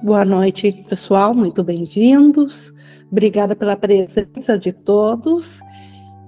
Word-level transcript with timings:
Boa 0.00 0.24
noite, 0.24 0.84
pessoal, 0.88 1.34
muito 1.34 1.64
bem-vindos. 1.64 2.72
Obrigada 3.10 3.56
pela 3.56 3.74
presença 3.74 4.56
de 4.56 4.72
todos 4.72 5.60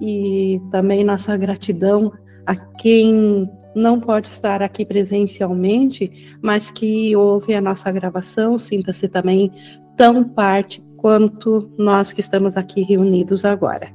e 0.01 0.61
também 0.73 1.05
nossa 1.05 1.37
gratidão 1.37 2.13
a 2.45 2.57
quem 2.57 3.49
não 3.73 4.01
pode 4.01 4.29
estar 4.29 4.61
aqui 4.61 4.85
presencialmente, 4.85 6.37
mas 6.43 6.69
que 6.69 7.15
ouve 7.15 7.55
a 7.55 7.61
nossa 7.61 7.93
gravação, 7.93 8.59
sinta-se 8.59 9.07
também 9.07 9.53
tão 9.97 10.25
parte 10.25 10.83
quanto 10.97 11.71
nós 11.79 12.13
que 12.13 12.21
estamos 12.21 12.57
aqui 12.57 12.83
reunidos 12.83 13.45
agora. 13.45 13.89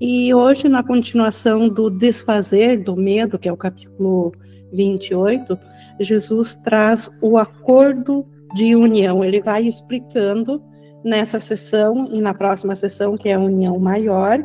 E 0.00 0.32
hoje, 0.32 0.68
na 0.68 0.84
continuação 0.84 1.68
do 1.68 1.90
desfazer 1.90 2.84
do 2.84 2.94
medo, 2.94 3.40
que 3.40 3.48
é 3.48 3.52
o 3.52 3.56
capítulo 3.56 4.32
28, 4.72 5.58
Jesus 5.98 6.54
traz 6.54 7.10
o 7.20 7.36
acordo 7.36 8.24
de 8.54 8.74
união. 8.76 9.24
Ele 9.24 9.40
vai 9.40 9.66
explicando 9.66 10.62
nessa 11.04 11.38
sessão 11.38 12.08
e 12.10 12.20
na 12.20 12.32
próxima 12.32 12.74
sessão, 12.74 13.16
que 13.16 13.28
é 13.28 13.34
a 13.34 13.40
união 13.40 13.78
maior, 13.78 14.42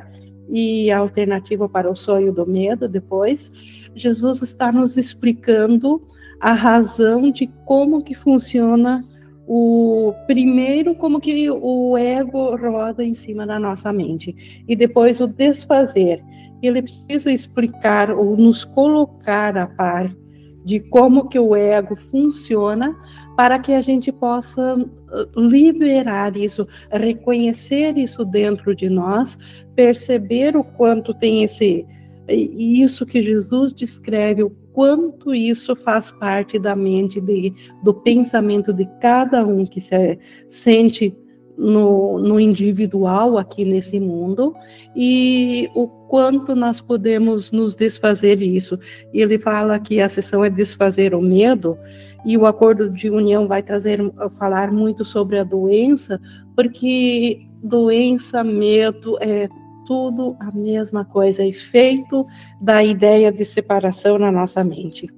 e 0.52 0.92
a 0.92 0.98
alternativa 0.98 1.70
para 1.70 1.90
o 1.90 1.96
sonho 1.96 2.34
do 2.34 2.46
medo 2.46 2.88
depois, 2.88 3.52
Jesus 3.94 4.42
está 4.42 4.72
nos 4.72 4.98
explicando 4.98 6.02
a 6.40 6.54
razão 6.54 7.30
de 7.32 7.48
como 7.66 8.04
que 8.04 8.16
funciona 8.16 9.04
o 9.52 10.14
primeiro 10.28 10.94
como 10.94 11.20
que 11.20 11.50
o 11.50 11.98
ego 11.98 12.56
roda 12.56 13.04
em 13.04 13.16
cima 13.16 13.48
da 13.48 13.60
nossa 13.60 13.92
mente 13.92 14.64
e 14.68 14.76
depois 14.76 15.20
o 15.20 15.28
desfazer. 15.28 16.24
Ele 16.62 16.84
precisa 16.84 17.32
explicar 17.32 18.12
ou 18.12 18.38
nos 18.38 18.64
colocar 18.64 19.58
a 19.58 19.66
par 19.66 20.16
de 20.64 20.80
como 20.80 21.28
que 21.28 21.40
o 21.40 21.56
ego 21.56 21.96
funciona 21.96 22.96
para 23.36 23.60
que 23.60 23.74
a 23.74 23.82
gente 23.82 24.12
possa 24.12 24.76
uh, 24.76 25.40
liberar 25.40 26.36
isso, 26.36 26.68
reconhecer 26.92 27.98
isso 27.98 28.26
dentro 28.26 28.76
de 28.76 28.90
nós, 28.90 29.38
perceber 29.76 30.58
o 30.58 30.64
quanto 30.64 31.14
tem 31.14 31.44
esse 31.44 31.86
isso 32.32 33.08
que 33.08 33.24
Jesus 33.24 33.74
descreve, 33.74 34.44
o 34.44 34.52
quanto 34.72 35.34
isso 35.34 35.76
faz 35.76 36.12
parte 36.12 36.60
da 36.60 36.76
mente, 36.76 37.20
de, 37.20 37.54
do 37.84 37.94
pensamento 37.94 38.72
de 38.72 38.88
cada 39.02 39.46
um 39.46 39.66
que 39.66 39.82
se 39.82 40.20
sente 40.48 41.18
no, 41.60 42.18
no 42.18 42.40
individual 42.40 43.38
aqui 43.38 43.66
nesse 43.66 44.00
mundo 44.00 44.56
e 44.96 45.70
o 45.76 45.88
quanto 45.88 46.56
nós 46.56 46.80
podemos 46.80 47.52
nos 47.52 47.76
desfazer 47.76 48.38
disso. 48.38 48.80
Ele 49.14 49.38
fala 49.38 49.78
que 49.78 50.00
a 50.00 50.08
sessão 50.08 50.44
é 50.44 50.50
desfazer 50.50 51.14
o 51.14 51.22
medo, 51.22 51.78
e 52.26 52.38
o 52.38 52.46
acordo 52.46 52.90
de 52.90 53.10
união 53.10 53.48
vai 53.48 53.64
trazer 53.64 54.00
falar 54.38 54.72
muito 54.72 55.06
sobre 55.06 55.40
a 55.40 55.44
doença, 55.44 56.20
porque 56.56 57.46
doença, 57.64 58.44
medo 58.44 59.18
é 59.22 59.48
tudo 59.86 60.36
a 60.40 60.52
mesma 60.52 61.04
coisa, 61.06 61.44
efeito 61.44 62.26
da 62.62 62.84
ideia 62.84 63.32
de 63.32 63.46
separação 63.46 64.18
na 64.18 64.32
nossa 64.32 64.64
mente. 64.64 65.10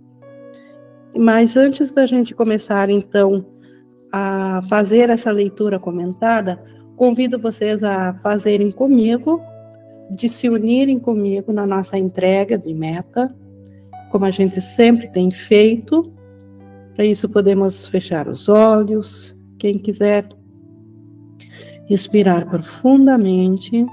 Mas 1.16 1.58
antes 1.58 1.92
da 1.94 2.06
gente 2.06 2.34
começar 2.34 2.90
então 2.90 3.46
a 4.12 4.62
fazer 4.68 5.10
essa 5.10 5.32
leitura 5.32 5.80
comentada, 5.80 6.62
convido 6.96 7.40
vocês 7.40 7.84
a 7.84 8.14
fazerem 8.16 8.72
comigo, 8.72 9.42
de 10.10 10.28
se 10.28 10.50
unirem 10.50 11.00
comigo 11.00 11.54
na 11.54 11.66
nossa 11.66 11.98
entrega 11.98 12.58
de 12.58 12.74
meta, 12.74 13.34
como 14.12 14.26
a 14.26 14.32
gente 14.32 14.60
sempre 14.60 15.08
tem 15.08 15.32
feito, 15.32 16.12
para 17.02 17.06
isso, 17.06 17.30
podemos 17.30 17.88
fechar 17.88 18.28
os 18.28 18.50
olhos. 18.50 19.36
Quem 19.58 19.80
quiser 19.80 20.28
respirar 21.88 22.48
profundamente, 22.48 23.86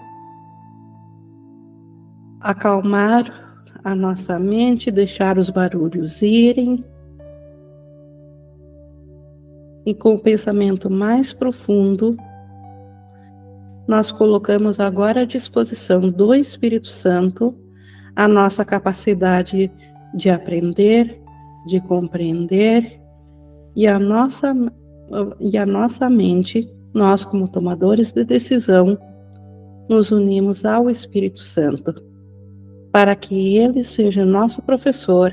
acalmar 2.41 3.65
a 3.83 3.95
nossa 3.95 4.39
mente, 4.39 4.91
deixar 4.91 5.39
os 5.39 5.49
barulhos 5.49 6.21
irem. 6.21 6.85
E 9.89 9.95
com 9.95 10.17
o 10.17 10.21
pensamento 10.21 10.91
mais 10.91 11.33
profundo, 11.33 12.15
nós 13.87 14.13
colocamos 14.13 14.79
agora 14.81 15.23
à 15.23 15.25
disposição 15.25 16.11
do 16.11 16.35
Espírito 16.35 16.89
Santo 16.89 17.57
a 18.15 18.29
nossa 18.29 18.67
capacidade 18.67 19.73
de 20.13 20.29
aprender, 20.29 21.19
de 21.67 21.81
compreender 21.81 23.01
e 23.75 23.87
a 23.87 23.99
nossa 23.99 24.55
e 25.41 25.57
a 25.57 25.65
nossa 25.65 26.11
mente, 26.11 26.71
nós 26.93 27.25
como 27.25 27.49
tomadores 27.49 28.13
de 28.13 28.25
decisão, 28.25 28.99
nos 29.89 30.13
unimos 30.13 30.67
ao 30.67 30.91
Espírito 30.91 31.39
Santo, 31.39 31.95
para 32.93 33.17
que 33.17 33.57
ele 33.57 33.83
seja 33.83 34.27
nosso 34.27 34.61
professor, 34.61 35.33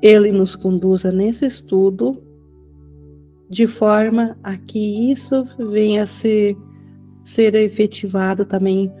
ele 0.00 0.30
nos 0.30 0.54
conduza 0.54 1.10
nesse 1.10 1.44
estudo 1.44 2.24
de 3.48 3.66
forma 3.66 4.36
a 4.42 4.56
que 4.56 5.10
isso 5.10 5.44
venha 5.70 6.02
a 6.02 6.06
ser, 6.06 6.56
ser 7.24 7.54
efetivado 7.54 8.44
também 8.44 8.92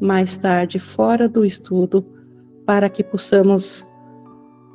mais 0.00 0.36
tarde 0.36 0.78
fora 0.78 1.28
do 1.28 1.44
estudo, 1.44 2.04
para 2.66 2.88
que 2.88 3.04
possamos 3.04 3.86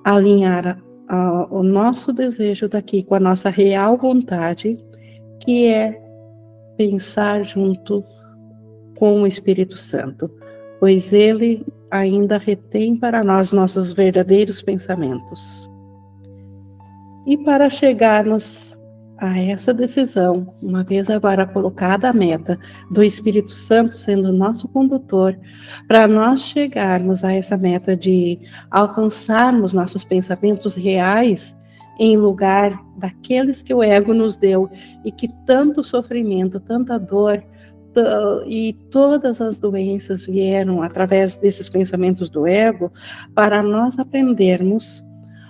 alinhar 0.04 0.82
a, 1.08 1.48
o 1.50 1.64
nosso 1.64 2.14
desejo 2.14 2.70
daqui 2.70 3.04
com 3.04 3.16
a 3.16 3.20
nossa 3.20 3.50
real 3.50 3.98
vontade, 3.98 4.78
que 5.44 5.68
é 5.68 6.00
pensar 6.78 7.44
junto 7.44 8.04
com 8.98 9.22
o 9.22 9.28
Espírito 9.28 9.78
Santo, 9.78 10.32
pois 10.80 11.12
ele 11.12 11.66
ainda 11.92 12.38
retém 12.38 12.96
para 12.96 13.24
nós 13.24 13.52
nossos 13.52 13.92
verdadeiros 13.92 14.62
pensamentos. 14.62 15.70
E 17.26 17.38
para 17.38 17.70
chegarmos 17.70 18.79
a 19.20 19.38
essa 19.38 19.74
decisão, 19.74 20.56
uma 20.62 20.84
vez 20.84 21.10
agora 21.10 21.46
colocada 21.46 22.10
a 22.10 22.14
meta 22.14 22.58
do 22.90 23.04
Espírito 23.04 23.52
Santo 23.52 23.98
sendo 23.98 24.32
nosso 24.32 24.68
condutor, 24.68 25.38
para 25.88 26.08
nós 26.08 26.42
chegarmos 26.42 27.24
a 27.24 27.34
essa 27.34 27.58
meta 27.58 27.96
de 27.96 28.40
alcançarmos 28.72 29.74
nossos 29.74 30.04
pensamentos 30.04 30.76
reais 30.76 31.58
em 32.00 32.16
lugar 32.16 32.82
daqueles 32.98 33.62
que 33.62 33.74
o 33.74 33.84
ego 33.84 34.14
nos 34.14 34.38
deu 34.38 34.70
e 35.04 35.12
que 35.12 35.28
tanto 35.46 35.84
sofrimento, 35.84 36.60
tanta 36.60 36.98
dor 36.98 37.44
e 38.48 38.74
todas 38.90 39.42
as 39.42 39.60
doenças 39.60 40.26
vieram 40.26 40.82
através 40.82 41.36
desses 41.36 41.68
pensamentos 41.68 42.30
do 42.30 42.48
ego, 42.48 42.92
para 43.36 43.62
nós 43.62 44.00
aprendermos 44.00 45.04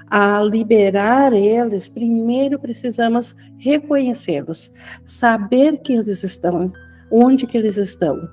a 0.09 0.41
liberar 0.41 1.33
eles, 1.33 1.87
primeiro 1.87 2.57
precisamos 2.59 3.35
reconhecê-los, 3.57 4.71
saber 5.05 5.77
que 5.81 5.93
eles 5.93 6.23
estão, 6.23 6.71
onde 7.11 7.45
que 7.45 7.57
eles 7.57 7.77
estão. 7.77 8.27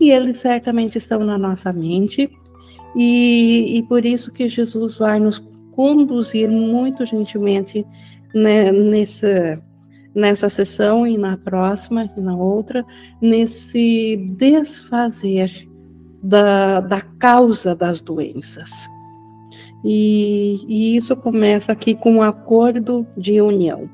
E 0.00 0.10
eles 0.10 0.36
certamente 0.36 0.96
estão 0.96 1.24
na 1.24 1.36
nossa 1.36 1.72
mente, 1.72 2.30
e, 2.94 3.78
e 3.78 3.82
por 3.84 4.04
isso 4.04 4.32
que 4.32 4.48
Jesus 4.48 4.96
vai 4.96 5.18
nos 5.18 5.38
conduzir 5.72 6.48
muito 6.48 7.04
gentilmente 7.04 7.86
né, 8.34 8.70
nessa, 8.72 9.62
nessa 10.14 10.48
sessão 10.48 11.06
e 11.06 11.16
na 11.16 11.36
próxima 11.36 12.10
e 12.16 12.20
na 12.20 12.36
outra, 12.36 12.84
nesse 13.20 14.16
desfazer 14.36 15.50
da, 16.22 16.80
da 16.80 17.00
causa 17.00 17.74
das 17.74 18.00
doenças. 18.00 18.70
E, 19.84 20.64
e 20.66 20.96
isso 20.96 21.14
começa 21.16 21.72
aqui 21.72 21.94
com 21.94 22.14
um 22.14 22.22
acordo 22.22 23.06
de 23.16 23.40
união. 23.40 23.88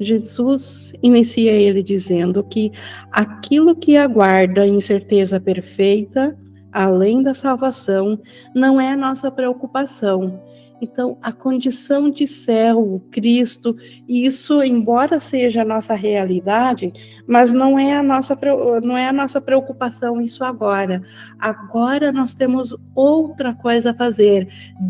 Jesus 0.00 0.92
inicia 1.02 1.52
ele 1.52 1.82
dizendo 1.82 2.42
que 2.42 2.72
aquilo 3.10 3.76
que 3.76 3.96
aguarda 3.96 4.66
incerteza 4.66 5.40
perfeita, 5.40 6.36
além 6.72 7.22
da 7.22 7.34
salvação, 7.34 8.18
não 8.54 8.80
é 8.80 8.96
nossa 8.96 9.30
preocupação, 9.30 10.40
então, 10.82 11.16
a 11.22 11.30
condição 11.30 12.10
de 12.10 12.26
céu, 12.26 13.00
Cristo, 13.08 13.76
isso, 14.08 14.60
embora 14.64 15.20
seja 15.20 15.62
a 15.62 15.64
nossa 15.64 15.94
realidade, 15.94 16.92
mas 17.24 17.52
não 17.52 17.78
é 17.78 17.96
a 17.96 18.02
nossa, 18.02 18.36
não 18.82 18.98
é 18.98 19.08
a 19.08 19.12
nossa 19.12 19.40
preocupação 19.40 20.20
isso 20.20 20.42
agora. 20.42 21.00
Agora 21.38 22.10
nós 22.10 22.34
temos 22.34 22.74
outra 22.96 23.54
coisa 23.54 23.92
a 23.92 23.94
fazer, 23.94 24.48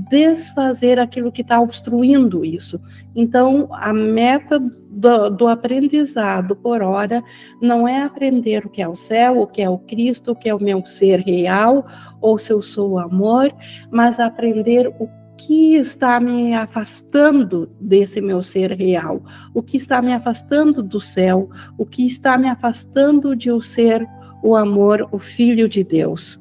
desfazer 0.09 0.99
aquilo 0.99 1.31
que 1.31 1.43
está 1.43 1.61
obstruindo 1.61 2.43
isso. 2.43 2.81
Então, 3.15 3.69
a 3.73 3.93
meta 3.93 4.59
do, 4.59 5.29
do, 5.29 5.47
aprendizado 5.47 6.57
por 6.57 6.83
hora 6.83 7.23
não 7.61 7.87
é 7.87 8.03
aprender 8.03 8.65
o 8.65 8.71
que 8.71 8.81
é 8.81 8.89
o 8.89 8.97
céu, 8.97 9.43
o 9.43 9.47
que 9.47 9.61
é 9.61 9.69
o 9.69 9.77
Cristo, 9.77 10.33
o 10.33 10.35
que 10.35 10.49
é 10.49 10.55
o 10.55 10.63
meu 10.63 10.87
ser 10.87 11.21
real, 11.21 11.87
ou 12.19 12.39
se 12.39 12.51
eu 12.51 12.63
sou 12.63 12.93
o 12.93 12.99
amor, 12.99 13.55
mas 13.91 14.19
aprender 14.19 14.89
o 14.99 15.22
que 15.47 15.75
está 15.75 16.21
me 16.21 16.55
afastando 16.55 17.69
desse 17.81 18.21
meu 18.21 18.43
ser 18.43 18.73
real? 18.73 19.23
O 19.53 19.63
que 19.63 19.77
está 19.77 20.01
me 20.01 20.13
afastando 20.13 20.83
do 20.83 21.01
céu? 21.01 21.51
O 21.77 21.85
que 21.85 22.07
está 22.07 22.39
me 22.39 22.49
afastando 22.49 23.35
de 23.35 23.49
eu 23.49 23.61
ser 23.61 24.07
o 24.43 24.55
amor, 24.55 25.09
o 25.11 25.19
Filho 25.19 25.69
de 25.69 25.83
Deus? 25.83 26.41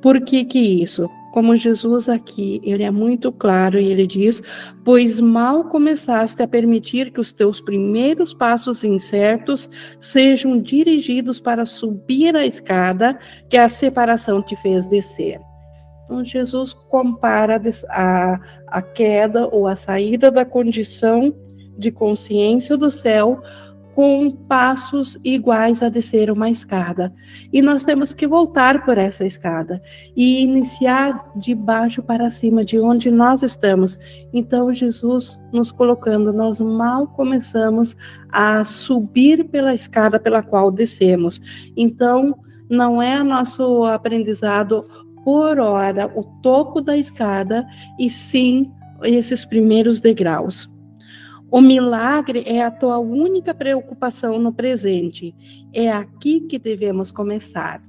Por 0.00 0.20
que 0.20 0.44
que 0.44 0.60
isso? 0.60 1.10
Como 1.32 1.56
Jesus 1.56 2.08
aqui, 2.08 2.60
ele 2.62 2.84
é 2.84 2.90
muito 2.90 3.32
claro 3.32 3.78
e 3.78 3.86
ele 3.86 4.06
diz: 4.06 4.42
Pois 4.84 5.18
mal 5.18 5.64
começaste 5.64 6.40
a 6.42 6.48
permitir 6.48 7.10
que 7.10 7.20
os 7.20 7.32
teus 7.32 7.60
primeiros 7.60 8.32
passos 8.32 8.84
incertos 8.84 9.68
sejam 10.00 10.58
dirigidos 10.58 11.40
para 11.40 11.66
subir 11.66 12.36
a 12.36 12.46
escada 12.46 13.18
que 13.50 13.56
a 13.56 13.68
separação 13.68 14.40
te 14.40 14.56
fez 14.56 14.86
descer. 14.86 15.47
Então, 16.08 16.24
Jesus 16.24 16.72
compara 16.72 17.60
a, 17.90 18.40
a 18.66 18.80
queda 18.80 19.46
ou 19.46 19.66
a 19.66 19.76
saída 19.76 20.30
da 20.30 20.42
condição 20.42 21.36
de 21.76 21.92
consciência 21.92 22.78
do 22.78 22.90
céu 22.90 23.42
com 23.94 24.30
passos 24.30 25.18
iguais 25.22 25.82
a 25.82 25.90
descer 25.90 26.30
uma 26.30 26.48
escada. 26.48 27.12
E 27.52 27.60
nós 27.60 27.84
temos 27.84 28.14
que 28.14 28.26
voltar 28.26 28.84
por 28.86 28.96
essa 28.96 29.26
escada 29.26 29.82
e 30.16 30.40
iniciar 30.40 31.30
de 31.36 31.54
baixo 31.54 32.02
para 32.02 32.30
cima, 32.30 32.64
de 32.64 32.78
onde 32.78 33.10
nós 33.10 33.42
estamos. 33.42 33.98
Então, 34.32 34.72
Jesus 34.72 35.38
nos 35.52 35.70
colocando, 35.70 36.32
nós 36.32 36.58
mal 36.58 37.08
começamos 37.08 37.94
a 38.30 38.64
subir 38.64 39.44
pela 39.48 39.74
escada 39.74 40.18
pela 40.18 40.42
qual 40.42 40.70
descemos. 40.70 41.40
Então, 41.76 42.38
não 42.70 43.02
é 43.02 43.22
nosso 43.22 43.84
aprendizado 43.84 44.84
por 45.28 45.60
hora 45.60 46.10
o 46.14 46.24
topo 46.40 46.80
da 46.80 46.96
escada 46.96 47.66
e 47.98 48.08
sim 48.08 48.72
esses 49.02 49.44
primeiros 49.44 50.00
degraus. 50.00 50.66
O 51.50 51.60
milagre 51.60 52.44
é 52.46 52.64
a 52.64 52.70
tua 52.70 52.96
única 52.96 53.52
preocupação 53.52 54.38
no 54.38 54.54
presente. 54.54 55.36
É 55.70 55.92
aqui 55.92 56.40
que 56.40 56.58
devemos 56.58 57.12
começar. 57.12 57.82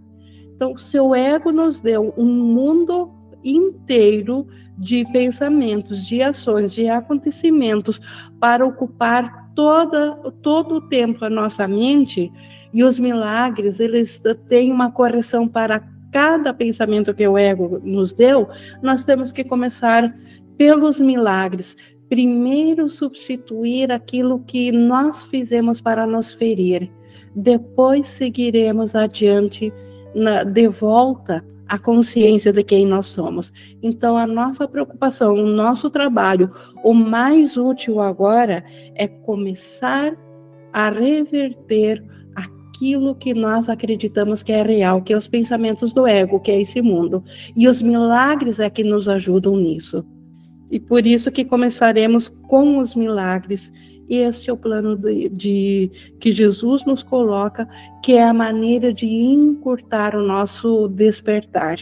Então, 0.54 0.78
seu 0.78 1.16
ego 1.16 1.50
nos 1.50 1.80
deu 1.80 2.14
um 2.18 2.26
mundo 2.26 3.10
inteiro 3.42 4.46
de 4.78 5.06
pensamentos, 5.06 6.06
de 6.06 6.22
ações, 6.22 6.74
de 6.74 6.90
acontecimentos 6.90 8.02
para 8.38 8.66
ocupar 8.66 9.50
toda, 9.56 10.14
todo 10.42 10.76
o 10.76 10.82
tempo 10.82 11.24
a 11.24 11.30
nossa 11.30 11.66
mente. 11.70 12.30
E 12.74 12.84
os 12.84 13.00
milagres, 13.00 13.80
eles 13.80 14.22
têm 14.50 14.74
uma 14.74 14.92
correção 14.92 15.48
para 15.48 15.98
cada 16.12 16.54
pensamento 16.54 17.14
que 17.14 17.28
o 17.28 17.38
ego 17.38 17.80
nos 17.84 18.14
deu. 18.14 18.48
Nós 18.82 19.04
temos 19.04 19.32
que 19.32 19.44
começar 19.44 20.16
pelos 20.58 21.00
milagres, 21.00 21.78
primeiro 22.10 22.90
substituir 22.90 23.92
aquilo 23.92 24.40
que 24.40 24.72
nós 24.72 25.24
fizemos 25.24 25.80
para 25.80 26.06
nos 26.06 26.34
ferir, 26.34 26.92
depois 27.36 28.08
seguiremos 28.08 28.96
adiante 28.96 29.72
na, 30.14 30.44
de 30.44 30.68
volta 30.68 31.46
à 31.68 31.78
consciência 31.78 32.52
de 32.52 32.64
quem 32.64 32.86
nós 32.86 33.08
somos. 33.08 33.54
Então, 33.82 34.18
a 34.18 34.26
nossa 34.26 34.68
preocupação, 34.68 35.36
o 35.36 35.48
nosso 35.48 35.90
trabalho, 35.90 36.52
o 36.84 36.94
mais 36.94 37.56
útil 37.56 38.02
agora 38.02 38.66
é 38.96 39.08
começar 39.08 40.18
a 40.74 40.90
reverter 40.90 42.04
aquilo 42.80 43.14
que 43.14 43.34
nós 43.34 43.68
acreditamos 43.68 44.42
que 44.42 44.54
é 44.54 44.64
real, 44.64 45.02
que 45.02 45.12
é 45.12 45.18
os 45.18 45.28
pensamentos 45.28 45.92
do 45.92 46.08
ego, 46.08 46.40
que 46.40 46.50
é 46.50 46.62
esse 46.62 46.82
mundo. 46.82 47.22
E 47.54 47.68
os 47.68 47.82
milagres 47.82 48.58
é 48.58 48.70
que 48.70 48.86
nos 48.86 49.10
ajudam 49.10 49.58
nisso. 49.58 50.06
E 50.72 50.80
por 50.80 51.06
isso 51.06 51.30
que 51.30 51.44
começaremos 51.44 52.30
com 52.30 52.78
os 52.78 52.96
milagres. 52.96 53.70
Este 54.10 54.50
é 54.50 54.54
o 54.54 54.58
plano 54.58 54.96
de, 54.96 55.28
de, 55.28 55.92
que 56.22 56.32
Jesus 56.32 56.86
nos 56.86 57.04
coloca, 57.04 57.68
que 58.02 58.14
é 58.14 58.24
a 58.24 58.34
maneira 58.34 58.94
de 58.94 59.08
encurtar 59.08 60.16
o 60.16 60.26
nosso 60.26 60.88
despertar. 60.88 61.78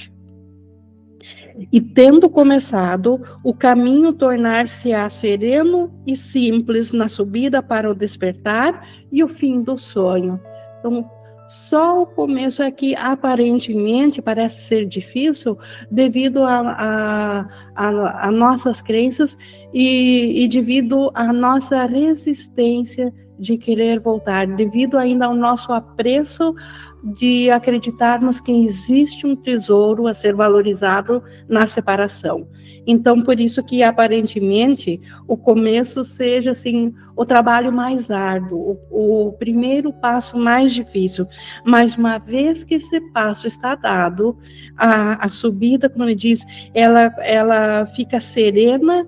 E 1.72 1.80
tendo 1.80 2.28
começado, 2.28 3.22
o 3.44 3.54
caminho 3.54 4.14
tornar-se-á 4.14 5.10
sereno 5.10 5.92
e 6.08 6.16
simples 6.16 6.92
na 6.92 7.08
subida 7.08 7.62
para 7.62 7.90
o 7.90 7.96
despertar 7.96 8.88
e 9.12 9.24
o 9.24 9.28
fim 9.28 9.62
do 9.62 9.78
sonho. 9.78 10.40
Então, 10.80 11.10
só 11.48 12.02
o 12.02 12.06
começo 12.06 12.62
é 12.62 12.70
que 12.70 12.94
aparentemente 12.96 14.22
parece 14.22 14.62
ser 14.62 14.86
difícil 14.86 15.58
devido 15.90 16.44
a, 16.44 16.60
a, 16.60 17.48
a, 17.74 18.28
a 18.28 18.32
nossas 18.32 18.82
crenças 18.82 19.38
e, 19.74 20.44
e 20.44 20.48
devido 20.48 21.10
à 21.14 21.32
nossa 21.32 21.86
resistência 21.86 23.14
de 23.38 23.58
querer 23.58 24.00
voltar, 24.00 24.48
devido 24.48 24.98
ainda 24.98 25.26
ao 25.26 25.36
nosso 25.36 25.72
apreço 25.72 26.56
de 27.04 27.50
acreditarmos 27.50 28.42
que 28.42 28.52
existe 28.52 29.26
um 29.26 29.36
tesouro 29.36 30.08
a 30.08 30.14
ser 30.14 30.34
valorizado 30.34 31.24
na 31.48 31.68
separação. 31.68 32.48
Então, 32.86 33.22
por 33.22 33.40
isso 33.40 33.64
que 33.64 33.84
aparentemente 33.84 35.00
o 35.28 35.38
começo 35.38 36.04
seja 36.04 36.52
assim 36.52 36.94
o 37.16 37.26
trabalho 37.26 37.72
mais 37.72 38.10
árduo, 38.10 38.80
o, 38.90 39.28
o 39.28 39.34
primeiro 39.34 39.94
passo 39.94 40.38
mais 40.38 40.74
difícil. 40.74 41.28
Mas 41.64 41.96
uma 41.96 42.18
vez 42.18 42.64
que 42.64 42.76
esse 42.76 43.00
passo 43.12 43.48
está 43.48 43.76
dado, 43.76 44.38
a, 44.76 45.26
a 45.26 45.30
subida, 45.30 45.90
como 45.90 46.06
ele 46.06 46.16
diz, 46.16 46.44
ela, 46.74 47.14
ela 47.20 47.86
fica 47.88 48.20
serena 48.20 49.08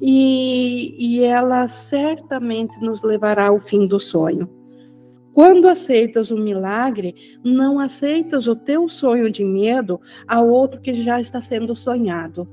e, 0.00 0.96
e 0.98 1.24
ela 1.24 1.68
certamente 1.68 2.80
nos 2.80 3.02
levará 3.02 3.48
ao 3.48 3.58
fim 3.58 3.86
do 3.86 4.00
sonho. 4.00 4.48
Quando 5.32 5.68
aceitas 5.68 6.30
o 6.30 6.36
milagre, 6.36 7.14
não 7.44 7.78
aceitas 7.78 8.46
o 8.46 8.56
teu 8.56 8.88
sonho 8.88 9.30
de 9.30 9.44
medo 9.44 10.00
ao 10.26 10.48
outro 10.48 10.80
que 10.80 10.92
já 11.02 11.20
está 11.20 11.40
sendo 11.40 11.74
sonhado. 11.76 12.48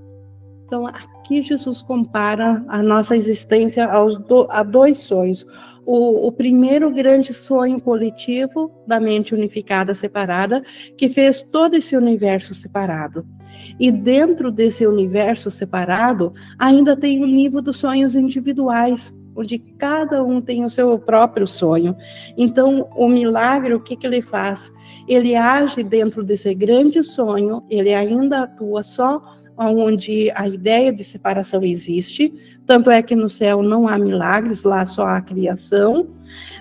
Então, 0.66 0.86
aqui 0.86 1.42
Jesus 1.42 1.82
compara 1.82 2.64
a 2.68 2.84
nossa 2.84 3.16
existência 3.16 3.86
aos 3.86 4.18
do, 4.18 4.48
a 4.50 4.64
dois 4.64 5.00
sonhos. 5.00 5.46
O, 5.86 6.28
o, 6.28 6.32
primeiro 6.34 6.94
grande 6.94 7.34
sonho 7.34 7.82
coletivo 7.82 8.70
da 8.86 9.00
mente 9.00 9.34
unificada 9.34 9.94
separada, 9.94 10.62
que 10.98 11.08
fez 11.08 11.42
todo 11.42 11.76
esse 11.76 11.96
universo 11.96 12.54
separado. 12.54 13.26
E 13.80 13.92
dentro 13.92 14.52
desse 14.52 14.86
universo 14.88 15.52
separado, 15.52 16.34
ainda 16.58 16.96
tem 16.96 17.22
o 17.22 17.26
livro 17.26 17.62
dos 17.62 17.78
sonhos 17.78 18.16
individuais, 18.16 19.16
onde 19.36 19.60
cada 19.60 20.24
um 20.24 20.42
tem 20.42 20.66
o 20.66 20.70
seu 20.70 20.98
próprio 20.98 21.46
sonho. 21.46 21.96
Então, 22.36 22.90
o 22.96 23.08
milagre, 23.08 23.74
o 23.74 23.80
que, 23.80 23.96
que 23.96 24.08
ele 24.08 24.22
faz? 24.22 24.74
Ele 25.08 25.36
age 25.36 25.84
dentro 25.84 26.24
desse 26.24 26.54
grande 26.56 27.04
sonho, 27.04 27.64
ele 27.70 27.94
ainda 27.94 28.44
atua 28.44 28.82
só 28.82 29.22
onde 29.58 30.32
a 30.36 30.48
ideia 30.48 30.94
de 30.94 31.04
separação 31.04 31.64
existe, 31.64 32.32
tanto 32.66 32.92
é 32.92 33.02
que 33.02 33.16
no 33.16 33.30
céu 33.30 33.64
não 33.64 33.88
há 33.88 33.98
milagres, 33.98 34.64
lá 34.64 34.86
só 34.86 35.06
há 35.08 35.22
criação, 35.22 36.08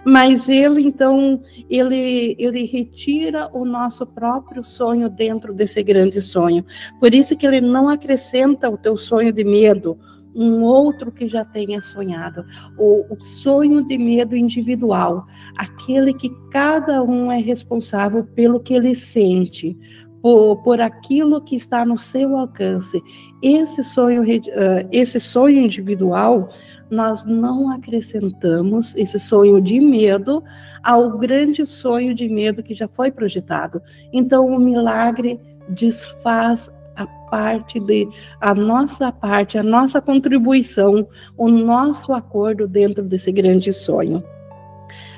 mas 0.04 0.48
ele 0.48 0.80
então 0.82 1.40
ele 1.68 2.36
ele 2.38 2.64
retira 2.64 3.50
o 3.52 3.64
nosso 3.64 4.06
próprio 4.06 4.62
sonho 4.62 5.08
dentro 5.08 5.52
desse 5.52 5.82
grande 5.82 6.20
sonho. 6.20 6.64
Por 7.00 7.14
isso 7.14 7.36
que 7.36 7.46
ele 7.46 7.60
não 7.60 7.88
acrescenta 7.88 8.68
o 8.68 8.78
teu 8.78 8.96
sonho 8.96 9.32
de 9.32 9.44
medo, 9.44 9.98
um 10.36 10.62
outro 10.62 11.10
que 11.10 11.26
já 11.26 11.44
tenha 11.44 11.80
sonhado, 11.80 12.44
o, 12.76 13.06
o 13.10 13.18
sonho 13.18 13.82
de 13.82 13.96
medo 13.96 14.36
individual, 14.36 15.26
aquele 15.56 16.12
que 16.12 16.28
cada 16.50 17.02
um 17.02 17.32
é 17.32 17.38
responsável 17.38 18.22
pelo 18.22 18.60
que 18.60 18.74
ele 18.74 18.94
sente, 18.94 19.76
por, 20.20 20.56
por 20.62 20.80
aquilo 20.80 21.40
que 21.40 21.56
está 21.56 21.86
no 21.86 21.98
seu 21.98 22.36
alcance. 22.36 23.02
Esse 23.40 23.82
sonho, 23.82 24.22
uh, 24.22 24.88
esse 24.92 25.18
sonho 25.18 25.60
individual, 25.60 26.50
nós 26.90 27.24
não 27.24 27.70
acrescentamos 27.70 28.94
esse 28.96 29.18
sonho 29.18 29.60
de 29.60 29.80
medo 29.80 30.42
ao 30.82 31.18
grande 31.18 31.66
sonho 31.66 32.14
de 32.14 32.28
medo 32.28 32.62
que 32.62 32.74
já 32.74 32.86
foi 32.86 33.10
projetado. 33.10 33.82
Então, 34.12 34.46
o 34.46 34.58
milagre 34.58 35.40
desfaz 35.68 36.70
a 36.94 37.06
parte 37.06 37.78
de 37.80 38.08
a 38.40 38.54
nossa 38.54 39.12
parte, 39.12 39.58
a 39.58 39.62
nossa 39.62 40.00
contribuição, 40.00 41.06
o 41.36 41.48
nosso 41.48 42.12
acordo 42.12 42.66
dentro 42.66 43.02
desse 43.02 43.30
grande 43.30 43.72
sonho. 43.72 44.22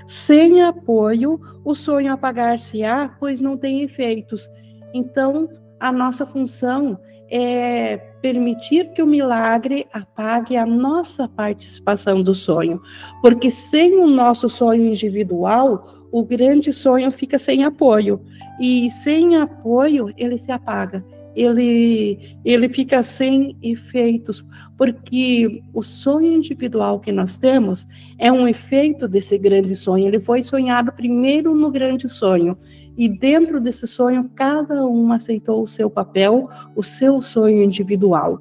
Sem 0.06 0.62
apoio, 0.62 1.38
o 1.64 1.75
sonho 1.75 2.12
apagar-se-á, 2.12 3.14
pois 3.20 3.40
não 3.40 3.58
tem 3.58 3.82
efeitos. 3.82 4.50
Então, 4.94 5.48
a 5.78 5.92
nossa 5.92 6.25
função 6.25 6.98
é 7.30 7.97
permitir 8.20 8.92
que 8.92 9.02
o 9.02 9.06
milagre 9.06 9.87
apague 9.92 10.56
a 10.56 10.66
nossa 10.66 11.28
participação 11.28 12.23
do 12.23 12.35
sonho, 12.35 12.80
porque 13.23 13.50
sem 13.50 13.97
o 13.97 14.06
nosso 14.06 14.49
sonho 14.49 14.87
individual, 14.87 16.08
o 16.11 16.25
grande 16.25 16.73
sonho 16.73 17.11
fica 17.11 17.38
sem 17.38 17.64
apoio, 17.64 18.20
e 18.61 18.90
sem 18.90 19.37
apoio 19.37 20.12
ele 20.16 20.37
se 20.37 20.50
apaga. 20.50 21.04
ele, 21.37 22.37
ele 22.44 22.68
fica 22.68 23.02
sem 23.04 23.56
efeitos, 23.62 24.44
porque 24.76 25.62
o 25.73 25.82
sonho 25.82 26.32
individual 26.32 26.99
que 26.99 27.12
nós 27.12 27.37
temos 27.37 27.87
é 28.18 28.32
um 28.32 28.49
efeito 28.49 29.06
desse 29.06 29.38
grande 29.38 29.76
sonho. 29.76 30.08
Ele 30.08 30.18
foi 30.18 30.42
sonhado 30.42 30.90
primeiro 30.90 31.54
no 31.54 31.70
grande 31.70 32.08
sonho, 32.08 32.58
e 32.99 33.09
dentro 33.09 33.61
desse 33.61 33.87
sonho, 33.87 34.28
cada 34.35 34.85
um 34.85 35.12
aceitou 35.12 35.62
o 35.62 35.69
seu 35.69 35.88
papel, 35.88 36.49
o 36.75 36.83
seu 36.83 37.23
sonho 37.23 37.62
individual. 37.62 38.40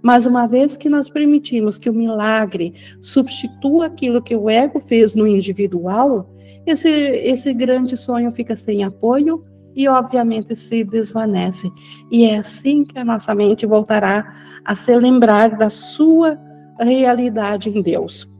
Mas 0.00 0.24
uma 0.24 0.46
vez 0.46 0.76
que 0.76 0.88
nós 0.88 1.08
permitimos 1.08 1.76
que 1.76 1.90
o 1.90 1.92
milagre 1.92 2.72
substitua 3.00 3.86
aquilo 3.86 4.22
que 4.22 4.36
o 4.36 4.48
ego 4.48 4.78
fez 4.78 5.12
no 5.12 5.26
individual, 5.26 6.32
esse, 6.64 6.88
esse 6.88 7.52
grande 7.52 7.96
sonho 7.96 8.30
fica 8.30 8.54
sem 8.54 8.84
apoio 8.84 9.44
e, 9.74 9.88
obviamente, 9.88 10.54
se 10.54 10.84
desvanece. 10.84 11.68
E 12.08 12.24
é 12.26 12.38
assim 12.38 12.84
que 12.84 12.96
a 12.96 13.04
nossa 13.04 13.34
mente 13.34 13.66
voltará 13.66 14.32
a 14.64 14.76
se 14.76 14.96
lembrar 14.96 15.58
da 15.58 15.68
sua 15.68 16.38
realidade 16.78 17.70
em 17.70 17.82
Deus. 17.82 18.35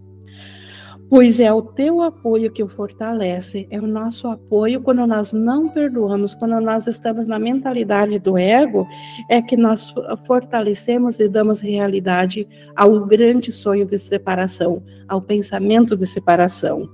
Pois 1.08 1.38
é 1.38 1.52
o 1.52 1.62
teu 1.62 2.02
apoio 2.02 2.50
que 2.50 2.64
o 2.64 2.68
fortalece, 2.68 3.68
é 3.70 3.78
o 3.78 3.86
nosso 3.86 4.26
apoio 4.26 4.80
quando 4.80 5.06
nós 5.06 5.32
não 5.32 5.68
perdoamos, 5.68 6.34
quando 6.34 6.60
nós 6.60 6.88
estamos 6.88 7.28
na 7.28 7.38
mentalidade 7.38 8.18
do 8.18 8.36
ego, 8.36 8.84
é 9.30 9.40
que 9.40 9.56
nós 9.56 9.94
fortalecemos 10.26 11.20
e 11.20 11.28
damos 11.28 11.60
realidade 11.60 12.48
ao 12.74 13.06
grande 13.06 13.52
sonho 13.52 13.86
de 13.86 13.98
separação, 13.98 14.82
ao 15.06 15.22
pensamento 15.22 15.96
de 15.96 16.06
separação. 16.06 16.88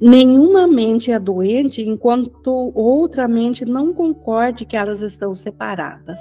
Nenhuma 0.00 0.66
mente 0.66 1.12
é 1.12 1.20
doente 1.20 1.82
enquanto 1.82 2.72
outra 2.74 3.28
mente 3.28 3.64
não 3.64 3.94
concorde 3.94 4.64
que 4.64 4.76
elas 4.76 5.02
estão 5.02 5.36
separadas. 5.36 6.18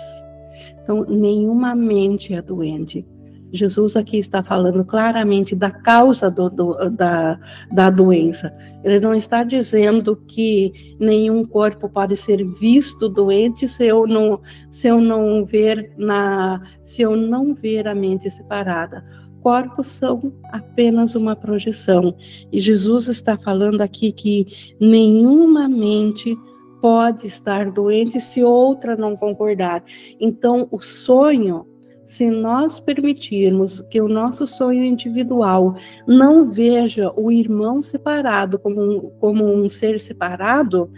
Então, 0.83 1.05
nenhuma 1.05 1.73
mente 1.73 2.33
é 2.35 2.41
doente. 2.41 3.07
Jesus 3.51 3.95
aqui 3.95 4.17
está 4.17 4.43
falando 4.43 4.83
claramente 4.85 5.55
da 5.55 5.71
causa 5.71 6.29
do, 6.29 6.49
do, 6.49 6.89
da, 6.89 7.39
da 7.71 7.89
doença. 7.89 8.53
Ele 8.83 8.99
não 8.99 9.13
está 9.13 9.43
dizendo 9.43 10.15
que 10.27 10.95
nenhum 10.99 11.45
corpo 11.45 11.89
pode 11.89 12.15
ser 12.15 12.45
visto 12.59 13.09
doente 13.09 13.67
se 13.67 13.85
eu 13.85 14.05
não, 14.07 14.41
se 14.71 14.87
eu 14.87 15.01
não 15.01 15.45
ver 15.45 15.91
na, 15.97 16.61
se 16.85 17.01
eu 17.01 17.15
não 17.15 17.53
ver 17.53 17.87
a 17.87 17.95
mente 17.95 18.29
separada 18.29 19.03
corpos 19.41 19.87
são 19.87 20.33
apenas 20.51 21.15
uma 21.15 21.35
projeção. 21.35 22.15
E 22.51 22.59
Jesus 22.59 23.07
está 23.07 23.37
falando 23.37 23.81
aqui 23.81 24.11
que 24.11 24.75
nenhuma 24.79 25.67
mente 25.67 26.37
pode 26.81 27.27
estar 27.27 27.71
doente 27.71 28.19
se 28.19 28.43
outra 28.43 28.95
não 28.95 29.15
concordar. 29.15 29.83
Então, 30.19 30.67
o 30.71 30.79
sonho, 30.79 31.65
se 32.09 32.27
nós 32.27 32.79
permitirmos 32.79 33.81
que 33.81 34.01
o 34.01 34.07
nosso 34.07 34.47
sonho 34.47 34.83
individual 34.83 35.75
não 36.07 36.49
veja 36.49 37.13
o 37.15 37.31
irmão 37.31 37.83
separado 37.83 38.57
como 38.57 38.81
um, 38.81 39.09
como 39.19 39.45
um 39.45 39.69
ser 39.69 39.99
separado, 39.99 40.89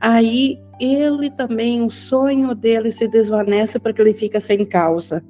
aí 0.00 0.58
ele 0.80 1.30
também, 1.30 1.82
o 1.82 1.88
sonho 1.88 2.52
dele 2.52 2.90
se 2.90 3.06
desvanece 3.06 3.78
porque 3.78 4.02
ele 4.02 4.12
fica 4.12 4.40
sem 4.40 4.66
causa. 4.66 5.24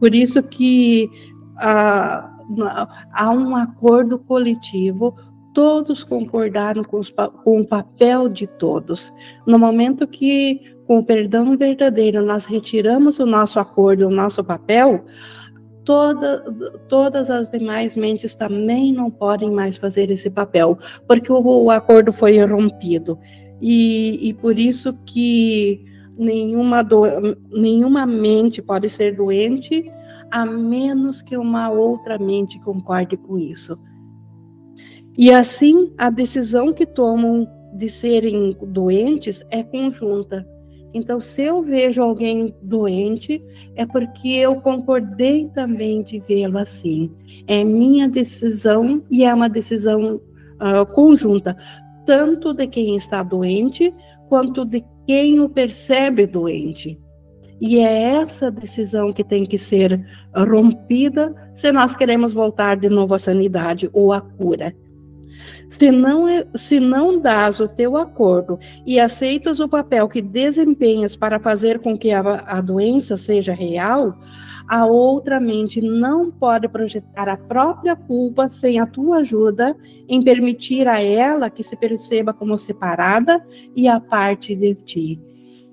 Por 0.00 0.14
isso 0.14 0.42
que 0.42 1.10
há, 1.58 2.34
há 3.12 3.30
um 3.30 3.54
acordo 3.54 4.18
coletivo, 4.20 5.14
todos 5.52 6.02
concordaram 6.02 6.82
com, 6.82 6.98
os, 6.98 7.10
com 7.44 7.60
o 7.60 7.68
papel 7.68 8.26
de 8.26 8.46
todos. 8.46 9.12
No 9.46 9.58
momento 9.58 10.06
que, 10.06 10.62
com 10.92 10.98
o 10.98 11.02
perdão 11.02 11.56
verdadeiro, 11.56 12.22
nós 12.22 12.44
retiramos 12.44 13.18
o 13.18 13.24
nosso 13.24 13.58
acordo, 13.58 14.08
o 14.08 14.10
nosso 14.10 14.44
papel, 14.44 15.02
toda, 15.86 16.44
todas 16.86 17.30
as 17.30 17.50
demais 17.50 17.96
mentes 17.96 18.34
também 18.34 18.92
não 18.92 19.10
podem 19.10 19.50
mais 19.50 19.78
fazer 19.78 20.10
esse 20.10 20.28
papel, 20.28 20.78
porque 21.08 21.32
o, 21.32 21.40
o 21.40 21.70
acordo 21.70 22.12
foi 22.12 22.44
rompido. 22.44 23.18
E, 23.58 24.28
e 24.28 24.34
por 24.34 24.58
isso 24.58 24.92
que 25.06 25.82
nenhuma, 26.14 26.82
do, 26.82 27.04
nenhuma 27.50 28.04
mente 28.04 28.60
pode 28.60 28.90
ser 28.90 29.16
doente 29.16 29.90
a 30.30 30.44
menos 30.44 31.22
que 31.22 31.38
uma 31.38 31.70
outra 31.70 32.18
mente 32.18 32.60
concorde 32.60 33.16
com 33.16 33.38
isso. 33.38 33.78
E 35.16 35.30
assim, 35.30 35.94
a 35.96 36.10
decisão 36.10 36.70
que 36.70 36.84
tomam 36.84 37.48
de 37.72 37.88
serem 37.88 38.54
doentes 38.60 39.42
é 39.48 39.62
conjunta. 39.62 40.51
Então, 40.94 41.20
se 41.20 41.42
eu 41.42 41.62
vejo 41.62 42.02
alguém 42.02 42.54
doente, 42.62 43.42
é 43.74 43.86
porque 43.86 44.28
eu 44.28 44.56
concordei 44.56 45.48
também 45.54 46.02
de 46.02 46.20
vê-lo 46.20 46.58
assim. 46.58 47.10
É 47.46 47.64
minha 47.64 48.08
decisão 48.08 49.02
e 49.10 49.24
é 49.24 49.32
uma 49.32 49.48
decisão 49.48 50.16
uh, 50.16 50.86
conjunta, 50.92 51.56
tanto 52.04 52.52
de 52.52 52.66
quem 52.66 52.96
está 52.96 53.22
doente, 53.22 53.92
quanto 54.28 54.64
de 54.64 54.84
quem 55.06 55.40
o 55.40 55.48
percebe 55.48 56.26
doente. 56.26 56.98
E 57.60 57.78
é 57.78 58.16
essa 58.16 58.50
decisão 58.50 59.12
que 59.12 59.22
tem 59.22 59.46
que 59.46 59.56
ser 59.56 60.04
rompida 60.34 61.32
se 61.54 61.70
nós 61.70 61.94
queremos 61.94 62.32
voltar 62.32 62.76
de 62.76 62.88
novo 62.88 63.14
à 63.14 63.18
sanidade 63.18 63.88
ou 63.92 64.12
à 64.12 64.20
cura. 64.20 64.74
Se 65.68 65.90
não, 65.90 66.28
é, 66.28 66.46
se 66.54 66.78
não 66.78 67.18
dás 67.18 67.60
o 67.60 67.68
teu 67.68 67.96
acordo 67.96 68.58
e 68.86 69.00
aceitas 69.00 69.60
o 69.60 69.68
papel 69.68 70.08
que 70.08 70.20
desempenhas 70.20 71.16
para 71.16 71.40
fazer 71.40 71.78
com 71.80 71.96
que 71.96 72.10
a, 72.10 72.20
a 72.20 72.60
doença 72.60 73.16
seja 73.16 73.52
real, 73.52 74.18
a 74.68 74.86
outra 74.86 75.40
mente 75.40 75.80
não 75.80 76.30
pode 76.30 76.68
projetar 76.68 77.28
a 77.28 77.36
própria 77.36 77.96
culpa 77.96 78.48
sem 78.48 78.78
a 78.78 78.86
tua 78.86 79.18
ajuda 79.18 79.76
em 80.08 80.22
permitir 80.22 80.88
a 80.88 81.00
ela 81.00 81.50
que 81.50 81.62
se 81.62 81.76
perceba 81.76 82.32
como 82.32 82.56
separada 82.56 83.44
e 83.74 83.88
a 83.88 84.00
parte 84.00 84.54
de 84.54 84.74
ti. 84.74 85.20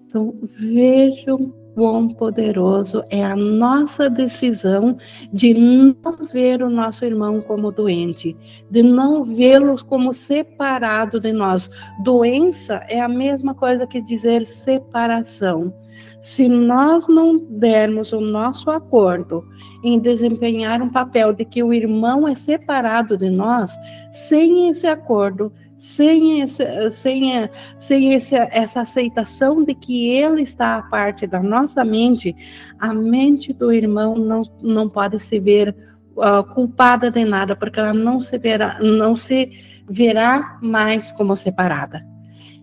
Então, 0.07 0.33
vejam 0.41 1.53
quão 1.79 2.09
poderoso 2.09 3.05
é 3.09 3.23
a 3.23 3.37
nossa 3.37 4.09
decisão 4.09 4.97
de 5.31 5.53
não 5.53 6.13
ver 6.29 6.61
o 6.61 6.69
nosso 6.69 7.05
irmão 7.05 7.39
como 7.39 7.71
doente, 7.71 8.35
de 8.69 8.83
não 8.83 9.23
vê-lo 9.23 9.81
como 9.85 10.11
separado 10.11 11.21
de 11.21 11.31
nós. 11.31 11.69
Doença 12.03 12.83
é 12.89 12.99
a 12.99 13.07
mesma 13.07 13.55
coisa 13.55 13.87
que 13.87 14.01
dizer 14.01 14.45
separação. 14.45 15.73
Se 16.21 16.49
nós 16.49 17.07
não 17.07 17.37
dermos 17.37 18.11
o 18.11 18.19
nosso 18.19 18.69
acordo 18.69 19.45
em 19.81 19.97
desempenhar 19.99 20.81
um 20.81 20.89
papel 20.89 21.31
de 21.31 21.45
que 21.45 21.63
o 21.63 21.71
irmão 21.71 22.27
é 22.27 22.35
separado 22.35 23.17
de 23.17 23.29
nós, 23.29 23.71
sem 24.11 24.69
esse 24.69 24.85
acordo, 24.85 25.49
sem, 25.79 26.41
esse, 26.41 26.91
sem, 26.91 27.49
sem 27.79 28.13
esse, 28.13 28.35
essa 28.35 28.81
aceitação 28.81 29.63
de 29.63 29.73
que 29.73 30.09
ele 30.09 30.41
está 30.41 30.75
a 30.75 30.83
parte 30.83 31.25
da 31.25 31.41
nossa 31.41 31.85
mente, 31.85 32.35
a 32.77 32.93
mente 32.93 33.53
do 33.53 33.71
irmão 33.71 34.15
não, 34.15 34.43
não 34.61 34.89
pode 34.89 35.17
se 35.19 35.39
ver 35.39 35.73
uh, 36.17 36.43
culpada 36.53 37.09
de 37.09 37.23
nada, 37.23 37.55
porque 37.55 37.79
ela 37.79 37.93
não 37.93 38.19
se 38.19 38.37
verá, 38.37 38.77
não 38.81 39.15
se 39.15 39.51
verá 39.89 40.59
mais 40.61 41.13
como 41.13 41.35
separada. 41.35 42.05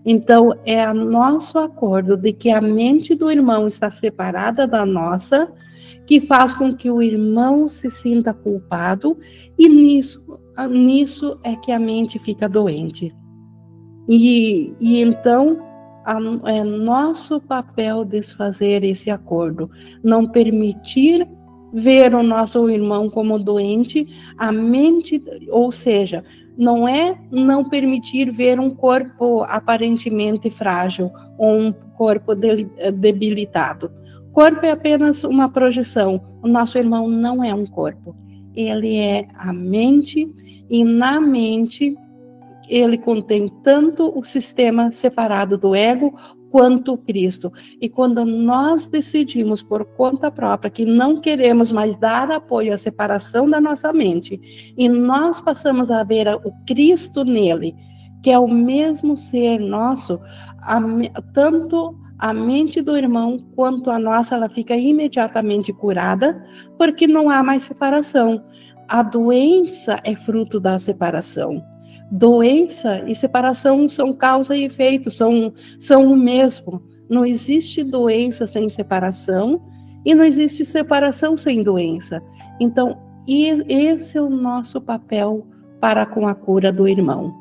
Então, 0.05 0.55
é 0.65 0.93
nosso 0.93 1.59
acordo 1.59 2.17
de 2.17 2.33
que 2.33 2.51
a 2.51 2.61
mente 2.61 3.15
do 3.15 3.31
irmão 3.31 3.67
está 3.67 3.91
separada 3.91 4.67
da 4.67 4.85
nossa, 4.85 5.51
que 6.07 6.21
faz 6.21 6.55
com 6.55 6.73
que 6.73 6.91
o 6.91 7.03
irmão 7.03 7.67
se 7.67 7.91
sinta 7.91 8.33
culpado, 8.33 9.19
e 9.59 9.69
nisso 9.69 10.46
nisso 10.65 11.39
é 11.43 11.55
que 11.57 11.71
a 11.71 11.79
mente 11.79 12.19
fica 12.19 12.49
doente. 12.49 13.15
E, 14.09 14.73
e 14.81 15.03
então 15.03 15.59
a, 16.05 16.19
é 16.51 16.63
nosso 16.65 17.41
papel 17.41 18.05
desfazer 18.05 18.85
esse 18.85 19.11
acordo, 19.11 19.71
não 20.03 20.25
permitir 20.25 21.29
ver 21.75 22.15
o 22.15 22.23
nosso 22.23 22.71
irmão 22.71 23.11
como 23.11 23.39
doente, 23.39 24.07
a 24.39 24.51
mente, 24.51 25.23
ou 25.51 25.71
seja, 25.71 26.25
não 26.57 26.89
é 26.89 27.19
não 27.31 27.69
permitir 27.69 28.31
ver 28.31 28.59
um 28.59 28.71
corpo 28.71 29.43
aparentemente 29.43 30.49
frágil 30.49 31.11
ou 31.37 31.59
um 31.59 31.73
corpo 31.73 32.35
debilitado. 32.35 33.91
Corpo 34.33 34.65
é 34.65 34.71
apenas 34.71 35.25
uma 35.25 35.51
projeção. 35.51 36.21
O 36.43 36.49
nosso 36.49 36.79
irmão 36.79 37.09
não 37.09 37.43
é 37.43 37.53
um 37.53 37.67
corpo 37.67 38.15
ele 38.57 38.97
é 38.97 39.29
a 39.35 39.53
mente, 39.53 40.33
e 40.69 40.83
na 40.83 41.21
mente 41.21 41.95
ele 42.69 42.99
contém 42.99 43.47
tanto 43.63 44.13
o 44.19 44.25
sistema 44.25 44.91
separado 44.91 45.57
do 45.57 45.75
ego 45.75 46.19
quanto 46.51 46.97
Cristo. 46.97 47.53
E 47.81 47.89
quando 47.89 48.25
nós 48.25 48.89
decidimos 48.89 49.63
por 49.63 49.85
conta 49.85 50.31
própria 50.31 50.71
que 50.71 50.85
não 50.85 51.21
queremos 51.21 51.71
mais 51.71 51.97
dar 51.99 52.31
apoio 52.31 52.73
à 52.73 52.79
separação 52.79 53.49
da 53.49 53.61
nossa 53.61 53.93
mente, 53.93 54.73
e 54.77 54.89
nós 54.89 55.41
passamos 55.41 55.91
a 55.91 56.03
ver 56.03 56.29
o 56.29 56.53
Cristo 56.67 57.25
nele, 57.25 57.75
que 58.23 58.31
é 58.31 58.39
o 58.39 58.49
mesmo 58.49 59.17
ser 59.17 59.59
nosso, 59.61 60.19
a, 60.59 60.81
tanto 61.33 61.95
a 62.19 62.33
mente 62.33 62.81
do 62.81 62.97
irmão 62.97 63.39
quanto 63.55 63.91
a 63.91 63.99
nossa, 63.99 64.35
ela 64.35 64.49
fica 64.49 64.75
imediatamente 64.75 65.73
curada, 65.73 66.45
porque 66.79 67.07
não 67.07 67.29
há 67.29 67.43
mais 67.43 67.65
separação. 67.65 68.43
A 68.89 69.03
doença 69.03 70.01
é 70.05 70.15
fruto 70.15 70.59
da 70.59 70.79
separação. 70.79 71.63
Doença 72.11 73.03
e 73.07 73.15
separação 73.15 73.89
são 73.89 74.13
causa 74.13 74.57
e 74.57 74.65
efeito, 74.65 75.11
são, 75.11 75.53
são 75.81 76.07
o 76.07 76.17
mesmo. 76.17 76.83
Não 77.09 77.27
existe 77.27 77.83
doença 77.83 78.47
sem 78.47 78.69
separação 78.69 79.61
e 80.05 80.15
não 80.15 80.25
existe 80.25 80.65
separação 80.65 81.37
sem 81.37 81.63
doença. 81.63 82.23
Então, 82.61 82.97
esse 83.29 84.17
é 84.17 84.23
o 84.23 84.31
nosso 84.31 84.81
papel 84.81 85.47
para 85.81 86.07
com 86.07 86.29
a 86.29 86.35
cura 86.35 86.73
do 86.73 86.87
irmão. 86.87 87.35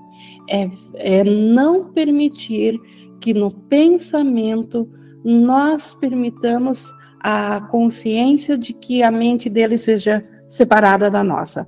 É, 0.50 0.70
é 0.96 1.24
não 1.24 1.92
permitir 1.92 2.80
que 3.26 3.34
no 3.34 3.50
pensamento 3.50 4.88
nós 5.24 5.96
permitamos 5.96 6.94
a 7.20 7.60
consciência 7.72 8.56
de 8.56 8.72
que 8.72 9.02
a 9.02 9.10
mente 9.10 9.50
dele 9.50 9.80
seja 9.80 10.24
separada 10.48 11.10
da 11.10 11.24
nossa. 11.24 11.68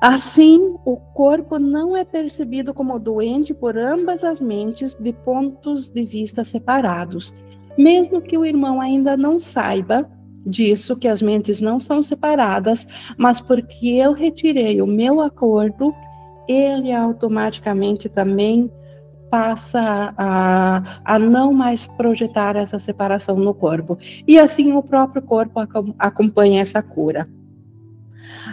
Assim, 0.00 0.76
o 0.86 0.96
corpo 0.96 1.58
não 1.58 1.94
é 1.94 2.06
percebido 2.06 2.72
como 2.72 2.98
doente 2.98 3.52
por 3.52 3.76
ambas 3.76 4.24
as 4.24 4.40
mentes 4.40 4.94
de 4.94 5.12
pontos 5.12 5.90
de 5.90 6.02
vista 6.06 6.42
separados, 6.42 7.34
mesmo 7.76 8.22
que 8.22 8.38
o 8.38 8.46
irmão 8.46 8.80
ainda 8.80 9.14
não 9.14 9.38
saiba 9.38 10.10
disso, 10.46 10.98
que 10.98 11.06
as 11.06 11.20
mentes 11.20 11.60
não 11.60 11.78
são 11.78 12.02
separadas, 12.02 12.88
mas 13.18 13.42
porque 13.42 13.88
eu 13.88 14.14
retirei 14.14 14.80
o 14.80 14.86
meu 14.86 15.20
acordo, 15.20 15.94
ele 16.48 16.94
automaticamente 16.94 18.08
também 18.08 18.72
passa 19.30 20.14
a, 20.16 21.00
a 21.04 21.18
não 21.18 21.52
mais 21.52 21.86
projetar 21.86 22.56
essa 22.56 22.78
separação 22.78 23.36
no 23.36 23.54
corpo. 23.54 23.98
E 24.26 24.38
assim 24.38 24.72
o 24.72 24.82
próprio 24.82 25.22
corpo 25.22 25.60
acompanha 25.98 26.62
essa 26.62 26.82
cura. 26.82 27.26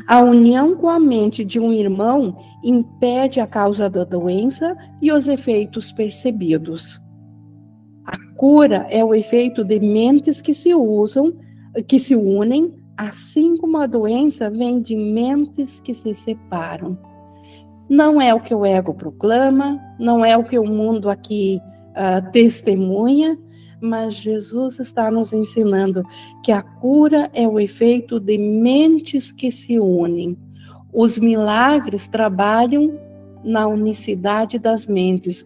A 0.08 0.22
união 0.22 0.75
com 0.75 0.89
a 0.89 1.00
mente 1.00 1.44
de 1.44 1.60
um 1.60 1.74
irmão 1.74 2.38
impede 2.63 3.39
a 3.39 3.48
causa 3.48 3.89
da 3.89 4.03
doença 4.03 4.75
e 5.01 5.12
os 5.12 5.27
efeitos 5.27 5.91
percebidos. 5.91 7.01
A 8.05 8.17
cura 8.36 8.86
é 8.89 9.03
o 9.03 9.15
efeito 9.15 9.63
de 9.63 9.79
mentes 9.79 10.41
que 10.41 10.53
se 10.53 10.74
usam, 10.74 11.34
que 11.88 12.00
se 12.00 12.15
unem, 12.15 12.74
assim 12.96 13.58
como 13.58 13.77
a 13.77 13.88
doença 13.88 14.50
vem 14.50 14.82
de 14.82 14.96
mentes 14.96 15.79
que 15.79 15.94
se 15.94 16.13
separam. 16.13 16.98
Não 17.89 18.20
é 18.22 18.34
o 18.34 18.39
que 18.39 18.54
o 18.54 18.65
ego 18.65 18.94
proclama, 18.94 19.80
não 20.00 20.25
é 20.25 20.36
o 20.36 20.44
que 20.44 20.58
o 20.58 20.65
mundo 20.65 21.10
aqui 21.10 21.62
uh, 21.92 22.32
testemunha, 22.32 23.38
mas 23.80 24.15
Jesus 24.15 24.80
está 24.80 25.12
nos 25.12 25.32
ensinando 25.32 26.04
que 26.44 26.51
a 26.51 26.62
cura 26.62 27.30
é 27.34 27.48
o 27.48 27.60
efeito 27.60 28.20
de 28.20 28.38
mentes 28.38 29.32
que 29.32 29.51
se 29.51 29.80
unem. 29.80 30.38
Os 30.92 31.18
milagres 31.20 32.08
trabalham 32.08 33.00
na 33.44 33.68
unicidade 33.68 34.58
das 34.58 34.86
mentes. 34.86 35.46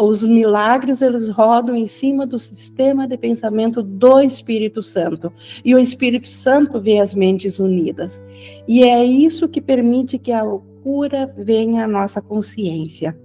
Os 0.00 0.22
milagres 0.22 1.00
eles 1.00 1.28
rodam 1.30 1.74
em 1.74 1.86
cima 1.86 2.26
do 2.26 2.38
sistema 2.38 3.08
de 3.08 3.16
pensamento 3.16 3.82
do 3.82 4.20
Espírito 4.20 4.82
Santo. 4.82 5.32
E 5.64 5.74
o 5.74 5.78
Espírito 5.78 6.28
Santo 6.28 6.78
vê 6.78 6.98
as 6.98 7.14
mentes 7.14 7.58
unidas. 7.58 8.22
E 8.68 8.82
é 8.82 9.02
isso 9.02 9.48
que 9.48 9.60
permite 9.60 10.18
que 10.18 10.30
a 10.30 10.42
cura 10.84 11.34
venha 11.36 11.84
à 11.84 11.88
nossa 11.88 12.20
consciência. 12.20 13.18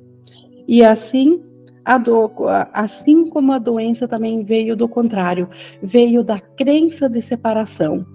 E 0.65 0.81
assim, 0.81 1.41
do, 2.03 2.31
assim 2.73 3.29
como 3.29 3.51
a 3.51 3.59
doença 3.59 4.07
também 4.07 4.45
veio 4.45 4.77
do 4.77 4.87
contrário, 4.87 5.49
veio 5.83 6.23
da 6.23 6.39
crença 6.39 7.09
de 7.09 7.21
separação. 7.21 8.05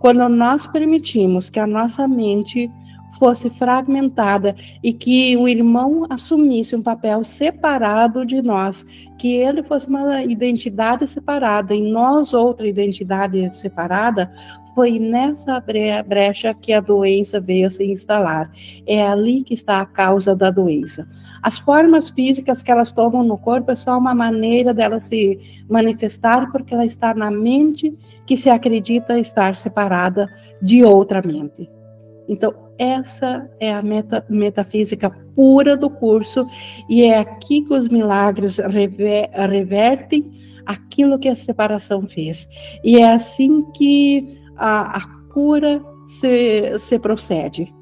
Quando 0.00 0.26
nós 0.28 0.66
permitimos 0.66 1.50
que 1.50 1.60
a 1.60 1.66
nossa 1.66 2.08
mente 2.08 2.70
fosse 3.18 3.48
fragmentada 3.50 4.56
e 4.82 4.92
que 4.92 5.36
o 5.36 5.46
irmão 5.46 6.06
assumisse 6.10 6.74
um 6.74 6.82
papel 6.82 7.22
separado 7.24 8.24
de 8.26 8.42
nós, 8.42 8.84
que 9.18 9.32
ele 9.32 9.62
fosse 9.62 9.88
uma 9.88 10.22
identidade 10.24 11.06
separada 11.06 11.74
e 11.74 11.90
nós 11.90 12.32
outra 12.32 12.66
identidade 12.66 13.54
separada, 13.54 14.32
foi 14.74 14.98
nessa 14.98 15.62
brecha 16.06 16.54
que 16.54 16.72
a 16.72 16.80
doença 16.80 17.40
veio 17.40 17.70
se 17.70 17.84
instalar. 17.84 18.50
É 18.86 19.06
ali 19.06 19.42
que 19.42 19.54
está 19.54 19.80
a 19.80 19.86
causa 19.86 20.34
da 20.34 20.50
doença. 20.50 21.06
As 21.42 21.58
formas 21.58 22.08
físicas 22.08 22.62
que 22.62 22.70
elas 22.70 22.90
tomam 22.90 23.22
no 23.22 23.36
corpo 23.36 23.70
é 23.70 23.76
só 23.76 23.98
uma 23.98 24.14
maneira 24.14 24.72
dela 24.72 24.98
se 24.98 25.38
manifestar, 25.68 26.50
porque 26.50 26.72
ela 26.72 26.86
está 26.86 27.14
na 27.14 27.30
mente 27.30 27.94
que 28.26 28.36
se 28.36 28.48
acredita 28.48 29.18
estar 29.18 29.54
separada 29.54 30.26
de 30.62 30.82
outra 30.82 31.20
mente. 31.20 31.68
Então, 32.26 32.54
essa 32.78 33.48
é 33.60 33.72
a 33.72 33.82
meta, 33.82 34.24
metafísica 34.28 35.10
pura 35.36 35.76
do 35.76 35.90
curso, 35.90 36.46
e 36.88 37.02
é 37.02 37.18
aqui 37.18 37.60
que 37.62 37.74
os 37.74 37.88
milagres 37.88 38.56
rever, 38.56 39.28
revertem 39.32 40.32
aquilo 40.64 41.18
que 41.18 41.28
a 41.28 41.36
separação 41.36 42.06
fez. 42.06 42.48
E 42.82 42.96
é 42.96 43.12
assim 43.12 43.62
que 43.72 44.42
a, 44.56 44.98
a 44.98 45.08
cura 45.32 45.82
se, 46.06 46.78
se 46.78 46.98
procede. 46.98 47.72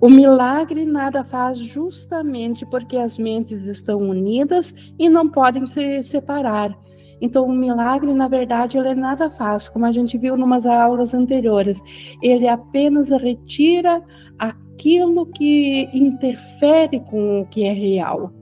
O 0.00 0.10
milagre 0.10 0.84
nada 0.84 1.22
faz 1.22 1.58
justamente 1.58 2.66
porque 2.66 2.96
as 2.96 3.16
mentes 3.16 3.62
estão 3.62 4.00
unidas 4.00 4.74
e 4.98 5.08
não 5.08 5.28
podem 5.28 5.64
se 5.64 6.02
separar. 6.02 6.76
Então, 7.20 7.46
o 7.46 7.52
milagre, 7.52 8.12
na 8.12 8.26
verdade, 8.26 8.76
ele 8.76 8.96
nada 8.96 9.30
faz, 9.30 9.68
como 9.68 9.86
a 9.86 9.92
gente 9.92 10.18
viu 10.18 10.36
em 10.36 10.42
umas 10.42 10.66
aulas 10.66 11.14
anteriores. 11.14 11.80
Ele 12.20 12.48
apenas 12.48 13.10
retira 13.10 14.02
aquilo 14.36 15.26
que 15.26 15.88
interfere 15.94 16.98
com 16.98 17.42
o 17.42 17.46
que 17.46 17.62
é 17.62 17.72
real. 17.72 18.32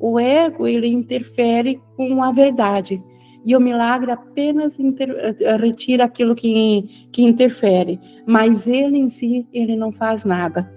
O 0.00 0.18
ego, 0.18 0.66
ele 0.66 0.86
interfere 0.86 1.82
com 1.98 2.22
a 2.22 2.32
verdade. 2.32 3.04
E 3.44 3.54
o 3.54 3.60
milagre 3.60 4.10
apenas 4.10 4.78
inter, 4.78 5.36
retira 5.60 6.04
aquilo 6.04 6.34
que, 6.34 7.08
que 7.12 7.22
interfere. 7.22 8.00
Mas 8.26 8.66
ele 8.66 8.96
em 8.96 9.08
si, 9.08 9.46
ele 9.52 9.76
não 9.76 9.92
faz 9.92 10.24
nada. 10.24 10.72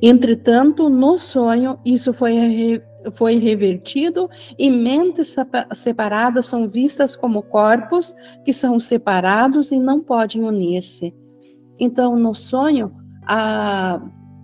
Entretanto, 0.00 0.88
no 0.88 1.18
sonho, 1.18 1.78
isso 1.84 2.12
foi 2.12 2.82
foi 3.14 3.36
revertido 3.36 4.30
e 4.56 4.70
mentes 4.70 5.34
separadas 5.74 6.46
são 6.46 6.68
vistas 6.68 7.16
como 7.16 7.42
corpos 7.42 8.14
que 8.44 8.52
são 8.52 8.78
separados 8.78 9.72
e 9.72 9.80
não 9.80 10.00
podem 10.00 10.44
unir-se. 10.44 11.12
Então, 11.80 12.14
no 12.14 12.32
sonho, 12.32 12.94
a, 13.26 14.00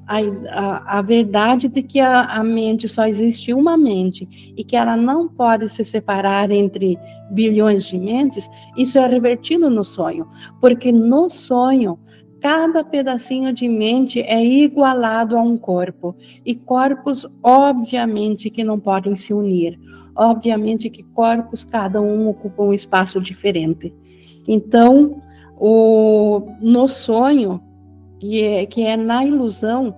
a, 0.08 0.98
a 0.98 1.02
verdade 1.02 1.68
de 1.68 1.82
que 1.82 2.00
a, 2.00 2.22
a 2.22 2.42
mente 2.42 2.88
só 2.88 3.06
existe 3.06 3.52
uma 3.52 3.76
mente 3.76 4.54
e 4.56 4.64
que 4.64 4.74
ela 4.74 4.96
não 4.96 5.28
pode 5.28 5.68
se 5.68 5.84
separar 5.84 6.50
entre 6.50 6.98
bilhões 7.30 7.84
de 7.84 7.98
mentes, 7.98 8.48
isso 8.76 8.98
é 8.98 9.06
revertido 9.06 9.68
no 9.68 9.84
sonho, 9.84 10.26
porque 10.60 10.90
no 10.90 11.28
sonho 11.28 11.98
Cada 12.40 12.84
pedacinho 12.84 13.52
de 13.52 13.68
mente 13.68 14.20
é 14.20 14.44
igualado 14.44 15.36
a 15.36 15.42
um 15.42 15.56
corpo, 15.56 16.14
e 16.46 16.54
corpos, 16.54 17.26
obviamente, 17.42 18.48
que 18.48 18.62
não 18.62 18.78
podem 18.78 19.16
se 19.16 19.34
unir. 19.34 19.78
Obviamente 20.14 20.88
que 20.88 21.02
corpos, 21.02 21.64
cada 21.64 22.00
um 22.00 22.28
ocupa 22.28 22.62
um 22.62 22.72
espaço 22.72 23.20
diferente. 23.20 23.92
Então, 24.46 25.20
o, 25.56 26.48
no 26.60 26.86
sonho, 26.86 27.60
que 28.18 28.42
é, 28.42 28.66
que 28.66 28.82
é 28.82 28.96
na 28.96 29.24
ilusão, 29.24 29.94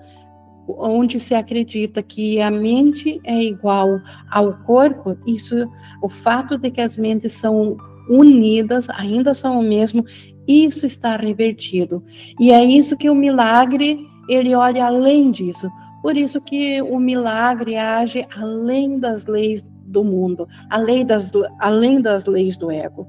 onde 0.68 1.18
se 1.18 1.34
acredita 1.34 2.02
que 2.02 2.40
a 2.40 2.50
mente 2.50 3.20
é 3.24 3.42
igual 3.42 4.00
ao 4.30 4.52
corpo, 4.58 5.16
isso, 5.26 5.68
o 6.02 6.08
fato 6.08 6.56
de 6.56 6.70
que 6.70 6.80
as 6.80 6.96
mentes 6.96 7.32
são 7.32 7.76
unidas, 8.08 8.88
ainda 8.90 9.34
são 9.34 9.58
o 9.60 9.62
mesmo, 9.62 10.04
isso 10.46 10.86
está 10.86 11.16
revertido. 11.16 12.02
E 12.38 12.50
é 12.50 12.64
isso 12.64 12.96
que 12.96 13.10
o 13.10 13.14
milagre, 13.14 14.04
ele 14.28 14.54
olha 14.54 14.86
além 14.86 15.30
disso. 15.30 15.70
Por 16.02 16.16
isso 16.16 16.40
que 16.40 16.80
o 16.82 16.98
milagre 16.98 17.76
age 17.76 18.26
além 18.34 18.98
das 18.98 19.26
leis 19.26 19.62
do 19.84 20.02
mundo, 20.02 20.48
além 20.68 21.04
das, 21.04 21.30
além 21.58 22.00
das 22.00 22.24
leis 22.26 22.56
do 22.56 22.70
ego. 22.70 23.06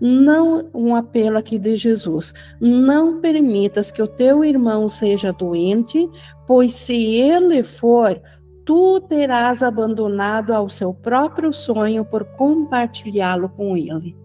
Não 0.00 0.68
um 0.74 0.94
apelo 0.94 1.38
aqui 1.38 1.58
de 1.58 1.76
Jesus. 1.76 2.34
Não 2.60 3.20
permitas 3.20 3.90
que 3.90 4.02
o 4.02 4.06
teu 4.06 4.44
irmão 4.44 4.88
seja 4.88 5.32
doente, 5.32 6.08
pois 6.46 6.74
se 6.74 6.94
ele 6.94 7.62
for, 7.62 8.20
tu 8.64 9.00
terás 9.00 9.62
abandonado 9.62 10.52
ao 10.52 10.68
seu 10.68 10.92
próprio 10.92 11.52
sonho 11.52 12.04
por 12.04 12.24
compartilhá-lo 12.24 13.48
com 13.48 13.76
ele. 13.76 14.16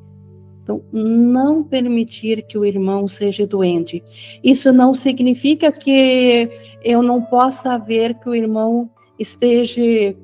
Então, 0.64 0.84
não 0.92 1.64
permitir 1.64 2.44
que 2.44 2.58
o 2.58 2.66
irmão 2.66 3.08
seja 3.08 3.48
doente. 3.48 4.04
Isso 4.44 4.72
não 4.72 4.94
significa 4.94 5.72
que 5.72 6.50
eu 6.84 7.02
não 7.02 7.22
possa 7.22 7.78
ver 7.78 8.16
que 8.16 8.30
o 8.30 8.36
irmão 8.36 8.90
esteja 9.18 10.16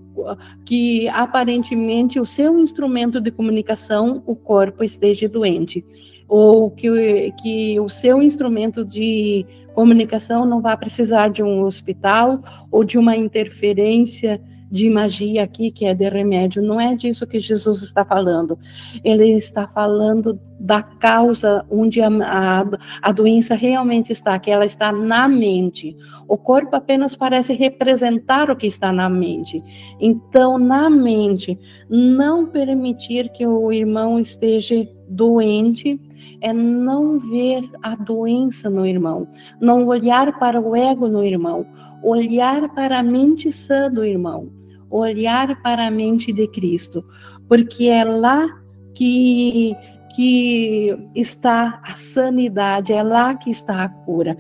que 0.65 1.08
aparentemente 1.10 2.19
o 2.19 2.25
seu 2.25 2.58
instrumento 2.60 3.19
de 3.21 3.32
comunicação, 3.32 4.23
o 4.25 4.36
corpo, 4.36 4.84
esteja 4.84 5.27
doente, 5.27 5.86
ou 6.27 6.69
que, 6.71 7.32
que 7.41 7.80
o 7.80 7.89
seu 7.89 8.21
instrumento 8.21 8.84
de 8.84 9.45
comunicação 9.73 10.45
não 10.45 10.62
vai 10.62 10.75
precisar 10.75 11.30
de 11.30 11.43
um 11.43 11.63
hospital 11.63 12.41
ou 12.71 12.84
de 12.84 12.97
uma 12.97 13.15
interferência 13.15 14.41
de 14.69 14.89
magia 14.89 15.43
aqui, 15.43 15.71
que 15.71 15.86
é 15.86 15.93
de 15.93 16.08
remédio. 16.10 16.62
Não 16.62 16.80
é 16.80 16.95
disso 16.95 17.25
que 17.25 17.39
Jesus 17.39 17.82
está 17.82 18.03
falando. 18.03 18.58
Ele 19.03 19.30
está 19.32 19.67
falando 19.67 20.39
da 20.60 20.82
causa 20.82 21.65
onde 21.69 22.01
a, 22.01 22.08
a, 22.08 22.65
a, 23.01 23.12
doença 23.12 23.56
realmente 23.56 24.12
está, 24.12 24.38
que 24.39 24.49
ela 24.49 24.65
está 24.65 24.91
na 24.91 25.27
mente. 25.27 25.95
O 26.27 26.38
corpo 26.38 26.75
apenas 26.75 27.15
parece 27.15 27.53
representar 27.53 28.49
o 28.49 28.56
que 28.56 28.67
está 28.67 28.91
na 28.91 29.10
mente. 29.10 29.63
Então, 29.99 30.58
na 30.58 30.89
mente, 30.89 31.58
não 31.89 32.45
permitir 32.45 33.30
que 33.30 33.45
o 33.45 33.71
irmão 33.71 34.19
esteja 34.19 34.88
doente 35.08 35.99
é 36.41 36.53
não 36.53 37.19
ver 37.19 37.69
a 37.82 37.95
doença 37.95 38.69
no 38.69 38.86
irmão, 38.86 39.27
não 39.62 39.86
olhar 39.86 40.38
para 40.39 40.60
o 40.60 40.75
ego 40.75 41.08
no 41.08 41.23
irmão, 41.23 41.65
olhar 42.03 42.69
para 42.73 42.99
a 42.99 43.03
mente 43.03 43.51
sã 43.51 43.91
do 43.91 44.03
irmão 44.03 44.49
olhar 44.89 45.62
para 45.62 45.88
a 45.88 45.91
mente 45.91 46.32
de 46.32 46.47
Cristo, 46.47 47.03
porque 47.47 47.86
é 47.86 48.03
lá 48.03 48.47
que 48.93 49.75
que 50.15 50.97
está 51.13 51.80
a 51.84 51.93
sanidade, 51.93 52.91
é 52.91 53.03
lá 53.03 53.36
que 53.36 53.51
está 53.51 53.84
a 53.84 53.89
cura. 53.89 54.36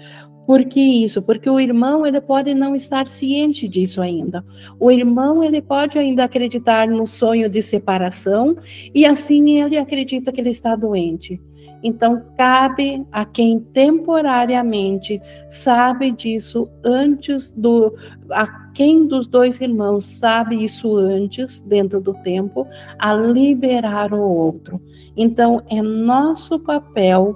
Por 0.47 0.63
que 0.63 0.79
isso? 0.79 1.21
Porque 1.21 1.49
o 1.49 1.59
irmão 1.59 2.07
ele 2.07 2.21
pode 2.21 2.53
não 2.53 2.73
estar 2.73 3.09
ciente 3.09 3.67
disso 3.67 4.01
ainda. 4.01 4.45
O 4.79 4.89
irmão 4.89 5.43
ele 5.43 5.61
pode 5.61 5.99
ainda 5.99 6.23
acreditar 6.23 6.87
no 6.87 7.05
sonho 7.05 7.49
de 7.49 7.61
separação 7.61 8.55
e 8.95 9.05
assim 9.05 9.59
ele 9.61 9.77
acredita 9.77 10.31
que 10.31 10.39
ele 10.39 10.51
está 10.51 10.73
doente. 10.73 11.37
Então, 11.83 12.23
cabe 12.37 13.05
a 13.11 13.25
quem 13.25 13.59
temporariamente 13.59 15.21
sabe 15.49 16.11
disso 16.11 16.69
antes 16.83 17.51
do. 17.51 17.93
A 18.31 18.47
quem 18.73 19.05
dos 19.05 19.27
dois 19.27 19.59
irmãos 19.59 20.05
sabe 20.05 20.63
isso 20.63 20.95
antes, 20.95 21.59
dentro 21.59 21.99
do 21.99 22.13
tempo, 22.23 22.65
a 22.97 23.13
liberar 23.13 24.13
o 24.13 24.21
outro. 24.21 24.81
Então, 25.15 25.61
é 25.69 25.81
nosso 25.81 26.57
papel, 26.57 27.35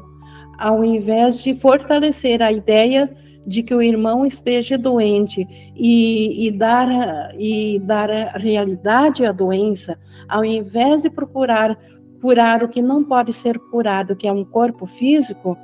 ao 0.62 0.86
invés 0.86 1.42
de 1.42 1.56
fortalecer 1.56 2.42
a 2.44 2.52
ideia 2.52 3.12
de 3.46 3.64
que 3.64 3.74
o 3.74 3.82
irmão 3.82 4.24
esteja 4.24 4.78
doente 4.78 5.48
e, 5.76 6.48
e, 6.48 6.52
dar, 6.52 7.34
e 7.36 7.80
dar 7.80 8.10
realidade 8.36 9.26
à 9.26 9.32
doença, 9.32 9.98
ao 10.30 10.46
invés 10.46 11.02
de 11.02 11.10
procurar 11.10 11.76
curar 12.22 12.64
o 12.64 12.70
que 12.70 12.84
não 12.84 13.04
pode 13.04 13.34
ser 13.34 13.58
curado, 13.58 14.16
que 14.16 14.28
é 14.28 14.32
um 14.32 14.46
corpo 14.46 14.86
físico, 14.86 15.58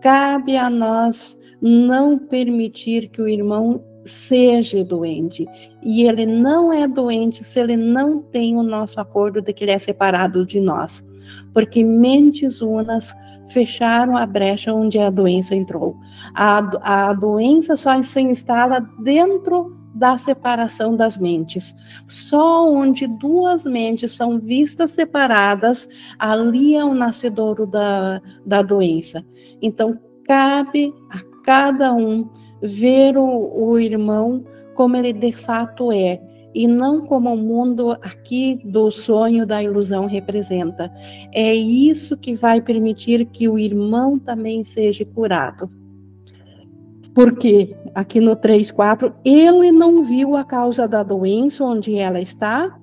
cabe 0.00 0.56
a 0.56 0.70
nós 0.70 1.38
não 1.60 2.18
permitir 2.18 3.10
que 3.10 3.20
o 3.20 3.28
irmão 3.28 3.84
seja 4.06 4.82
doente. 4.82 5.46
E 5.82 6.04
ele 6.04 6.24
não 6.24 6.72
é 6.72 6.88
doente 6.88 7.44
se 7.44 7.60
ele 7.60 7.76
não 7.76 8.22
tem 8.22 8.56
o 8.56 8.62
nosso 8.62 8.98
acordo 8.98 9.42
de 9.42 9.52
que 9.52 9.64
ele 9.64 9.72
é 9.72 9.78
separado 9.78 10.46
de 10.46 10.58
nós. 10.58 11.04
Porque 11.52 11.84
mentes 11.84 12.62
unas 12.62 13.12
fecharam 13.48 14.16
a 14.16 14.26
brecha 14.26 14.72
onde 14.72 14.98
a 14.98 15.10
doença 15.10 15.54
entrou. 15.54 15.96
A, 16.34 17.08
a 17.08 17.12
doença 17.12 17.76
só 17.76 18.00
se 18.02 18.20
instala 18.20 18.80
dentro 19.00 19.76
da 19.94 20.16
separação 20.16 20.94
das 20.96 21.16
mentes. 21.16 21.74
Só 22.08 22.70
onde 22.70 23.06
duas 23.06 23.64
mentes 23.64 24.12
são 24.12 24.38
vistas 24.38 24.92
separadas, 24.92 25.88
ali 26.18 26.76
é 26.76 26.84
o 26.84 26.94
nascedouro 26.94 27.66
da, 27.66 28.20
da 28.46 28.62
doença. 28.62 29.24
Então, 29.60 29.98
cabe 30.24 30.94
a 31.10 31.18
cada 31.44 31.92
um 31.92 32.30
ver 32.62 33.16
o, 33.16 33.24
o 33.54 33.78
irmão 33.78 34.44
como 34.74 34.96
ele 34.96 35.12
de 35.12 35.32
fato 35.32 35.90
é, 35.90 36.20
e 36.58 36.66
não 36.66 37.06
como 37.06 37.32
o 37.32 37.36
mundo 37.36 37.92
aqui 38.02 38.60
do 38.64 38.90
sonho 38.90 39.46
da 39.46 39.62
ilusão 39.62 40.06
representa. 40.06 40.92
É 41.32 41.54
isso 41.54 42.16
que 42.16 42.34
vai 42.34 42.60
permitir 42.60 43.26
que 43.26 43.48
o 43.48 43.56
irmão 43.56 44.18
também 44.18 44.64
seja 44.64 45.04
curado. 45.04 45.70
Porque 47.14 47.76
aqui 47.94 48.18
no 48.18 48.34
3:4 48.34 49.14
ele 49.24 49.70
não 49.70 50.02
viu 50.02 50.34
a 50.34 50.42
causa 50.42 50.88
da 50.88 51.04
doença 51.04 51.62
onde 51.62 51.94
ela 51.94 52.20
está, 52.20 52.76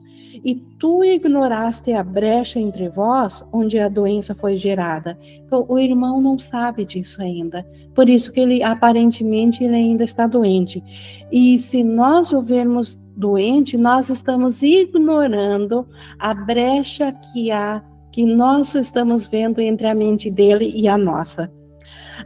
e 0.44 0.56
tu 0.80 1.04
ignoraste 1.04 1.94
a 1.94 2.04
brecha 2.04 2.60
entre 2.60 2.90
vós 2.90 3.44
onde 3.52 3.80
a 3.80 3.88
doença 3.88 4.34
foi 4.34 4.58
gerada. 4.58 5.18
Então, 5.46 5.66
o 5.68 5.80
irmão 5.80 6.20
não 6.20 6.38
sabe 6.38 6.86
disso 6.86 7.22
ainda. 7.22 7.66
Por 7.94 8.10
isso 8.10 8.32
que 8.32 8.40
ele 8.40 8.64
aparentemente 8.64 9.64
ele 9.64 9.76
ainda 9.76 10.04
está 10.04 10.28
doente. 10.28 10.84
E 11.32 11.58
se 11.58 11.84
nós 11.84 12.32
o 12.32 12.42
vermos 12.42 12.96
doente, 13.16 13.78
nós 13.78 14.10
estamos 14.10 14.62
ignorando 14.62 15.88
a 16.20 16.34
brecha 16.34 17.12
que 17.12 17.52
há 17.52 17.84
que 18.12 18.26
nós 18.26 18.74
estamos 18.76 19.28
vendo 19.28 19.60
entre 19.60 19.88
a 19.88 19.94
mente 19.94 20.32
dele 20.32 20.72
e 20.74 20.88
a 20.88 20.98
nossa. 20.98 21.52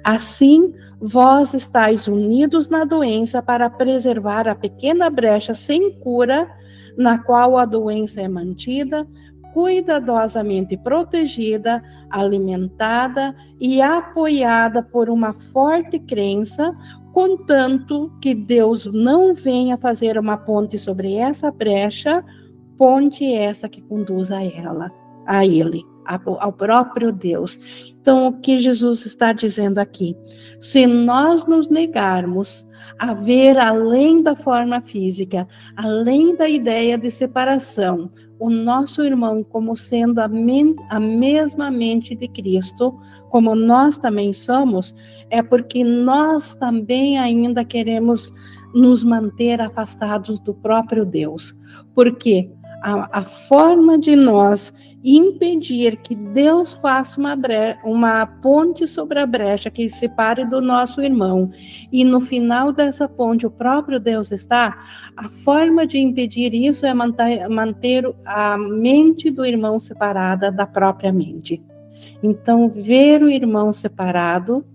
Assim, 0.03 0.71
Vós 1.01 1.53
estáis 1.53 2.07
unidos 2.07 2.67
na 2.67 2.83
doença 2.83 3.41
para 3.41 3.69
preservar 3.69 4.49
a 4.49 4.55
pequena 4.55 5.09
brecha 5.09 5.53
sem 5.53 5.93
cura, 5.93 6.49
na 6.99 7.17
qual 7.17 7.57
a 7.57 7.63
doença 7.63 8.19
é 8.19 8.27
mantida, 8.27 9.07
cuidadosamente 9.53 10.75
protegida, 10.75 11.81
alimentada 12.09 13.33
e 13.59 13.81
apoiada 13.81 14.83
por 14.83 15.09
uma 15.09 15.31
forte 15.31 15.97
crença, 15.97 16.75
contanto 17.13 18.11
que 18.21 18.35
Deus 18.35 18.85
não 18.85 19.33
venha 19.33 19.77
fazer 19.77 20.19
uma 20.19 20.35
ponte 20.35 20.77
sobre 20.77 21.15
essa 21.15 21.49
brecha, 21.49 22.23
ponte 22.77 23.33
essa 23.33 23.69
que 23.69 23.81
conduz 23.81 24.29
a 24.29 24.43
ela, 24.43 24.91
a 25.25 25.45
ele, 25.45 25.85
ao 26.05 26.51
próprio 26.51 27.13
Deus. 27.13 27.57
Então, 28.01 28.27
o 28.27 28.33
que 28.33 28.61
Jesus 28.61 29.05
está 29.05 29.33
dizendo 29.33 29.77
aqui? 29.77 30.15
Se 30.59 30.87
nós 30.87 31.45
nos 31.45 31.69
negarmos 31.69 32.65
a 32.97 33.13
ver 33.13 33.57
além 33.57 34.23
da 34.23 34.35
forma 34.35 34.81
física, 34.81 35.47
além 35.75 36.35
da 36.35 36.47
ideia 36.47 36.97
de 36.97 37.11
separação, 37.11 38.11
o 38.39 38.49
nosso 38.49 39.03
irmão 39.03 39.43
como 39.43 39.75
sendo 39.75 40.19
a, 40.19 40.29
a 40.89 40.99
mesma 40.99 41.69
mente 41.69 42.15
de 42.15 42.27
Cristo, 42.27 42.97
como 43.29 43.53
nós 43.53 43.97
também 43.97 44.31
somos, 44.31 44.95
é 45.29 45.43
porque 45.43 45.83
nós 45.83 46.55
também 46.55 47.19
ainda 47.19 47.65
queremos 47.65 48.33
nos 48.73 49.03
manter 49.03 49.59
afastados 49.61 50.39
do 50.39 50.53
próprio 50.53 51.05
Deus. 51.05 51.53
Porque 51.93 52.49
a, 52.81 53.19
a 53.19 53.23
forma 53.23 53.97
de 53.97 54.15
nós 54.15 54.73
impedir 55.03 55.97
que 55.97 56.13
Deus 56.13 56.73
faça 56.73 57.19
uma, 57.19 57.37
uma 57.83 58.25
ponte 58.25 58.85
sobre 58.87 59.19
a 59.19 59.25
brecha 59.25 59.69
que 59.69 59.87
separe 59.87 60.43
do 60.45 60.59
nosso 60.61 61.01
irmão, 61.01 61.49
e 61.91 62.03
no 62.03 62.19
final 62.19 62.73
dessa 62.73 63.07
ponte 63.07 63.45
o 63.45 63.51
próprio 63.51 63.99
Deus 63.99 64.31
está, 64.31 64.77
a 65.15 65.29
forma 65.29 65.87
de 65.87 65.97
impedir 65.97 66.53
isso 66.53 66.85
é 66.85 66.93
manter, 66.93 67.47
manter 67.47 68.03
a 68.25 68.57
mente 68.57 69.31
do 69.31 69.45
irmão 69.45 69.79
separada 69.79 70.51
da 70.51 70.67
própria 70.67 71.13
mente. 71.13 71.63
Então, 72.21 72.67
ver 72.67 73.23
o 73.23 73.29
irmão 73.29 73.71
separado 73.71 74.65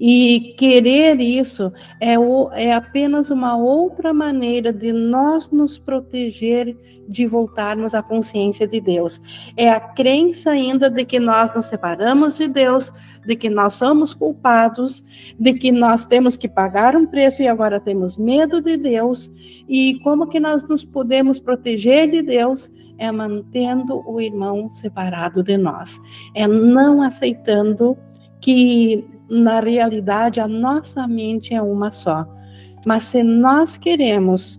e 0.00 0.54
querer 0.56 1.20
isso 1.20 1.72
é, 2.00 2.18
o, 2.18 2.50
é 2.52 2.72
apenas 2.72 3.30
uma 3.30 3.56
outra 3.56 4.12
maneira 4.12 4.72
de 4.72 4.92
nós 4.92 5.50
nos 5.50 5.78
proteger 5.78 6.76
de 7.08 7.26
voltarmos 7.26 7.94
à 7.94 8.02
consciência 8.02 8.68
de 8.68 8.80
Deus. 8.80 9.20
É 9.56 9.70
a 9.70 9.80
crença 9.80 10.50
ainda 10.50 10.90
de 10.90 11.04
que 11.04 11.18
nós 11.18 11.52
nos 11.54 11.66
separamos 11.66 12.36
de 12.36 12.46
Deus, 12.46 12.92
de 13.26 13.34
que 13.34 13.48
nós 13.48 13.74
somos 13.74 14.12
culpados, 14.14 15.02
de 15.38 15.54
que 15.54 15.72
nós 15.72 16.04
temos 16.04 16.36
que 16.36 16.48
pagar 16.48 16.94
um 16.94 17.06
preço 17.06 17.42
e 17.42 17.48
agora 17.48 17.80
temos 17.80 18.16
medo 18.16 18.60
de 18.60 18.76
Deus. 18.76 19.30
E 19.66 19.98
como 20.00 20.28
que 20.28 20.38
nós 20.38 20.62
nos 20.68 20.84
podemos 20.84 21.40
proteger 21.40 22.10
de 22.10 22.22
Deus? 22.22 22.70
É 22.98 23.10
mantendo 23.10 24.02
o 24.06 24.20
irmão 24.20 24.70
separado 24.72 25.42
de 25.42 25.56
nós, 25.56 26.00
é 26.34 26.48
não 26.48 27.00
aceitando 27.00 27.96
que 28.40 29.04
na 29.28 29.60
realidade, 29.60 30.40
a 30.40 30.48
nossa 30.48 31.06
mente 31.06 31.54
é 31.54 31.60
uma 31.60 31.90
só. 31.90 32.26
Mas 32.86 33.04
se 33.04 33.22
nós 33.22 33.76
queremos 33.76 34.58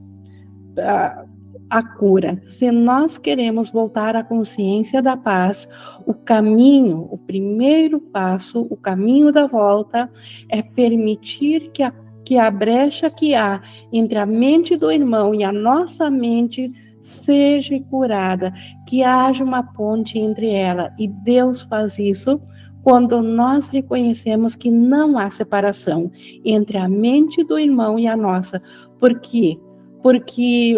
a, 0.78 1.26
a 1.70 1.84
cura, 1.84 2.40
se 2.44 2.72
nós 2.72 3.18
queremos 3.18 3.72
voltar 3.72 4.16
à 4.16 4.24
consciência 4.24 5.02
da 5.02 5.16
paz, 5.16 5.68
o 6.06 6.14
caminho, 6.14 7.08
o 7.12 7.18
primeiro 7.18 8.00
passo, 8.00 8.68
o 8.70 8.76
caminho 8.76 9.32
da 9.32 9.48
volta 9.48 10.10
é 10.50 10.62
permitir 10.62 11.72
que 11.72 11.84
a, 11.84 11.94
que 12.24 12.38
a 12.38 12.50
brecha 12.50 13.10
que 13.10 13.36
há 13.36 13.62
entre 13.92 14.18
a 14.18 14.26
mente 14.26 14.76
do 14.76 14.92
irmão 14.92 15.34
e 15.34 15.44
a 15.44 15.52
nossa 15.52 16.10
mente 16.10 16.72
seja 17.02 17.80
curada, 17.90 18.54
que 18.88 19.04
haja 19.04 19.44
uma 19.44 19.64
ponte 19.64 20.20
entre 20.20 20.50
ela. 20.52 20.94
E 20.98 21.08
Deus 21.08 21.62
faz 21.62 21.98
isso 21.98 22.42
quando 22.84 23.22
nós 23.22 23.68
reconhecemos 23.68 24.56
que 24.56 24.72
não 24.72 25.18
há 25.18 25.30
separação 25.30 26.12
entre 26.44 26.78
a 26.78 26.88
mente 26.88 27.44
do 27.44 27.60
irmão 27.60 28.00
e 28.00 28.08
a 28.08 28.16
nossa. 28.16 28.62
Por 29.00 29.20
quê? 29.20 29.60
Porque 30.02 30.78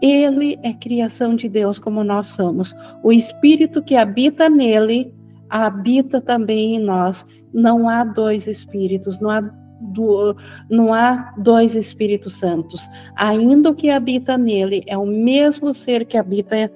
ele 0.00 0.58
é 0.62 0.72
criação 0.72 1.34
de 1.34 1.48
Deus 1.48 1.78
como 1.78 2.04
nós 2.04 2.28
somos. 2.28 2.74
O 3.02 3.12
espírito 3.12 3.82
que 3.82 3.96
habita 3.96 4.48
nele 4.48 5.12
habita 5.48 6.20
também 6.20 6.76
em 6.76 6.80
nós. 6.80 7.26
Não 7.52 7.88
há 7.88 8.04
dois 8.04 8.46
espíritos, 8.46 9.18
não 9.20 9.30
há, 9.30 9.40
do, 9.40 10.36
não 10.68 10.92
há 10.92 11.34
dois 11.38 11.74
Espíritos 11.74 12.34
Santos. 12.34 12.88
Ainda 13.16 13.70
o 13.70 13.74
que 13.74 13.88
habita 13.88 14.36
nele 14.36 14.82
é 14.86 14.96
o 14.96 15.06
mesmo 15.06 15.72
ser 15.72 16.04
que 16.04 16.18
habita 16.18 16.70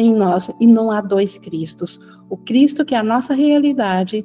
em 0.00 0.14
nós 0.14 0.50
e 0.60 0.66
não 0.66 0.90
há 0.90 1.00
dois 1.00 1.38
Cristos. 1.38 2.00
O 2.28 2.36
Cristo 2.36 2.84
que 2.84 2.94
é 2.94 2.98
a 2.98 3.02
nossa 3.02 3.34
realidade 3.34 4.24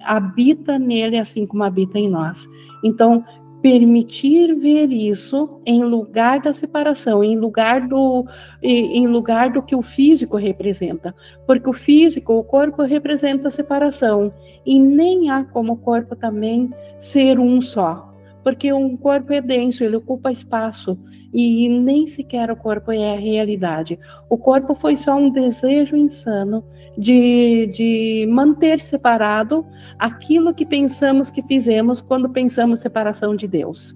habita 0.00 0.78
nele 0.78 1.18
assim 1.18 1.46
como 1.46 1.64
habita 1.64 1.98
em 1.98 2.08
nós. 2.08 2.46
Então, 2.84 3.24
permitir 3.62 4.54
ver 4.56 4.92
isso 4.92 5.58
em 5.64 5.82
lugar 5.82 6.42
da 6.42 6.52
separação, 6.52 7.24
em 7.24 7.34
lugar 7.34 7.88
do 7.88 8.26
em 8.62 9.06
lugar 9.06 9.50
do 9.50 9.62
que 9.62 9.74
o 9.74 9.80
físico 9.80 10.36
representa, 10.36 11.14
porque 11.46 11.70
o 11.70 11.72
físico, 11.72 12.34
o 12.34 12.44
corpo 12.44 12.82
representa 12.82 13.48
a 13.48 13.50
separação 13.50 14.30
e 14.66 14.78
nem 14.78 15.30
há 15.30 15.44
como 15.44 15.72
o 15.72 15.78
corpo 15.78 16.14
também 16.14 16.70
ser 17.00 17.38
um 17.40 17.62
só 17.62 18.13
porque 18.44 18.72
um 18.72 18.94
corpo 18.96 19.32
é 19.32 19.40
denso, 19.40 19.82
ele 19.82 19.96
ocupa 19.96 20.30
espaço 20.30 20.98
e 21.32 21.68
nem 21.68 22.06
sequer 22.06 22.50
o 22.50 22.56
corpo 22.56 22.92
é 22.92 23.14
a 23.14 23.18
realidade. 23.18 23.98
O 24.28 24.36
corpo 24.36 24.74
foi 24.74 24.96
só 24.96 25.16
um 25.16 25.30
desejo 25.30 25.96
insano 25.96 26.62
de, 26.96 27.66
de 27.74 28.26
manter 28.30 28.80
separado 28.80 29.66
aquilo 29.98 30.54
que 30.54 30.66
pensamos 30.66 31.30
que 31.30 31.42
fizemos 31.42 32.02
quando 32.02 32.28
pensamos 32.28 32.80
separação 32.80 33.34
de 33.34 33.48
Deus. 33.48 33.94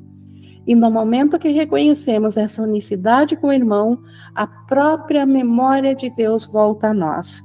E 0.67 0.75
no 0.75 0.91
momento 0.91 1.39
que 1.39 1.51
reconhecemos 1.51 2.37
essa 2.37 2.63
unicidade 2.63 3.37
com 3.37 3.49
o 3.49 3.53
irmão, 3.53 4.03
a 4.35 4.47
própria 4.47 5.25
memória 5.25 5.95
de 5.95 6.11
Deus 6.11 6.47
volta 6.47 6.89
a 6.89 6.95
nós. 6.95 7.43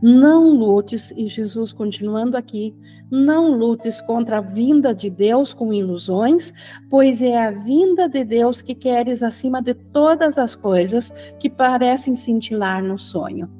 Não 0.00 0.48
lutes, 0.50 1.12
e 1.16 1.26
Jesus 1.26 1.72
continuando 1.72 2.36
aqui, 2.36 2.74
não 3.10 3.56
lutes 3.56 4.00
contra 4.00 4.38
a 4.38 4.40
vinda 4.40 4.94
de 4.94 5.08
Deus 5.08 5.52
com 5.52 5.72
ilusões, 5.72 6.52
pois 6.90 7.22
é 7.22 7.46
a 7.46 7.50
vinda 7.50 8.08
de 8.08 8.24
Deus 8.24 8.60
que 8.60 8.74
queres 8.74 9.22
acima 9.22 9.62
de 9.62 9.74
todas 9.74 10.36
as 10.38 10.54
coisas 10.54 11.12
que 11.38 11.48
parecem 11.48 12.14
cintilar 12.14 12.82
no 12.82 12.98
sonho. 12.98 13.50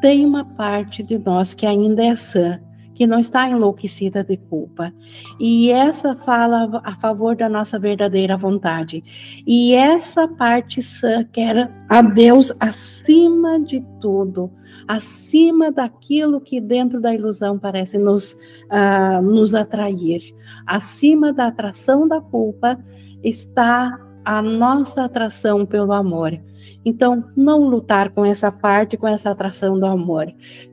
Tem 0.00 0.24
uma 0.24 0.44
parte 0.44 1.02
de 1.02 1.18
nós 1.18 1.54
que 1.54 1.64
ainda 1.64 2.04
é 2.04 2.14
sã, 2.14 2.60
que 2.96 3.06
não 3.06 3.20
está 3.20 3.46
enlouquecida 3.46 4.24
de 4.24 4.38
culpa. 4.38 4.90
E 5.38 5.70
essa 5.70 6.16
fala 6.16 6.80
a 6.82 6.96
favor 6.96 7.36
da 7.36 7.46
nossa 7.46 7.78
verdadeira 7.78 8.38
vontade. 8.38 9.04
E 9.46 9.74
essa 9.74 10.26
parte 10.26 10.80
sã 10.82 11.22
quer 11.22 11.70
a 11.90 12.00
Deus 12.00 12.50
acima 12.58 13.60
de 13.60 13.84
tudo, 14.00 14.50
acima 14.88 15.70
daquilo 15.70 16.40
que 16.40 16.58
dentro 16.58 16.98
da 16.98 17.12
ilusão 17.12 17.58
parece 17.58 17.98
nos, 17.98 18.32
uh, 18.32 19.20
nos 19.20 19.54
atrair. 19.54 20.22
Acima 20.66 21.34
da 21.34 21.48
atração 21.48 22.08
da 22.08 22.18
culpa 22.18 22.82
está 23.22 23.92
a 24.26 24.42
nossa 24.42 25.04
atração 25.04 25.64
pelo 25.64 25.92
amor. 25.92 26.36
Então, 26.84 27.24
não 27.36 27.68
lutar 27.68 28.10
com 28.10 28.24
essa 28.24 28.50
parte, 28.50 28.96
com 28.96 29.06
essa 29.06 29.30
atração 29.30 29.78
do 29.78 29.86
amor. 29.86 30.26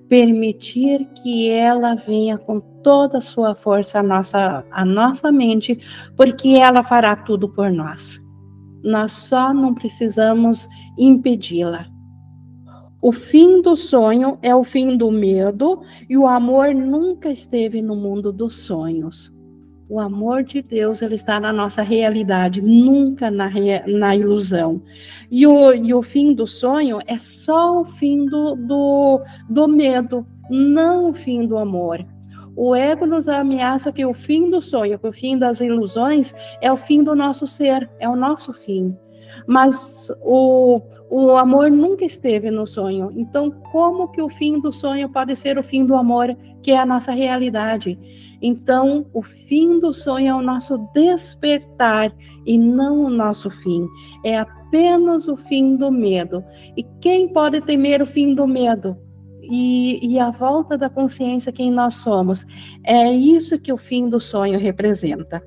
Permitir 0.10 1.06
que 1.22 1.52
ela 1.52 1.94
venha 1.94 2.36
com 2.36 2.60
toda 2.60 3.20
a 3.20 3.22
sua 3.22 3.54
força 3.54 4.00
à 4.00 4.04
nossa, 4.04 4.66
à 4.72 4.84
nossa 4.84 5.32
mente, 5.32 5.80
porque 6.18 6.50
ela 6.50 6.84
fará 6.84 7.16
tudo 7.16 7.48
por 7.48 7.72
nós. 7.72 8.20
Nós 8.84 9.12
só 9.12 9.54
não 9.54 9.74
precisamos 9.74 10.68
impedi-la. 10.98 11.86
O 13.02 13.12
fim 13.12 13.62
do 13.62 13.76
sonho 13.76 14.40
é 14.42 14.56
o 14.56 14.64
fim 14.64 14.98
do 14.98 15.12
medo, 15.12 15.82
e 16.10 16.18
o 16.18 16.26
amor 16.26 16.74
nunca 16.74 17.30
esteve 17.30 17.82
no 17.82 17.96
mundo 17.96 18.32
dos 18.32 18.62
sonhos. 18.62 19.33
O 19.94 20.00
amor 20.00 20.42
de 20.42 20.60
Deus 20.60 21.04
ele 21.04 21.14
está 21.14 21.40
na 21.40 21.54
nossa 21.54 21.84
realidade, 21.84 22.64
nunca 22.64 23.30
na, 23.30 23.48
na 23.86 24.16
ilusão. 24.16 24.82
E 25.30 25.46
o, 25.46 25.72
e 25.72 25.94
o 25.94 26.02
fim 26.02 26.34
do 26.34 26.48
sonho 26.48 26.98
é 27.06 27.16
só 27.20 27.80
o 27.80 27.86
fim 27.86 28.26
do, 28.26 28.56
do, 28.56 29.22
do 29.48 29.68
medo, 29.68 30.26
não 30.50 31.12
o 31.12 31.14
fim 31.14 31.46
do 31.46 31.60
amor. 31.60 32.04
O 32.56 32.74
ego 32.76 33.06
nos 33.06 33.28
ameaça 33.28 33.92
que 33.92 34.04
o 34.04 34.16
fim 34.16 34.50
do 34.50 34.64
sonho, 34.64 34.98
que 34.98 35.08
o 35.08 35.14
fim 35.14 35.38
das 35.38 35.62
ilusões 35.62 36.34
é 36.60 36.74
o 36.74 36.78
fim 36.78 37.04
do 37.04 37.14
nosso 37.16 37.46
ser, 37.46 37.88
é 38.00 38.10
o 38.10 38.16
nosso 38.16 38.52
fim. 38.52 38.98
Mas 39.46 40.12
o, 40.24 40.82
o 41.08 41.38
amor 41.38 41.70
nunca 41.70 42.04
esteve 42.04 42.50
no 42.50 42.66
sonho. 42.66 43.12
Então, 43.16 43.52
como 43.72 44.08
que 44.08 44.24
o 44.24 44.30
fim 44.30 44.60
do 44.60 44.72
sonho 44.72 45.08
pode 45.08 45.36
ser 45.36 45.60
o 45.60 45.64
fim 45.64 45.86
do 45.86 45.96
amor, 45.96 46.36
que 46.64 46.72
é 46.72 46.80
a 46.80 46.86
nossa 46.86 47.12
realidade? 47.12 48.00
Então, 48.42 49.06
o 49.14 49.22
fim 49.22 49.80
do 49.80 49.94
sonho 49.94 50.30
é 50.30 50.36
o 50.36 50.42
nosso 50.42 50.78
despertar 50.94 52.12
e 52.46 52.58
não 52.58 53.06
o 53.06 53.10
nosso 53.10 53.50
fim. 53.50 53.88
É 54.24 54.38
apenas 54.38 55.28
o 55.28 55.36
fim 55.36 55.76
do 55.76 55.92
medo. 55.92 56.44
E 56.76 56.84
quem 57.00 57.28
pode 57.28 57.62
temer 57.62 58.02
o 58.02 58.06
fim 58.06 58.34
do 58.34 58.48
medo? 58.48 58.98
E, 59.42 60.00
e, 60.02 60.18
a 60.20 60.32
volta 60.32 60.78
da 60.78 60.90
consciência 60.90 61.52
quem 61.52 61.70
nós 61.70 61.96
somos. 61.96 62.46
É 62.84 63.12
isso 63.12 63.60
que 63.60 63.74
o 63.74 63.78
fim 63.78 64.08
do 64.08 64.20
sonho 64.20 64.58
representa. 64.58 65.44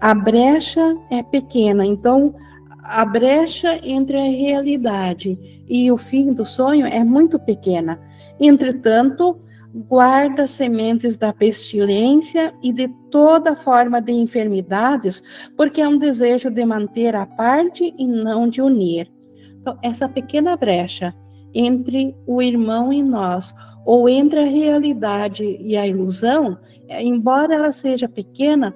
A 0.00 0.14
brecha 0.14 0.96
é 1.10 1.22
pequena, 1.22 1.84
então 1.84 2.34
a 2.82 3.04
brecha 3.04 3.78
entre 3.82 4.16
a 4.16 4.24
realidade 4.24 5.38
e 5.68 5.92
o 5.92 5.96
fim 5.96 6.32
do 6.32 6.44
sonho 6.44 6.86
é 6.86 7.04
muito 7.04 7.38
pequena. 7.38 8.00
Entretanto, 8.40 9.38
guarda 9.74 10.46
sementes 10.46 11.16
da 11.16 11.32
pestilência 11.32 12.52
e 12.62 12.72
de 12.72 12.88
toda 13.10 13.56
forma 13.56 14.00
de 14.00 14.12
enfermidades, 14.12 15.22
porque 15.56 15.80
é 15.80 15.88
um 15.88 15.98
desejo 15.98 16.50
de 16.50 16.64
manter 16.64 17.16
a 17.16 17.24
parte 17.24 17.94
e 17.98 18.06
não 18.06 18.48
de 18.48 18.60
unir. 18.60 19.10
Então, 19.60 19.78
essa 19.82 20.08
pequena 20.08 20.56
brecha 20.56 21.14
entre 21.54 22.14
o 22.26 22.42
irmão 22.42 22.92
e 22.92 23.02
nós, 23.02 23.54
ou 23.84 24.08
entre 24.08 24.40
a 24.40 24.46
realidade 24.46 25.56
e 25.60 25.76
a 25.76 25.86
ilusão, 25.86 26.58
embora 26.88 27.54
ela 27.54 27.72
seja 27.72 28.08
pequena, 28.08 28.74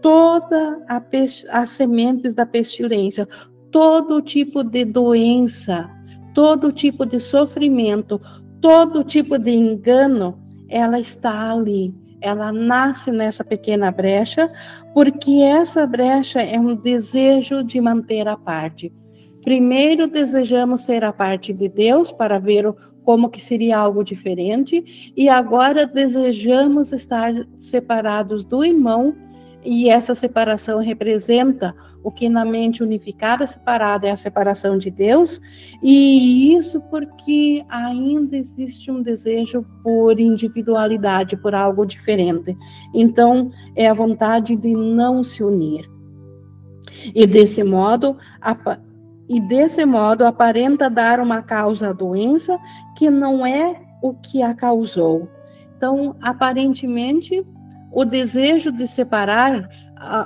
toda 0.00 0.82
a 0.88 1.02
as 1.50 1.70
sementes 1.70 2.34
da 2.34 2.46
pestilência, 2.46 3.28
todo 3.70 4.22
tipo 4.22 4.64
de 4.64 4.84
doença, 4.84 5.88
todo 6.34 6.72
tipo 6.72 7.04
de 7.04 7.20
sofrimento, 7.20 8.20
todo 8.60 9.04
tipo 9.04 9.38
de 9.38 9.52
engano, 9.52 10.38
ela 10.68 10.98
está 10.98 11.52
ali. 11.52 11.94
Ela 12.20 12.52
nasce 12.52 13.10
nessa 13.10 13.42
pequena 13.42 13.90
brecha, 13.90 14.52
porque 14.92 15.42
essa 15.42 15.86
brecha 15.86 16.42
é 16.42 16.60
um 16.60 16.74
desejo 16.74 17.64
de 17.64 17.80
manter 17.80 18.28
a 18.28 18.36
parte. 18.36 18.92
Primeiro 19.42 20.06
desejamos 20.06 20.82
ser 20.82 21.02
a 21.02 21.12
parte 21.12 21.52
de 21.52 21.66
Deus 21.68 22.12
para 22.12 22.38
ver 22.38 22.70
como 23.02 23.30
que 23.30 23.42
seria 23.42 23.78
algo 23.78 24.04
diferente, 24.04 25.12
e 25.16 25.28
agora 25.28 25.86
desejamos 25.86 26.92
estar 26.92 27.32
separados 27.56 28.44
do 28.44 28.62
irmão 28.62 29.16
e 29.64 29.88
essa 29.88 30.14
separação 30.14 30.80
representa 30.80 31.74
o 32.02 32.10
que 32.10 32.28
na 32.28 32.44
mente 32.44 32.82
unificada 32.82 33.46
separada 33.46 34.08
é 34.08 34.10
a 34.10 34.16
separação 34.16 34.78
de 34.78 34.90
Deus, 34.90 35.40
e 35.82 36.54
isso 36.54 36.80
porque 36.88 37.62
ainda 37.68 38.36
existe 38.36 38.90
um 38.90 39.02
desejo 39.02 39.64
por 39.82 40.18
individualidade, 40.18 41.36
por 41.36 41.54
algo 41.54 41.84
diferente. 41.84 42.56
Então, 42.94 43.50
é 43.76 43.86
a 43.86 43.94
vontade 43.94 44.56
de 44.56 44.74
não 44.74 45.22
se 45.22 45.42
unir. 45.42 45.90
E 47.14 47.26
desse 47.26 47.62
modo, 47.62 48.16
e 49.28 49.40
desse 49.40 49.84
modo 49.84 50.24
aparenta 50.24 50.88
dar 50.88 51.20
uma 51.20 51.42
causa 51.42 51.90
à 51.90 51.92
doença 51.92 52.58
que 52.96 53.10
não 53.10 53.44
é 53.44 53.80
o 54.02 54.14
que 54.14 54.42
a 54.42 54.54
causou. 54.54 55.28
Então, 55.76 56.16
aparentemente, 56.20 57.46
o 57.92 58.04
desejo 58.04 58.70
de 58.72 58.86
separar 58.86 59.68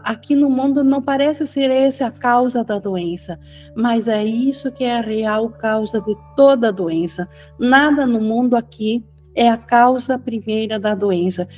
aqui 0.04 0.36
no 0.36 0.48
mundo 0.48 0.84
não 0.84 1.02
parece 1.02 1.46
ser 1.46 1.70
essa 1.70 2.06
a 2.06 2.10
causa 2.10 2.62
da 2.62 2.78
doença, 2.78 3.38
mas 3.76 4.06
é 4.06 4.24
isso 4.24 4.70
que 4.70 4.84
é 4.84 4.98
a 4.98 5.00
real 5.00 5.50
causa 5.50 6.00
de 6.00 6.16
toda 6.36 6.72
doença. 6.72 7.28
Nada 7.58 8.06
no 8.06 8.20
mundo 8.20 8.56
aqui 8.56 9.04
é 9.34 9.50
a 9.50 9.56
causa 9.56 10.16
primeira 10.16 10.78
da 10.78 10.94
doença. 10.94 11.48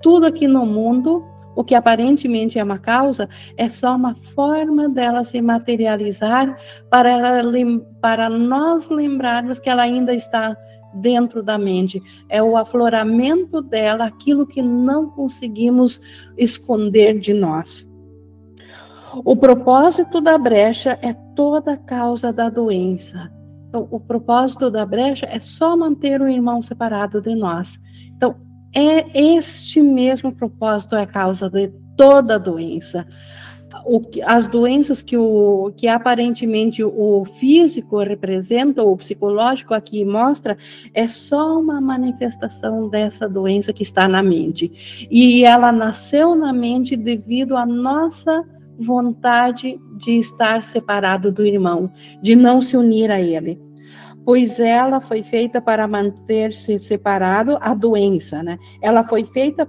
tudo 0.00 0.26
aqui 0.26 0.46
no 0.46 0.64
mundo, 0.64 1.24
o 1.56 1.64
que 1.64 1.74
aparentemente 1.74 2.60
é 2.60 2.64
uma 2.64 2.78
causa, 2.78 3.28
é 3.56 3.68
só 3.68 3.96
uma 3.96 4.14
forma 4.14 4.88
dela 4.88 5.24
se 5.24 5.42
materializar 5.42 6.56
para, 6.88 7.10
ela, 7.10 7.42
para 8.00 8.30
nós 8.30 8.88
lembrarmos 8.88 9.58
que 9.58 9.68
ela 9.68 9.82
ainda 9.82 10.14
está 10.14 10.56
dentro 10.94 11.42
da 11.42 11.58
mente. 11.58 12.02
É 12.28 12.42
o 12.42 12.56
afloramento 12.56 13.62
dela, 13.62 14.04
aquilo 14.04 14.46
que 14.46 14.62
não 14.62 15.10
conseguimos 15.10 16.00
esconder 16.36 17.18
de 17.18 17.32
nós. 17.32 17.86
O 19.24 19.36
propósito 19.36 20.20
da 20.20 20.38
brecha 20.38 20.98
é 21.02 21.12
toda 21.34 21.74
a 21.74 21.76
causa 21.76 22.32
da 22.32 22.48
doença. 22.48 23.30
Então, 23.68 23.88
o 23.90 24.00
propósito 24.00 24.70
da 24.70 24.84
brecha 24.84 25.26
é 25.26 25.40
só 25.40 25.76
manter 25.76 26.20
o 26.20 26.28
irmão 26.28 26.62
separado 26.62 27.20
de 27.20 27.34
nós. 27.34 27.78
Então, 28.16 28.36
é 28.74 29.34
este 29.34 29.80
mesmo 29.82 30.32
propósito 30.32 30.96
é 30.96 31.02
a 31.02 31.06
causa 31.06 31.48
de 31.48 31.68
toda 31.96 32.38
doença. 32.38 33.06
O, 33.84 34.00
as 34.24 34.48
doenças 34.48 35.02
que, 35.02 35.16
o, 35.16 35.72
que 35.76 35.88
aparentemente 35.88 36.82
o 36.82 37.24
físico 37.38 37.98
representa, 37.98 38.82
o 38.82 38.96
psicológico 38.96 39.74
aqui 39.74 40.04
mostra, 40.04 40.56
é 40.94 41.08
só 41.08 41.58
uma 41.58 41.80
manifestação 41.80 42.88
dessa 42.88 43.28
doença 43.28 43.72
que 43.72 43.82
está 43.82 44.06
na 44.06 44.22
mente. 44.22 45.08
E 45.10 45.44
ela 45.44 45.72
nasceu 45.72 46.34
na 46.34 46.52
mente 46.52 46.96
devido 46.96 47.56
à 47.56 47.66
nossa 47.66 48.44
vontade 48.78 49.78
de 49.96 50.12
estar 50.12 50.62
separado 50.64 51.30
do 51.30 51.44
irmão, 51.44 51.90
de 52.22 52.34
não 52.34 52.60
se 52.62 52.76
unir 52.76 53.10
a 53.10 53.20
ele 53.20 53.60
pois 54.24 54.60
ela 54.60 55.00
foi 55.00 55.22
feita 55.22 55.60
para 55.60 55.86
manter-se 55.86 56.78
separado 56.78 57.58
a 57.60 57.74
doença, 57.74 58.42
né? 58.42 58.58
Ela 58.80 59.04
foi 59.04 59.24
feita 59.24 59.68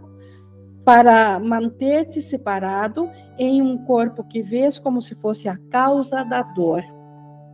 para 0.86 1.40
manter-te 1.40 2.22
separado 2.22 3.10
em 3.38 3.62
um 3.62 3.78
corpo 3.78 4.24
que 4.24 4.42
vês 4.42 4.78
como 4.78 5.02
se 5.02 5.16
fosse 5.16 5.48
a 5.48 5.58
causa 5.70 6.24
da 6.24 6.42
dor. 6.42 6.84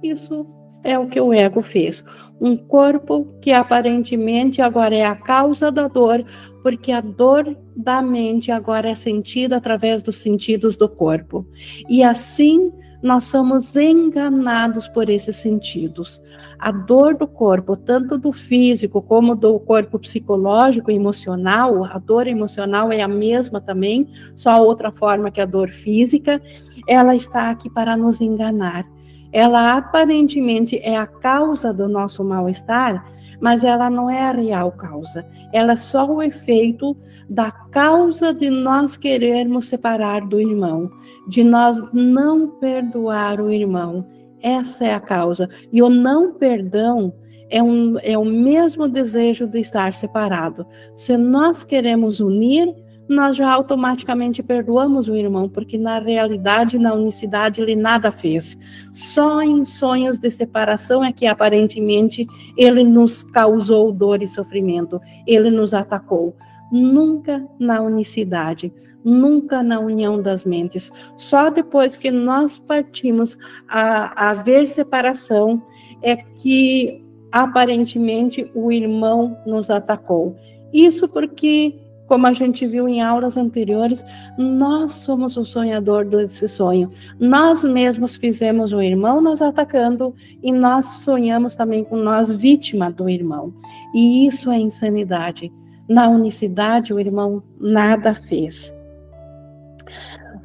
Isso 0.02 0.48
é 0.84 0.98
o 0.98 1.08
que 1.08 1.20
o 1.20 1.34
ego 1.34 1.62
fez. 1.62 2.04
Um 2.40 2.56
corpo 2.56 3.28
que 3.42 3.52
aparentemente 3.52 4.62
agora 4.62 4.96
é 4.96 5.06
a 5.06 5.16
causa 5.16 5.72
da 5.72 5.88
dor, 5.88 6.26
porque 6.64 6.92
a 6.92 7.02
dor 7.02 7.56
da 7.76 8.02
mente 8.02 8.52
agora 8.52 8.90
é 8.90 8.96
sentida 8.96 9.58
através 9.58 10.02
dos 10.02 10.18
sentidos 10.18 10.78
do 10.78 10.88
corpo. 10.88 11.46
E 11.90 12.02
assim 12.02 12.72
nós 13.02 13.26
somos 13.26 13.76
enganados 13.76 14.88
por 14.88 15.10
esses 15.10 15.36
sentidos. 15.38 16.22
A 16.60 16.72
dor 16.72 17.16
do 17.16 17.26
corpo, 17.26 17.76
tanto 17.78 18.18
do 18.18 18.34
físico 18.34 19.02
como 19.02 19.34
do 19.34 19.58
corpo 19.62 19.98
psicológico 19.98 20.92
emocional, 20.92 21.86
a 21.86 21.98
dor 21.98 22.28
emocional 22.28 22.92
é 22.92 23.02
a 23.02 23.08
mesma 23.08 23.62
também, 23.62 24.08
só 24.36 24.62
outra 24.62 24.92
forma 24.92 25.32
que 25.32 25.40
a 25.40 25.46
dor 25.46 25.70
física, 25.70 26.42
ela 26.86 27.16
está 27.16 27.50
aqui 27.50 27.70
para 27.70 27.96
nos 27.96 28.20
enganar. 28.20 28.86
Ela 29.32 29.78
aparentemente 29.78 30.78
é 30.80 30.98
a 30.98 31.08
causa 31.08 31.72
do 31.72 31.88
nosso 31.88 32.24
mal-estar, 32.24 33.06
mas 33.40 33.64
ela 33.64 33.90
não 33.90 34.10
é 34.10 34.22
a 34.22 34.32
real 34.32 34.72
causa. 34.72 35.26
Ela 35.54 35.74
é 35.74 35.76
só 35.76 36.06
o 36.06 36.22
efeito 36.22 36.98
da 37.30 37.52
causa 37.52 38.34
de 38.34 38.50
nós 38.50 38.98
querermos 38.98 39.66
separar 39.66 40.28
do 40.28 40.40
irmão, 40.42 40.92
de 41.28 41.44
nós 41.44 41.78
não 41.94 42.50
perdoar 42.50 43.40
o 43.40 43.50
irmão. 43.50 44.06
Essa 44.42 44.86
é 44.86 44.94
a 44.94 45.00
causa. 45.00 45.50
E 45.72 45.82
o 45.82 45.90
não 45.90 46.34
perdão 46.34 47.14
é, 47.50 47.62
um, 47.62 47.98
é 48.00 48.18
o 48.18 48.26
mesmo 48.26 48.88
desejo 48.88 49.48
de 49.48 49.60
estar 49.60 49.94
separado. 49.94 50.66
Se 50.96 51.18
nós 51.18 51.64
queremos 51.64 52.20
unir, 52.20 52.74
nós 53.10 53.36
já 53.36 53.52
automaticamente 53.52 54.44
perdoamos 54.44 55.10
o 55.10 55.16
irmão, 55.16 55.50
porque 55.50 55.80
na 55.80 55.98
realidade, 55.98 56.78
na 56.78 56.94
unicidade, 56.94 57.60
ele 57.60 57.76
nada 57.76 58.12
fez. 58.12 58.56
Só 58.94 59.42
em 59.42 59.66
sonhos 59.66 60.20
de 60.20 60.30
separação 60.30 61.04
é 61.04 61.12
que 61.12 61.26
aparentemente 61.26 62.28
ele 62.56 62.84
nos 62.84 63.24
causou 63.24 63.92
dor 63.92 64.22
e 64.22 64.28
sofrimento, 64.28 65.02
ele 65.26 65.50
nos 65.50 65.74
atacou. 65.74 66.36
Nunca 66.72 67.48
na 67.60 67.82
unicidade, 67.82 68.72
nunca 69.04 69.64
na 69.64 69.80
união 69.80 70.22
das 70.22 70.44
mentes. 70.44 70.92
Só 71.18 71.50
depois 71.50 71.98
que 71.98 72.12
nós 72.12 72.58
partimos 72.58 73.38
a, 73.68 74.30
a 74.30 74.34
ver 74.34 74.68
separação 74.68 75.62
é 76.02 76.16
que 76.16 77.04
aparentemente 77.32 78.50
o 78.54 78.72
irmão 78.72 79.38
nos 79.46 79.70
atacou. 79.70 80.36
Isso 80.72 81.08
porque 81.08 81.76
como 82.10 82.26
a 82.26 82.34
gente 82.34 82.66
viu 82.66 82.90
em 82.90 83.04
aulas 83.04 83.38
anteriores, 83.38 84.04
nós 84.36 84.94
somos 84.94 85.38
o 85.38 85.46
sonhador 85.46 86.04
desse 86.04 86.48
sonho. 86.48 86.90
Nós 87.20 87.64
mesmos 87.64 88.16
fizemos 88.16 88.74
o 88.74 88.82
irmão 88.82 89.22
nos 89.22 89.44
atacando 89.44 90.16
e 90.42 90.52
nós 90.52 90.86
sonhamos 91.04 91.56
também 91.56 91.84
com 91.84 91.96
nós 91.96 92.34
vítima 92.34 92.92
do 92.92 93.08
irmão. 93.08 93.54
E 93.94 94.26
isso 94.26 94.50
é 94.50 94.58
insanidade. 94.58 95.54
Na 95.90 96.08
unicidade, 96.08 96.94
o 96.94 97.00
irmão 97.00 97.42
nada 97.60 98.14
fez. 98.14 98.72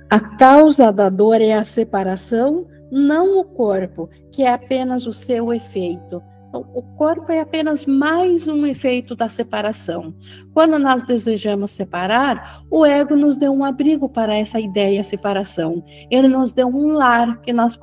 A 0.09 0.19
causa 0.19 0.91
da 0.91 1.11
dor 1.11 1.41
é 1.41 1.53
a 1.53 1.63
separação, 1.63 2.67
não 2.91 3.39
o 3.39 3.45
corpo, 3.45 4.09
que 4.31 4.43
é 4.43 4.53
apenas 4.53 5.07
o 5.07 5.13
seu 5.13 5.53
efeito. 5.53 6.23
O 6.53 6.83
corpo 6.97 7.33
é 7.33 7.41
apenas 7.41 7.85
mais 7.85 8.47
um 8.47 8.65
efeito 8.65 9.17
da 9.17 9.29
separação. 9.29 10.15
Quando 10.53 10.79
nós 10.79 11.03
desejamos 11.03 11.73
separar, 11.73 12.63
o 12.71 12.87
ego 12.87 13.17
nos 13.17 13.37
deu 13.37 13.53
um 13.53 13.65
abrigo 13.65 14.09
para 14.09 14.37
essa 14.37 14.61
ideia 14.61 15.03
de 15.03 15.09
separação. 15.09 15.85
Ele 16.09 16.29
nos 16.29 16.53
deu 16.53 16.69
um 16.69 16.93
lar 16.93 17.41
que 17.41 17.53
nós 17.53 17.77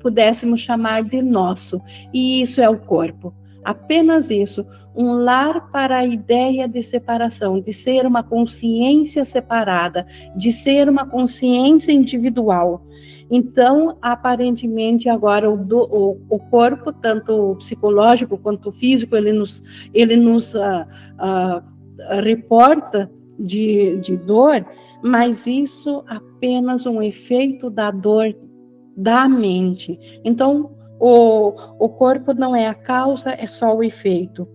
pudéssemos 0.00 0.60
chamar 0.60 1.04
de 1.04 1.22
nosso, 1.22 1.80
e 2.12 2.42
isso 2.42 2.60
é 2.60 2.68
o 2.68 2.78
corpo. 2.78 3.34
Apenas 3.64 4.30
isso, 4.30 4.66
um 4.94 5.12
lar 5.12 5.70
para 5.70 5.98
a 5.98 6.06
ideia 6.06 6.68
de 6.68 6.82
separação, 6.82 7.60
de 7.60 7.72
ser 7.72 8.06
uma 8.06 8.22
consciência 8.22 9.24
separada, 9.24 10.06
de 10.36 10.50
ser 10.50 10.88
uma 10.88 11.06
consciência 11.06 11.92
individual. 11.92 12.84
Então, 13.30 13.96
aparentemente, 14.02 15.08
agora 15.08 15.50
o, 15.50 15.56
do, 15.56 15.78
o, 15.78 16.20
o, 16.28 16.38
corpo, 16.38 16.92
tanto 16.92 17.56
psicológico 17.56 18.36
quanto 18.36 18.70
físico, 18.70 19.16
ele 19.16 19.32
nos, 19.32 19.62
ele 19.94 20.16
nos 20.16 20.54
uh, 20.54 20.58
uh, 20.58 21.62
reporta 22.20 23.10
de, 23.38 23.96
de 23.96 24.16
dor, 24.16 24.66
mas 25.02 25.46
isso 25.46 26.04
apenas 26.06 26.84
um 26.84 27.02
efeito 27.02 27.70
da 27.70 27.90
dor 27.90 28.36
da 28.96 29.28
mente. 29.28 29.98
Então, 30.24 30.70
o, 31.04 31.52
o 31.80 31.88
corpo 31.88 32.32
não 32.32 32.54
é 32.54 32.68
a 32.68 32.74
causa, 32.74 33.30
é 33.30 33.48
só 33.48 33.74
o 33.74 33.82
efeito. 33.82 34.46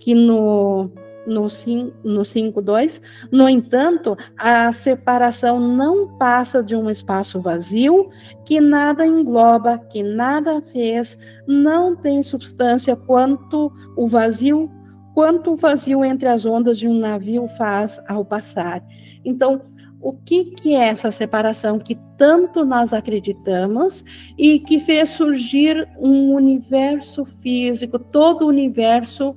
Que 0.00 0.14
no 0.14 0.90
no 1.26 1.42
5.2. 1.46 3.00
No 3.32 3.48
entanto, 3.48 4.16
a 4.38 4.72
separação 4.72 5.58
não 5.58 6.16
passa 6.16 6.62
de 6.62 6.76
um 6.76 6.88
espaço 6.88 7.40
vazio 7.40 8.08
que 8.44 8.60
nada 8.60 9.04
engloba, 9.04 9.76
que 9.76 10.04
nada 10.04 10.62
fez, 10.72 11.18
não 11.48 11.96
tem 11.96 12.22
substância 12.22 12.94
quanto 12.94 13.72
o 13.96 14.06
vazio, 14.06 14.70
quanto 15.14 15.54
o 15.54 15.56
vazio 15.56 16.04
entre 16.04 16.28
as 16.28 16.44
ondas 16.44 16.78
de 16.78 16.86
um 16.86 16.96
navio 16.96 17.48
faz 17.58 18.00
ao 18.06 18.24
passar. 18.24 18.84
Então, 19.24 19.62
o 20.00 20.12
que, 20.12 20.44
que 20.44 20.74
é 20.74 20.88
essa 20.88 21.10
separação 21.10 21.78
que 21.78 21.98
tanto 22.16 22.64
nós 22.64 22.92
acreditamos 22.92 24.04
e 24.38 24.58
que 24.60 24.78
fez 24.78 25.10
surgir 25.10 25.88
um 25.98 26.32
universo 26.32 27.24
físico, 27.24 27.98
todo 27.98 28.42
o 28.44 28.48
universo 28.48 29.36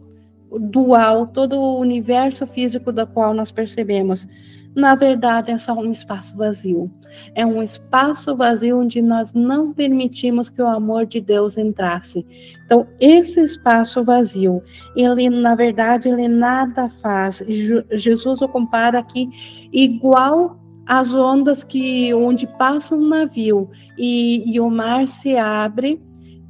dual, 0.52 1.28
todo 1.28 1.60
o 1.60 1.80
universo 1.80 2.46
físico 2.48 2.92
da 2.92 3.06
qual 3.06 3.34
nós 3.34 3.52
percebemos, 3.52 4.28
na 4.76 4.96
verdade 4.96 5.52
é 5.52 5.58
só 5.58 5.74
um 5.74 5.92
espaço 5.92 6.36
vazio. 6.36 6.92
É 7.34 7.46
um 7.46 7.62
espaço 7.62 8.36
vazio 8.36 8.80
onde 8.80 9.02
nós 9.02 9.34
não 9.34 9.74
permitimos 9.74 10.50
que 10.50 10.62
o 10.62 10.68
amor 10.68 11.06
de 11.06 11.20
Deus 11.20 11.58
entrasse. 11.58 12.26
Então, 12.66 12.88
esse 13.00 13.42
espaço 13.42 14.04
vazio, 14.04 14.62
ele 14.96 15.30
na 15.30 15.56
verdade 15.56 16.08
ele 16.08 16.28
nada 16.28 16.90
faz. 17.02 17.44
Jesus 17.92 18.42
o 18.42 18.48
compara 18.48 19.00
aqui 19.00 19.30
igual 19.74 20.60
às 20.86 21.14
ondas 21.14 21.64
que 21.64 22.14
onde 22.14 22.48
passa 22.48 22.96
um 22.96 23.08
navio 23.08 23.70
e, 23.98 24.54
e 24.54 24.60
o 24.60 24.70
mar 24.70 25.08
se 25.08 25.36
abre. 25.36 26.02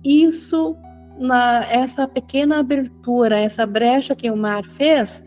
Isso 0.04 0.78
na, 1.20 1.66
essa 1.70 2.08
pequena 2.08 2.60
abertura, 2.60 3.40
essa 3.40 3.66
brecha 3.66 4.16
que 4.16 4.32
o 4.32 4.38
mar 4.38 4.64
fez, 4.64 5.24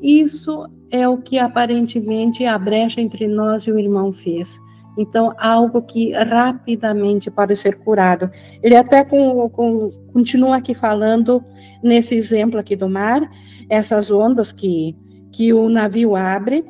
isso 0.00 0.68
é 0.90 1.08
o 1.08 1.18
que 1.18 1.38
aparentemente 1.38 2.44
a 2.44 2.58
brecha 2.58 3.00
entre 3.00 3.26
nós 3.26 3.64
e 3.64 3.72
o 3.72 3.78
irmão 3.78 4.12
fez. 4.12 4.60
Então, 4.98 5.34
algo 5.38 5.82
que 5.82 6.12
rapidamente 6.12 7.30
pode 7.30 7.54
ser 7.54 7.78
curado. 7.78 8.30
Ele 8.62 8.74
até 8.74 9.04
com, 9.04 9.48
com, 9.50 9.90
continua 10.12 10.56
aqui 10.56 10.74
falando 10.74 11.44
nesse 11.82 12.14
exemplo 12.14 12.58
aqui 12.58 12.74
do 12.74 12.88
mar, 12.88 13.30
essas 13.68 14.10
ondas 14.10 14.52
que, 14.52 14.96
que 15.30 15.52
o 15.52 15.68
navio 15.68 16.16
abre, 16.16 16.64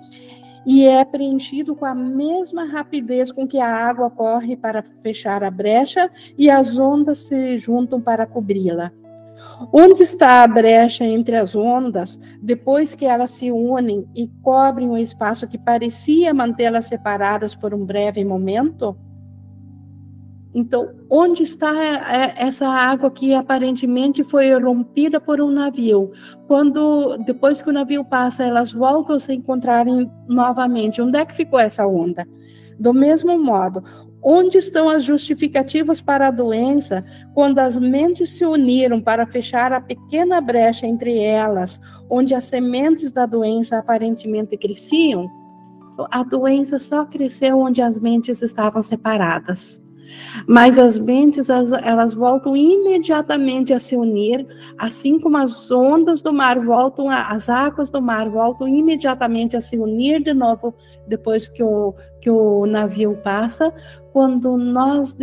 e 0.66 0.84
é 0.84 1.04
preenchido 1.04 1.76
com 1.76 1.84
a 1.84 1.94
mesma 1.94 2.64
rapidez 2.64 3.30
com 3.30 3.46
que 3.46 3.60
a 3.60 3.72
água 3.72 4.10
corre 4.10 4.56
para 4.56 4.82
fechar 5.00 5.44
a 5.44 5.50
brecha 5.50 6.10
e 6.36 6.50
as 6.50 6.76
ondas 6.76 7.18
se 7.18 7.56
juntam 7.58 8.00
para 8.00 8.26
cobri-la. 8.26 8.90
Onde 9.72 10.02
está 10.02 10.42
a 10.42 10.46
brecha 10.46 11.04
entre 11.04 11.36
as 11.36 11.54
ondas, 11.54 12.20
depois 12.42 12.94
que 12.94 13.06
elas 13.06 13.30
se 13.30 13.50
unem 13.50 14.06
e 14.14 14.28
cobrem 14.42 14.88
o 14.88 14.98
espaço 14.98 15.46
que 15.46 15.58
parecia 15.58 16.34
mantê-las 16.34 16.86
separadas 16.86 17.54
por 17.54 17.72
um 17.72 17.84
breve 17.84 18.24
momento? 18.24 18.96
Então, 20.54 20.88
onde 21.10 21.42
está 21.42 21.70
é, 21.84 22.34
essa 22.38 22.66
água 22.66 23.10
que 23.10 23.34
aparentemente 23.34 24.24
foi 24.24 24.58
rompida 24.58 25.20
por 25.20 25.38
um 25.38 25.50
navio? 25.50 26.12
Quando 26.46 27.18
depois 27.26 27.60
que 27.60 27.68
o 27.68 27.72
navio 27.72 28.02
passa, 28.02 28.42
elas 28.42 28.72
voltam 28.72 29.16
a 29.16 29.20
se 29.20 29.34
encontrarem 29.34 30.10
novamente. 30.26 31.02
Onde 31.02 31.18
é 31.18 31.26
que 31.26 31.34
ficou 31.34 31.58
essa 31.58 31.86
onda? 31.86 32.26
Do 32.78 32.94
mesmo 32.94 33.38
modo, 33.38 33.84
onde 34.28 34.58
estão 34.58 34.88
as 34.88 35.04
justificativas 35.04 36.00
para 36.00 36.26
a 36.26 36.30
doença 36.32 37.04
quando 37.32 37.60
as 37.60 37.78
mentes 37.78 38.30
se 38.30 38.44
uniram 38.44 39.00
para 39.00 39.24
fechar 39.24 39.72
a 39.72 39.80
pequena 39.80 40.40
brecha 40.40 40.84
entre 40.84 41.16
elas, 41.16 41.80
onde 42.10 42.34
as 42.34 42.46
sementes 42.46 43.12
da 43.12 43.24
doença 43.24 43.78
aparentemente 43.78 44.56
cresciam? 44.56 45.30
A 46.10 46.24
doença 46.24 46.76
só 46.80 47.04
cresceu 47.04 47.60
onde 47.60 47.80
as 47.80 48.00
mentes 48.00 48.42
estavam 48.42 48.82
separadas. 48.82 49.80
Mas 50.46 50.78
as 50.78 50.98
mentes, 50.98 51.48
elas 51.48 52.14
voltam 52.14 52.56
imediatamente 52.56 53.72
a 53.72 53.78
se 53.78 53.96
unir, 53.96 54.46
assim 54.78 55.18
como 55.18 55.36
as 55.36 55.70
ondas 55.70 56.22
do 56.22 56.32
mar 56.32 56.60
voltam, 56.60 57.10
as 57.10 57.48
águas 57.48 57.90
do 57.90 58.00
mar 58.00 58.28
voltam 58.28 58.68
imediatamente 58.68 59.56
a 59.56 59.60
se 59.60 59.78
unir 59.78 60.22
de 60.22 60.32
novo 60.32 60.74
depois 61.06 61.48
que 61.48 61.62
o, 61.62 61.94
que 62.20 62.30
o 62.30 62.66
navio 62.66 63.16
passa, 63.22 63.72
quando 64.16 64.56
nós 64.56 65.14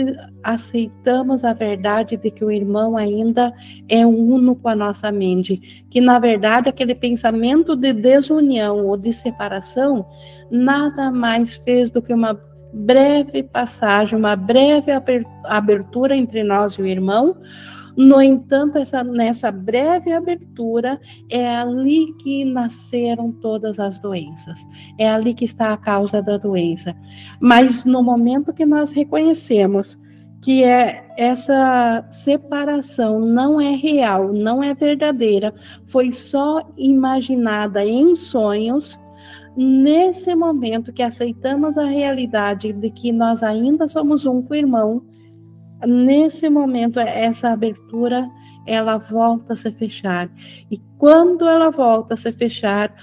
aceitamos 0.44 1.44
a 1.44 1.52
verdade 1.52 2.16
de 2.16 2.30
que 2.30 2.46
o 2.46 2.52
irmão 2.52 2.96
ainda 2.96 3.52
é 3.90 4.06
uno 4.06 4.56
com 4.56 4.70
a 4.70 4.76
nossa 4.76 5.12
mente, 5.12 5.84
que 5.90 6.00
na 6.00 6.20
verdade 6.20 6.70
aquele 6.70 6.94
pensamento 6.94 7.76
de 7.76 7.92
desunião 7.92 8.86
ou 8.86 8.96
de 8.96 9.12
separação 9.12 10.06
nada 10.52 11.10
mais 11.10 11.56
fez 11.56 11.90
do 11.90 12.04
que 12.04 12.14
uma 12.14 12.40
breve 12.72 13.42
passagem, 13.42 14.16
uma 14.16 14.36
breve 14.36 14.92
abertura 15.46 16.16
entre 16.16 16.44
nós 16.44 16.74
e 16.74 16.84
o 16.84 16.86
irmão. 16.86 17.36
No 17.96 18.22
entanto, 18.22 18.78
essa, 18.78 19.04
nessa 19.04 19.52
breve 19.52 20.12
abertura, 20.12 21.00
é 21.30 21.56
ali 21.56 22.14
que 22.14 22.44
nasceram 22.44 23.32
todas 23.32 23.80
as 23.80 24.00
doenças. 24.00 24.60
É 24.98 25.10
ali 25.10 25.34
que 25.34 25.46
está 25.46 25.74
a 25.74 25.78
causa 25.78 26.22
da 26.22 26.38
doença. 26.38 26.96
Mas 27.40 27.86
no 27.86 28.02
momento 28.02 28.54
que 28.54 28.66
nós 28.66 28.92
reconhecemos 28.92 29.98
que 30.44 30.62
é 30.62 31.06
essa 31.18 32.06
separação 32.12 33.20
não 33.22 33.62
é 33.62 33.76
real, 33.76 34.34
não 34.34 34.62
é 34.62 34.74
verdadeira, 34.74 35.54
foi 35.88 36.12
só 36.12 36.70
imaginada 36.76 37.86
em 37.86 38.14
sonhos, 38.14 39.00
nesse 39.56 40.36
momento 40.36 40.92
que 40.92 41.02
aceitamos 41.02 41.78
a 41.78 41.86
realidade 41.86 42.74
de 42.74 42.90
que 42.90 43.12
nós 43.12 43.42
ainda 43.42 43.88
somos 43.88 44.26
um 44.26 44.44
irmão, 44.52 45.02
nesse 45.86 46.50
momento 46.50 47.00
essa 47.00 47.50
abertura 47.50 48.28
ela 48.66 48.98
volta 48.98 49.54
a 49.54 49.56
se 49.56 49.72
fechar. 49.72 50.30
E 50.72 50.80
quando 50.98 51.48
ela 51.48 51.70
volta 51.70 52.14
a 52.14 52.18
se 52.18 52.32
fechar, 52.32 52.94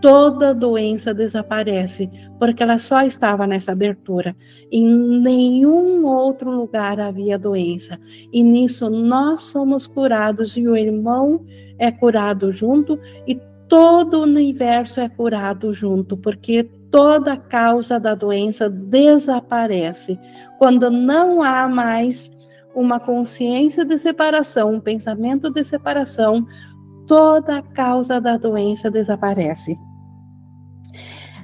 toda 0.00 0.54
doença 0.54 1.12
desaparece, 1.12 2.08
porque 2.38 2.62
ela 2.62 2.78
só 2.78 3.02
estava 3.02 3.46
nessa 3.46 3.72
abertura. 3.72 4.34
Em 4.72 4.86
nenhum 5.20 6.06
outro 6.06 6.50
lugar 6.50 6.98
havia 6.98 7.38
doença. 7.38 7.98
E 8.32 8.42
nisso 8.42 8.88
nós 8.88 9.42
somos 9.42 9.86
curados 9.86 10.56
e 10.56 10.66
o 10.66 10.76
irmão 10.76 11.44
é 11.78 11.92
curado 11.92 12.50
junto 12.50 12.98
e 13.26 13.38
todo 13.68 14.18
o 14.18 14.22
universo 14.22 15.00
é 15.00 15.08
curado 15.08 15.72
junto, 15.72 16.16
porque 16.16 16.68
toda 16.90 17.36
causa 17.36 17.98
da 17.98 18.14
doença 18.14 18.68
desaparece 18.68 20.18
quando 20.58 20.90
não 20.90 21.42
há 21.42 21.68
mais 21.68 22.30
uma 22.74 23.00
consciência 23.00 23.84
de 23.84 23.98
separação, 23.98 24.74
um 24.74 24.80
pensamento 24.80 25.50
de 25.50 25.64
separação, 25.64 26.46
toda 27.06 27.62
causa 27.62 28.20
da 28.20 28.36
doença 28.36 28.90
desaparece. 28.90 29.76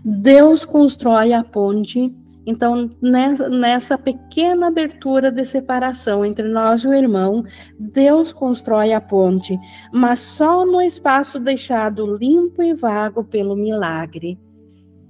Deus 0.05 0.65
constrói 0.65 1.33
a 1.33 1.43
ponte 1.43 2.15
então, 2.47 2.93
nessa, 3.03 3.49
nessa, 3.49 3.99
pequena 3.99 4.69
abertura 4.69 5.33
de 5.33 5.45
separação 5.45 6.25
entre 6.25 6.47
nós 6.47 6.83
e 6.83 6.87
o 6.87 6.95
irmão, 6.95 7.45
Deus 7.77 8.33
constrói 8.33 8.93
a 8.93 9.01
ponte, 9.01 9.59
mas 9.93 10.21
só 10.21 10.65
no 10.65 10.81
espaço 10.81 11.41
deixado 11.41 12.17
limpo 12.17 12.63
e 12.63 12.73
vago 12.73 13.25
pelo 13.25 13.57
milagre. 13.57 14.39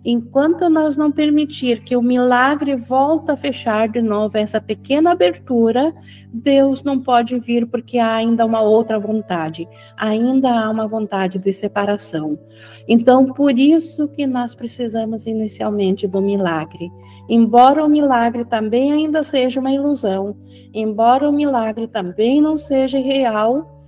Enquanto 0.09 0.71
nós 0.71 0.97
não 0.97 1.11
permitir 1.11 1.83
que 1.83 1.97
o 1.97 2.01
milagre 2.01 2.77
volte 2.77 3.33
a 3.33 3.37
fechar 3.37 3.89
de 3.89 4.01
novo 4.01 4.39
essa 4.39 4.61
pequena 4.61 5.11
abertura, 5.11 5.93
Deus 6.33 6.85
não 6.85 7.01
pode 7.01 7.37
vir 7.41 7.67
porque 7.67 7.99
há 7.99 8.15
ainda 8.15 8.47
uma 8.47 8.61
outra 8.61 9.01
vontade, 9.01 9.67
ainda 9.97 10.49
há 10.49 10.71
uma 10.71 10.87
vontade 10.87 11.41
de 11.41 11.53
separação. 11.53 12.39
Então, 12.87 13.25
por 13.27 13.59
isso 13.59 14.07
que 14.07 14.29
nós 14.29 14.55
precisamos 14.55 15.27
inicialmente 15.27 16.07
do 16.07 16.21
milagre. 16.21 16.89
Embora 17.29 17.85
o 17.85 17.89
milagre 17.89 18.45
também 18.45 18.93
ainda 18.93 19.25
seja 19.25 19.59
uma 19.59 19.73
ilusão, 19.73 20.37
embora 20.73 21.29
o 21.29 21.33
milagre 21.33 21.89
também 21.89 22.41
não 22.41 22.57
seja 22.57 23.01
real, 23.01 23.85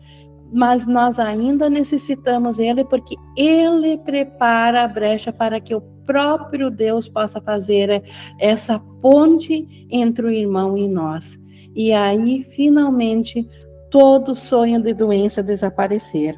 mas 0.53 0.85
nós 0.85 1.21
ainda 1.21 1.71
necessitamos 1.71 2.59
ele 2.59 2.85
porque 2.85 3.15
ele 3.37 3.99
prepara 3.99 4.83
a 4.83 4.89
brecha 4.89 5.33
para 5.33 5.61
que 5.61 5.77
o 5.77 5.98
próprio 6.09 6.71
Deus 6.71 7.07
possa 7.07 7.39
fazer 7.39 8.03
essa 8.41 8.79
ponte 9.03 9.87
entre 9.91 10.25
o 10.25 10.31
irmão 10.31 10.79
e 10.79 10.89
nós. 10.89 11.39
E 11.77 11.93
aí, 11.93 12.43
finalmente, 12.43 13.47
todo 13.91 14.35
sonho 14.35 14.81
de 14.81 14.95
doença 14.95 15.43
desaparecer. 15.43 16.35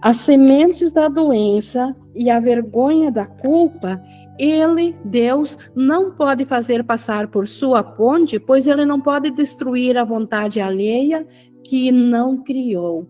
As 0.00 0.18
sementes 0.18 0.92
da 0.92 1.08
doença 1.08 1.96
e 2.14 2.30
a 2.30 2.38
vergonha 2.38 3.10
da 3.10 3.26
culpa, 3.26 4.00
ele, 4.38 4.94
Deus, 5.04 5.58
não 5.74 6.12
pode 6.12 6.44
fazer 6.44 6.84
passar 6.84 7.26
por 7.26 7.48
sua 7.48 7.82
ponte, 7.82 8.38
pois 8.38 8.68
ele 8.68 8.84
não 8.84 9.00
pode 9.00 9.32
destruir 9.32 9.98
a 9.98 10.04
vontade 10.04 10.60
alheia 10.60 11.26
que 11.64 11.90
não 11.90 12.38
criou. 12.38 13.08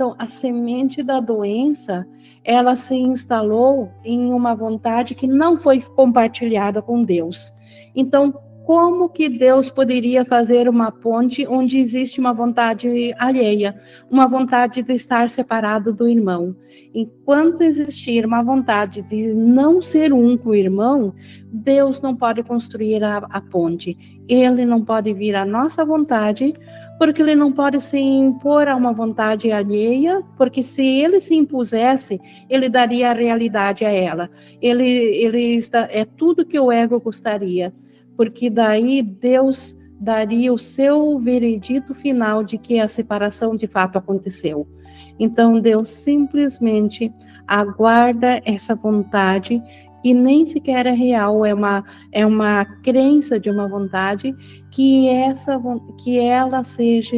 Então, 0.00 0.16
a 0.18 0.26
semente 0.26 1.02
da 1.02 1.20
doença, 1.20 2.08
ela 2.42 2.74
se 2.74 2.94
instalou 2.94 3.90
em 4.02 4.32
uma 4.32 4.54
vontade 4.54 5.14
que 5.14 5.26
não 5.26 5.58
foi 5.58 5.78
compartilhada 5.82 6.80
com 6.80 7.04
Deus. 7.04 7.52
Então, 7.94 8.32
como 8.64 9.10
que 9.10 9.28
Deus 9.28 9.68
poderia 9.68 10.24
fazer 10.24 10.70
uma 10.70 10.90
ponte 10.90 11.46
onde 11.46 11.78
existe 11.78 12.18
uma 12.18 12.32
vontade 12.32 13.14
alheia, 13.18 13.78
uma 14.10 14.26
vontade 14.26 14.80
de 14.80 14.94
estar 14.94 15.28
separado 15.28 15.92
do 15.92 16.08
irmão? 16.08 16.56
Enquanto 16.94 17.60
existir 17.60 18.24
uma 18.24 18.42
vontade 18.42 19.02
de 19.02 19.34
não 19.34 19.82
ser 19.82 20.14
um 20.14 20.34
com 20.34 20.50
o 20.50 20.54
irmão, 20.54 21.12
Deus 21.52 22.00
não 22.00 22.16
pode 22.16 22.42
construir 22.42 23.04
a, 23.04 23.18
a 23.18 23.40
ponte. 23.40 24.22
Ele 24.26 24.64
não 24.64 24.82
pode 24.82 25.12
vir 25.12 25.34
à 25.34 25.44
nossa 25.44 25.84
vontade, 25.84 26.54
porque 27.00 27.20
ele 27.20 27.34
não 27.34 27.50
pode 27.50 27.80
se 27.80 27.98
impor 27.98 28.68
a 28.68 28.76
uma 28.76 28.92
vontade 28.92 29.50
alheia, 29.50 30.22
porque 30.36 30.62
se 30.62 30.86
ele 30.86 31.18
se 31.18 31.34
impusesse, 31.34 32.20
ele 32.48 32.68
daria 32.68 33.10
a 33.10 33.14
realidade 33.14 33.84
a 33.84 33.90
ela. 33.90 34.30
Ele, 34.60 34.84
ele 34.84 35.56
está, 35.56 35.88
é 35.90 36.04
tudo 36.04 36.44
que 36.46 36.60
o 36.60 36.70
ego 36.70 37.00
gostaria 37.00 37.72
porque 38.20 38.50
daí 38.50 39.02
Deus 39.02 39.74
daria 39.98 40.52
o 40.52 40.58
seu 40.58 41.18
veredito 41.18 41.94
final 41.94 42.44
de 42.44 42.58
que 42.58 42.78
a 42.78 42.86
separação 42.86 43.56
de 43.56 43.66
fato 43.66 43.96
aconteceu. 43.96 44.68
Então 45.18 45.58
Deus 45.58 45.88
simplesmente 45.88 47.10
aguarda 47.48 48.42
essa 48.44 48.74
vontade 48.74 49.62
que 50.02 50.14
nem 50.14 50.46
sequer 50.46 50.86
é 50.86 50.92
real, 50.92 51.44
é 51.44 51.54
uma, 51.54 51.84
é 52.12 52.24
uma 52.24 52.64
crença 52.64 53.38
de 53.38 53.50
uma 53.50 53.68
vontade 53.68 54.34
que 54.70 55.08
essa 55.08 55.60
que 56.02 56.18
ela 56.18 56.62
seja 56.62 57.16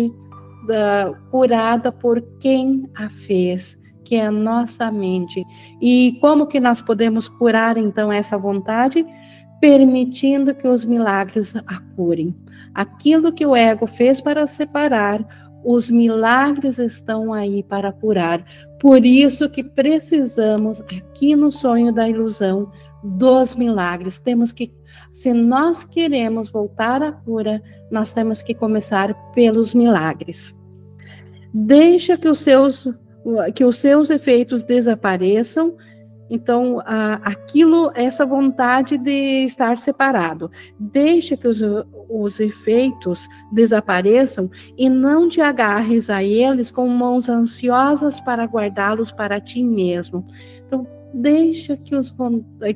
curada 1.30 1.91
por 1.91 2.20
quem 2.39 2.89
a 2.95 3.09
fez, 3.09 3.78
que 4.05 4.16
é 4.16 4.26
a 4.26 4.30
nossa 4.30 4.91
mente. 4.91 5.45
E 5.80 6.18
como 6.20 6.47
que 6.47 6.61
nós 6.61 6.80
podemos 6.80 7.28
curar 7.28 7.76
então 7.76 8.12
essa 8.12 8.39
vontade? 8.39 9.05
permitindo 9.62 10.53
que 10.57 10.66
os 10.66 10.85
milagres 10.85 11.55
a 11.55 11.78
curem. 11.95 12.35
Aquilo 12.74 13.33
que 13.33 13.47
o 13.47 13.55
ego 13.55 13.87
fez 13.87 14.20
para 14.20 14.45
separar, 14.49 15.24
os 15.64 15.90
milagres 15.90 16.78
estão 16.78 17.32
aí 17.32 17.62
para 17.62 17.92
curar. 17.92 18.44
Por 18.80 19.04
isso 19.04 19.48
que 19.48 19.62
precisamos, 19.62 20.80
aqui 20.80 21.36
no 21.36 21.52
sonho 21.52 21.92
da 21.92 22.08
ilusão, 22.08 22.70
dos 23.02 23.54
milagres. 23.54 24.18
Temos 24.18 24.52
que, 24.52 24.72
se 25.12 25.32
nós 25.32 25.84
queremos 25.84 26.50
voltar 26.50 27.02
à 27.02 27.12
cura, 27.12 27.62
nós 27.90 28.12
temos 28.12 28.42
que 28.42 28.54
começar 28.54 29.14
pelos 29.32 29.74
milagres. 29.74 30.54
Deixa 31.52 32.16
que 32.16 32.28
os 32.28 32.40
seus, 32.40 32.88
que 33.54 33.64
os 33.64 33.76
seus 33.78 34.10
efeitos 34.10 34.64
desapareçam 34.64 35.76
então, 36.35 36.83
aquilo, 37.22 37.93
essa 37.95 38.24
vontade 38.24 38.97
de 38.97 39.45
estar 39.45 39.76
separado, 39.76 40.51
deixa 40.80 41.37
que 41.37 41.47
os, 41.47 41.61
os 42.09 42.41
efeitos 42.41 43.28
desapareçam 43.53 44.51
e 44.74 44.89
não 44.89 45.28
te 45.28 45.43
agarres 45.43 46.09
a 46.09 46.24
eles 46.24 46.70
com 46.70 46.89
mãos 46.89 47.28
ansiosas 47.28 48.18
para 48.18 48.47
guardá-los 48.47 49.12
para 49.12 49.39
ti 49.43 49.62
mesmo. 49.62 50.26
Deixa 51.14 51.76
que 51.76 51.94
os, 51.94 52.12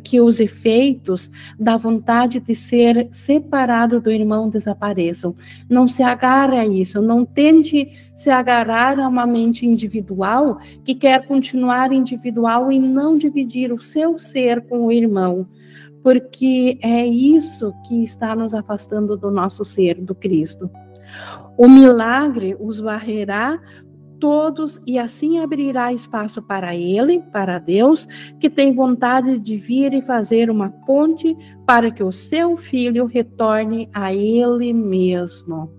que 0.04 0.20
os 0.20 0.40
efeitos 0.40 1.30
da 1.58 1.76
vontade 1.76 2.38
de 2.38 2.54
ser 2.54 3.08
separado 3.10 4.00
do 4.00 4.10
irmão 4.10 4.48
desapareçam. 4.48 5.34
Não 5.68 5.88
se 5.88 6.02
agarre 6.02 6.58
a 6.58 6.66
isso, 6.66 7.00
não 7.00 7.24
tente 7.24 7.90
se 8.14 8.30
agarrar 8.30 8.98
a 8.98 9.08
uma 9.08 9.26
mente 9.26 9.66
individual 9.66 10.58
que 10.84 10.94
quer 10.94 11.26
continuar 11.26 11.92
individual 11.92 12.70
e 12.70 12.78
não 12.78 13.16
dividir 13.16 13.72
o 13.72 13.80
seu 13.80 14.18
ser 14.18 14.62
com 14.62 14.86
o 14.86 14.92
irmão, 14.92 15.46
porque 16.02 16.78
é 16.82 17.06
isso 17.06 17.72
que 17.86 18.02
está 18.02 18.36
nos 18.36 18.54
afastando 18.54 19.16
do 19.16 19.30
nosso 19.30 19.64
ser, 19.64 20.00
do 20.00 20.14
Cristo. 20.14 20.70
O 21.56 21.68
milagre 21.68 22.54
os 22.60 22.78
varrerá 22.78 23.58
todos 24.20 24.80
e 24.86 24.98
assim 24.98 25.38
abrirá 25.38 25.92
espaço 25.92 26.42
para 26.42 26.74
ele, 26.74 27.22
para 27.32 27.58
Deus, 27.58 28.06
que 28.38 28.50
tem 28.50 28.74
vontade 28.74 29.38
de 29.38 29.56
vir 29.56 29.92
e 29.92 30.02
fazer 30.02 30.50
uma 30.50 30.70
ponte 30.70 31.36
para 31.66 31.90
que 31.90 32.02
o 32.02 32.12
seu 32.12 32.56
filho 32.56 33.06
retorne 33.06 33.88
a 33.92 34.12
ele 34.12 34.72
mesmo. 34.72 35.70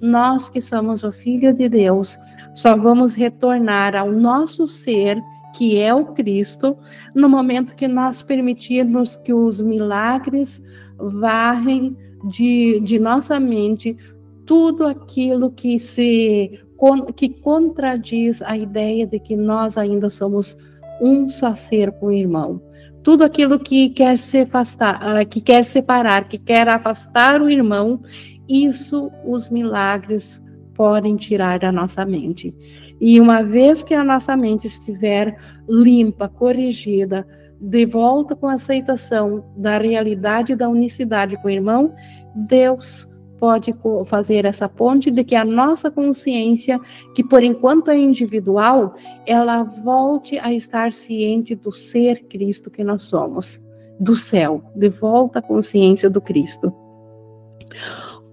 Nós 0.00 0.48
que 0.48 0.60
somos 0.60 1.02
o 1.02 1.12
filho 1.12 1.54
de 1.54 1.68
Deus, 1.68 2.18
só 2.54 2.76
vamos 2.76 3.14
retornar 3.14 3.96
ao 3.96 4.12
nosso 4.12 4.68
ser, 4.68 5.20
que 5.54 5.78
é 5.78 5.94
o 5.94 6.06
Cristo, 6.06 6.76
no 7.14 7.28
momento 7.28 7.74
que 7.74 7.88
nós 7.88 8.22
permitirmos 8.22 9.16
que 9.16 9.32
os 9.32 9.60
milagres 9.60 10.62
varrem 10.98 11.96
de, 12.24 12.80
de 12.80 12.98
nossa 12.98 13.38
mente 13.38 13.96
tudo 14.46 14.86
aquilo 14.86 15.50
que 15.50 15.78
se 15.78 16.60
que 17.14 17.28
contradiz 17.28 18.42
a 18.42 18.56
ideia 18.56 19.06
de 19.06 19.18
que 19.18 19.36
nós 19.36 19.78
ainda 19.78 20.10
somos 20.10 20.56
um 21.00 21.28
só 21.28 21.54
ser 21.54 21.92
com 21.92 22.06
o 22.06 22.12
irmão. 22.12 22.60
Tudo 23.02 23.24
aquilo 23.24 23.58
que 23.58 23.90
quer 23.90 24.18
se 24.18 24.38
afastar, 24.38 24.98
ah, 25.02 25.24
que 25.24 25.40
quer 25.40 25.64
separar, 25.64 26.28
que 26.28 26.38
quer 26.38 26.68
afastar 26.68 27.40
o 27.42 27.50
irmão, 27.50 28.00
isso 28.48 29.10
os 29.24 29.50
milagres 29.50 30.42
podem 30.74 31.16
tirar 31.16 31.58
da 31.58 31.70
nossa 31.70 32.04
mente. 32.04 32.54
E 33.00 33.20
uma 33.20 33.42
vez 33.42 33.82
que 33.82 33.94
a 33.94 34.04
nossa 34.04 34.36
mente 34.36 34.66
estiver 34.66 35.36
limpa, 35.68 36.28
corrigida, 36.28 37.26
de 37.60 37.86
volta 37.86 38.34
com 38.36 38.48
aceitação 38.48 39.44
da 39.56 39.78
realidade 39.78 40.54
da 40.54 40.68
unicidade 40.68 41.36
com 41.36 41.48
o 41.48 41.50
irmão, 41.50 41.94
Deus 42.34 43.08
pode 43.44 43.74
fazer 44.06 44.46
essa 44.46 44.66
ponte 44.70 45.10
de 45.10 45.22
que 45.22 45.34
a 45.34 45.44
nossa 45.44 45.90
consciência, 45.90 46.80
que 47.14 47.22
por 47.22 47.42
enquanto 47.42 47.90
é 47.90 47.98
individual, 47.98 48.94
ela 49.26 49.62
volte 49.62 50.38
a 50.38 50.50
estar 50.50 50.94
ciente 50.94 51.54
do 51.54 51.70
ser 51.70 52.24
Cristo 52.24 52.70
que 52.70 52.82
nós 52.82 53.02
somos, 53.02 53.62
do 54.00 54.16
céu, 54.16 54.62
de 54.74 54.88
volta 54.88 55.40
à 55.40 55.42
consciência 55.42 56.08
do 56.08 56.22
Cristo. 56.22 56.72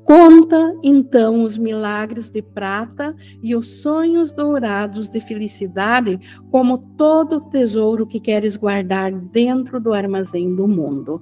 Conta 0.06 0.74
então 0.82 1.44
os 1.44 1.58
milagres 1.58 2.30
de 2.30 2.42
prata 2.42 3.14
e 3.44 3.54
os 3.54 3.82
sonhos 3.82 4.32
dourados 4.32 5.10
de 5.10 5.20
felicidade 5.20 6.18
como 6.50 6.78
todo 6.98 7.50
tesouro 7.50 8.08
que 8.08 8.22
queres 8.22 8.56
guardar 8.56 9.12
dentro 9.12 9.78
do 9.78 9.94
armazém 9.94 10.56
do 10.56 10.70
mundo. 10.70 11.22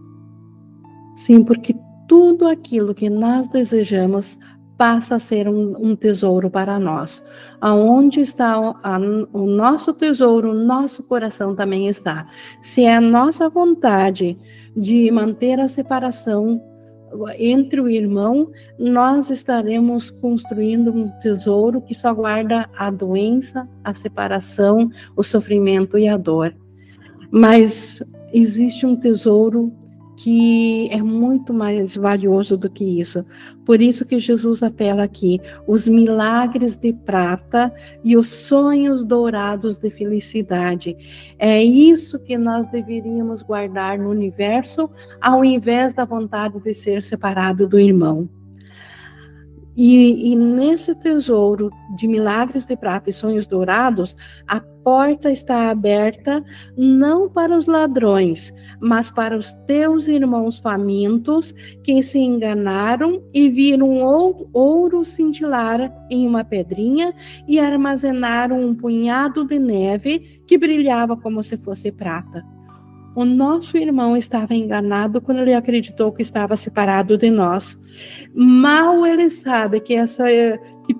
Sim, 1.15 1.43
porque 1.43 1.75
tudo 2.09 2.47
aquilo 2.47 2.95
que 2.95 3.07
nós 3.07 3.47
desejamos 3.47 4.39
passa 4.75 5.15
a 5.15 5.19
ser 5.19 5.47
um, 5.47 5.75
um 5.77 5.95
tesouro 5.95 6.49
para 6.49 6.79
nós. 6.79 7.23
Aonde 7.61 8.19
está 8.21 8.59
o, 8.59 8.75
a, 8.81 8.97
o 9.31 9.45
nosso 9.45 9.93
tesouro, 9.93 10.53
nosso 10.53 11.03
coração 11.03 11.53
também 11.53 11.87
está. 11.87 12.27
Se 12.61 12.83
é 12.83 12.95
a 12.95 13.01
nossa 13.01 13.47
vontade 13.47 14.37
de 14.75 15.11
manter 15.11 15.59
a 15.59 15.67
separação 15.67 16.59
entre 17.37 17.79
o 17.79 17.89
irmão, 17.89 18.51
nós 18.77 19.29
estaremos 19.29 20.09
construindo 20.09 20.91
um 20.91 21.09
tesouro 21.19 21.81
que 21.81 21.93
só 21.93 22.13
guarda 22.13 22.69
a 22.75 22.89
doença, 22.89 23.67
a 23.83 23.93
separação, 23.93 24.89
o 25.15 25.23
sofrimento 25.23 25.97
e 25.97 26.07
a 26.07 26.17
dor. 26.17 26.55
Mas 27.29 28.01
existe 28.33 28.85
um 28.85 28.95
tesouro 28.95 29.73
que 30.19 30.89
é 30.91 31.01
muito 31.01 31.53
mais 31.53 31.95
valioso 31.95 32.57
do 32.57 32.69
que 32.69 32.99
isso. 32.99 33.25
Por 33.65 33.81
isso 33.81 34.05
que 34.05 34.19
Jesus 34.19 34.61
apela 34.61 35.03
aqui: 35.03 35.39
os 35.65 35.87
milagres 35.87 36.75
de 36.75 36.91
prata 36.91 37.73
e 38.03 38.17
os 38.17 38.27
sonhos 38.27 39.05
dourados 39.05 39.77
de 39.77 39.89
felicidade. 39.89 40.97
É 41.39 41.63
isso 41.63 42.19
que 42.19 42.37
nós 42.37 42.67
deveríamos 42.67 43.41
guardar 43.41 43.97
no 43.97 44.09
universo, 44.09 44.89
ao 45.21 45.45
invés 45.45 45.93
da 45.93 46.03
vontade 46.03 46.59
de 46.59 46.73
ser 46.73 47.01
separado 47.01 47.65
do 47.65 47.79
irmão. 47.79 48.29
E, 49.81 50.33
e, 50.33 50.35
nesse 50.35 50.93
tesouro 50.93 51.71
de 51.95 52.05
milagres 52.05 52.65
de 52.65 52.75
prata 52.75 53.09
e 53.09 53.13
sonhos 53.13 53.47
dourados, 53.47 54.17
a 54.45 54.59
porta 54.59 55.31
está 55.31 55.69
aberta 55.69 56.43
não 56.75 57.29
para 57.29 57.57
os 57.57 57.65
ladrões, 57.65 58.53
mas 58.81 59.09
para 59.09 59.37
os 59.37 59.53
teus 59.65 60.09
irmãos 60.09 60.59
famintos 60.59 61.53
que 61.81 62.03
se 62.03 62.19
enganaram 62.19 63.23
e 63.33 63.49
viram 63.49 64.01
ouro 64.51 65.05
cintilar 65.05 65.89
em 66.09 66.27
uma 66.27 66.43
pedrinha 66.43 67.13
e 67.47 67.57
armazenaram 67.57 68.61
um 68.61 68.75
punhado 68.75 69.45
de 69.45 69.57
neve 69.57 70.43
que 70.45 70.57
brilhava 70.57 71.15
como 71.15 71.41
se 71.41 71.55
fosse 71.55 71.89
prata. 71.89 72.43
O 73.19 73.25
nosso 73.25 73.75
irmão 73.75 74.15
estava 74.15 74.55
enganado 74.55 75.19
quando 75.19 75.39
ele 75.39 75.53
acreditou 75.53 76.09
que 76.09 76.21
estava 76.21 76.55
separado 76.55 77.17
de 77.17 77.29
nós. 77.29 77.77
Mal 78.33 79.05
ele 79.05 79.29
sabe 79.29 79.81
que 79.81 79.93
essa 79.93 80.23
que 80.85 80.95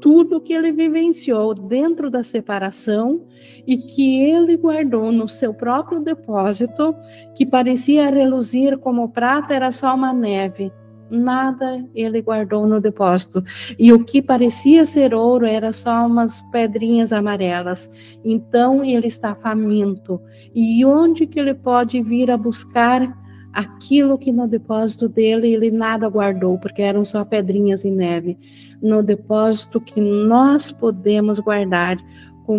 tudo 0.00 0.40
que 0.40 0.52
ele 0.52 0.70
vivenciou 0.70 1.52
dentro 1.52 2.08
da 2.08 2.22
separação 2.22 3.26
e 3.66 3.76
que 3.76 4.22
ele 4.22 4.56
guardou 4.56 5.10
no 5.10 5.28
seu 5.28 5.52
próprio 5.52 5.98
depósito, 6.00 6.94
que 7.34 7.44
parecia 7.44 8.08
reluzir 8.10 8.78
como 8.78 9.08
prata, 9.08 9.52
era 9.54 9.72
só 9.72 9.92
uma 9.92 10.12
neve 10.12 10.70
nada 11.10 11.84
ele 11.94 12.20
guardou 12.20 12.66
no 12.66 12.80
depósito. 12.80 13.42
E 13.78 13.92
o 13.92 14.04
que 14.04 14.22
parecia 14.22 14.86
ser 14.86 15.14
ouro 15.14 15.46
era 15.46 15.72
só 15.72 16.06
umas 16.06 16.42
pedrinhas 16.50 17.12
amarelas. 17.12 17.90
Então 18.24 18.84
ele 18.84 19.06
está 19.06 19.34
faminto. 19.34 20.20
E 20.54 20.84
onde 20.84 21.26
que 21.26 21.38
ele 21.38 21.54
pode 21.54 22.00
vir 22.02 22.30
a 22.30 22.36
buscar 22.36 23.16
aquilo 23.52 24.18
que 24.18 24.32
no 24.32 24.48
depósito 24.48 25.08
dele 25.08 25.54
ele 25.54 25.70
nada 25.70 26.08
guardou, 26.08 26.58
porque 26.58 26.82
eram 26.82 27.04
só 27.04 27.24
pedrinhas 27.24 27.84
e 27.84 27.90
neve. 27.90 28.36
No 28.82 29.02
depósito 29.02 29.80
que 29.80 30.00
nós 30.00 30.72
podemos 30.72 31.38
guardar 31.38 31.96
com, 32.44 32.58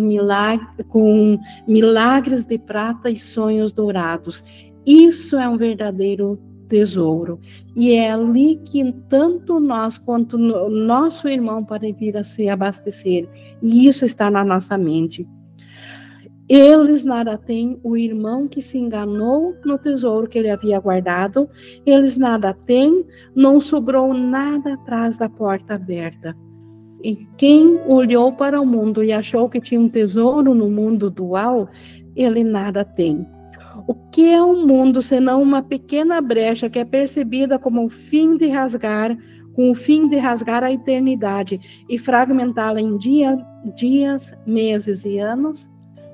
com 0.88 1.38
milagres 1.68 2.46
de 2.46 2.58
prata 2.58 3.10
e 3.10 3.18
sonhos 3.18 3.72
dourados. 3.72 4.42
Isso 4.84 5.36
é 5.36 5.48
um 5.48 5.56
verdadeiro 5.56 6.38
tesouro. 6.68 7.40
E 7.74 7.92
é 7.92 8.12
ali 8.12 8.56
que 8.64 8.92
tanto 9.08 9.58
nós 9.58 9.98
quanto 9.98 10.36
o 10.36 10.68
nosso 10.68 11.28
irmão 11.28 11.64
podem 11.64 11.92
vir 11.92 12.16
a 12.16 12.24
se 12.24 12.48
abastecer. 12.48 13.28
E 13.62 13.86
isso 13.86 14.04
está 14.04 14.30
na 14.30 14.44
nossa 14.44 14.76
mente. 14.76 15.26
Eles 16.48 17.04
nada 17.04 17.36
têm, 17.36 17.80
o 17.82 17.96
irmão 17.96 18.46
que 18.46 18.62
se 18.62 18.78
enganou 18.78 19.56
no 19.64 19.76
tesouro 19.76 20.28
que 20.28 20.38
ele 20.38 20.48
havia 20.48 20.78
guardado, 20.78 21.50
eles 21.84 22.16
nada 22.16 22.54
têm, 22.54 23.04
não 23.34 23.60
sobrou 23.60 24.14
nada 24.14 24.74
atrás 24.74 25.18
da 25.18 25.28
porta 25.28 25.74
aberta. 25.74 26.36
E 27.02 27.26
quem 27.36 27.80
olhou 27.86 28.32
para 28.32 28.60
o 28.60 28.66
mundo 28.66 29.02
e 29.02 29.12
achou 29.12 29.48
que 29.48 29.60
tinha 29.60 29.80
um 29.80 29.88
tesouro 29.88 30.54
no 30.54 30.70
mundo 30.70 31.10
dual, 31.10 31.68
ele 32.14 32.44
nada 32.44 32.84
tem. 32.84 33.26
O 33.86 33.94
que 33.94 34.28
é 34.28 34.42
o 34.42 34.52
um 34.52 34.66
mundo 34.66 35.00
senão 35.00 35.40
uma 35.40 35.62
pequena 35.62 36.20
brecha 36.20 36.68
que 36.68 36.78
é 36.78 36.84
percebida 36.84 37.58
como 37.58 37.84
o 37.84 37.88
fim 37.88 38.36
de 38.36 38.48
rasgar 38.48 39.16
com 39.56 39.70
o 39.70 39.74
fim 39.74 40.06
de 40.06 40.16
rasgar 40.18 40.62
a 40.62 40.70
eternidade 40.70 41.58
e 41.88 41.98
fragmentá-la 41.98 42.78
em 42.78 42.98
dia, 42.98 43.38
dias, 43.74 44.36
meses 44.46 45.04
e 45.06 45.18
anos? 45.18 45.68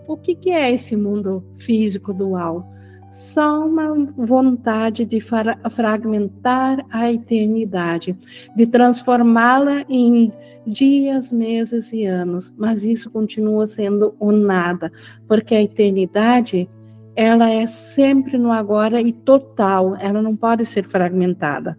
O 0.07 0.17
que, 0.17 0.37
que 0.37 0.51
é 0.51 0.71
esse 0.71 0.95
mundo 0.95 1.45
físico 1.59 2.15
dual? 2.15 2.71
Só 3.11 3.67
uma 3.67 3.93
vontade 4.17 5.05
de 5.05 5.21
fragmentar 5.21 6.87
a 6.89 7.13
eternidade, 7.13 8.17
de 8.57 8.67
transformá-la 8.67 9.85
em 9.89 10.33
dias, 10.65 11.31
meses 11.31 11.93
e 11.93 12.07
anos, 12.07 12.55
mas 12.57 12.85
isso 12.85 13.11
continua 13.11 13.67
sendo 13.67 14.15
o 14.21 14.31
nada, 14.31 14.91
porque 15.27 15.55
a 15.55 15.63
eternidade 15.63 16.71
ela 17.15 17.51
é 17.51 17.67
sempre 17.67 18.39
no 18.39 18.51
agora 18.51 19.01
e 19.01 19.13
total, 19.13 19.97
ela 19.97 20.23
não 20.23 20.35
pode 20.35 20.65
ser 20.65 20.85
fragmentada. 20.85 21.79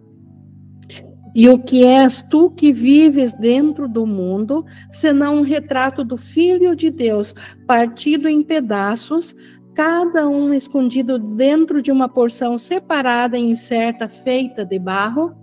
E 1.34 1.48
o 1.48 1.58
que 1.58 1.84
és 1.84 2.22
tu 2.22 2.48
que 2.50 2.72
vives 2.72 3.34
dentro 3.34 3.88
do 3.88 4.06
mundo, 4.06 4.64
senão 4.92 5.38
um 5.38 5.42
retrato 5.42 6.04
do 6.04 6.16
Filho 6.16 6.76
de 6.76 6.90
Deus, 6.90 7.34
partido 7.66 8.28
em 8.28 8.40
pedaços, 8.40 9.34
cada 9.74 10.28
um 10.28 10.54
escondido 10.54 11.18
dentro 11.18 11.82
de 11.82 11.90
uma 11.90 12.08
porção 12.08 12.56
separada 12.56 13.36
e 13.36 13.50
incerta, 13.50 14.06
feita 14.06 14.64
de 14.64 14.78
barro? 14.78 15.34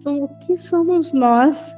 Então, 0.00 0.24
o 0.24 0.28
que 0.40 0.56
somos 0.56 1.12
nós 1.12 1.72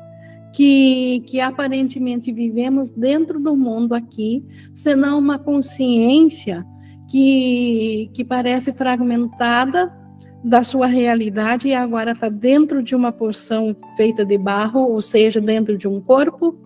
que, 0.54 1.20
que 1.26 1.38
aparentemente 1.38 2.32
vivemos 2.32 2.90
dentro 2.90 3.38
do 3.38 3.54
mundo 3.54 3.94
aqui, 3.94 4.42
senão 4.74 5.18
uma 5.18 5.38
consciência 5.38 6.66
que, 7.12 8.10
que 8.14 8.24
parece 8.24 8.72
fragmentada 8.72 9.92
da 10.42 10.64
sua 10.64 10.86
realidade 10.86 11.68
e 11.68 11.74
agora 11.74 12.12
está 12.12 12.30
dentro 12.30 12.82
de 12.82 12.96
uma 12.96 13.12
porção 13.12 13.76
feita 13.98 14.24
de 14.24 14.38
barro, 14.38 14.80
ou 14.80 15.02
seja, 15.02 15.38
dentro 15.38 15.76
de 15.76 15.86
um 15.86 16.00
corpo. 16.00 16.58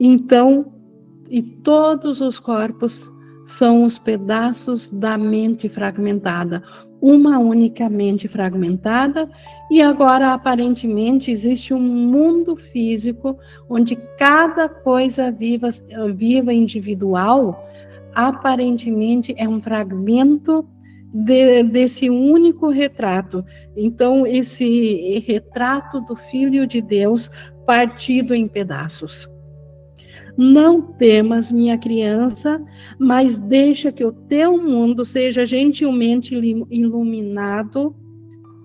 Então, 0.00 0.72
e 1.28 1.42
todos 1.42 2.22
os 2.22 2.40
corpos 2.40 3.06
são 3.46 3.84
os 3.84 3.98
pedaços 3.98 4.88
da 4.88 5.18
mente 5.18 5.68
fragmentada, 5.68 6.62
uma 6.98 7.38
única 7.38 7.86
mente 7.90 8.26
fragmentada, 8.26 9.28
e 9.70 9.82
agora 9.82 10.32
aparentemente 10.32 11.30
existe 11.30 11.74
um 11.74 11.80
mundo 11.80 12.56
físico 12.56 13.38
onde 13.68 13.94
cada 14.18 14.70
coisa 14.70 15.30
viva, 15.30 15.68
viva 16.14 16.50
individual 16.50 17.62
aparentemente 18.14 19.34
é 19.36 19.48
um 19.48 19.60
fragmento 19.60 20.66
de, 21.12 21.62
desse 21.62 22.10
único 22.10 22.68
retrato. 22.68 23.44
Então, 23.76 24.26
esse 24.26 25.22
retrato 25.26 26.00
do 26.00 26.16
Filho 26.16 26.66
de 26.66 26.80
Deus 26.80 27.30
partido 27.64 28.34
em 28.34 28.48
pedaços. 28.48 29.28
Não 30.36 30.82
temas, 30.82 31.52
minha 31.52 31.78
criança, 31.78 32.60
mas 32.98 33.38
deixa 33.38 33.92
que 33.92 34.04
o 34.04 34.10
teu 34.10 34.60
mundo 34.60 35.04
seja 35.04 35.46
gentilmente 35.46 36.34
iluminado 36.34 37.94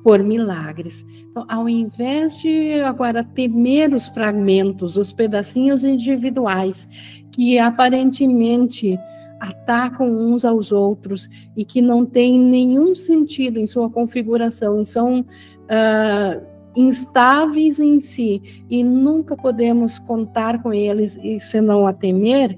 por 0.03 0.23
milagres. 0.23 1.05
Então, 1.29 1.45
ao 1.47 1.69
invés 1.69 2.35
de 2.39 2.81
agora 2.81 3.23
temer 3.23 3.93
os 3.93 4.07
fragmentos, 4.07 4.97
os 4.97 5.13
pedacinhos 5.13 5.83
individuais, 5.83 6.89
que 7.31 7.59
aparentemente 7.59 8.97
atacam 9.39 10.07
uns 10.09 10.43
aos 10.43 10.71
outros 10.71 11.29
e 11.55 11.63
que 11.63 11.81
não 11.81 12.05
têm 12.05 12.39
nenhum 12.39 12.93
sentido 12.93 13.57
em 13.57 13.67
sua 13.67 13.89
configuração, 13.89 14.83
são 14.83 15.21
uh, 15.21 16.45
instáveis 16.75 17.79
em 17.79 17.99
si 17.99 18.63
e 18.69 18.83
nunca 18.83 19.35
podemos 19.35 19.97
contar 19.99 20.61
com 20.61 20.73
eles 20.73 21.17
e 21.23 21.39
senão 21.39 21.87
a 21.87 21.93
temer, 21.93 22.57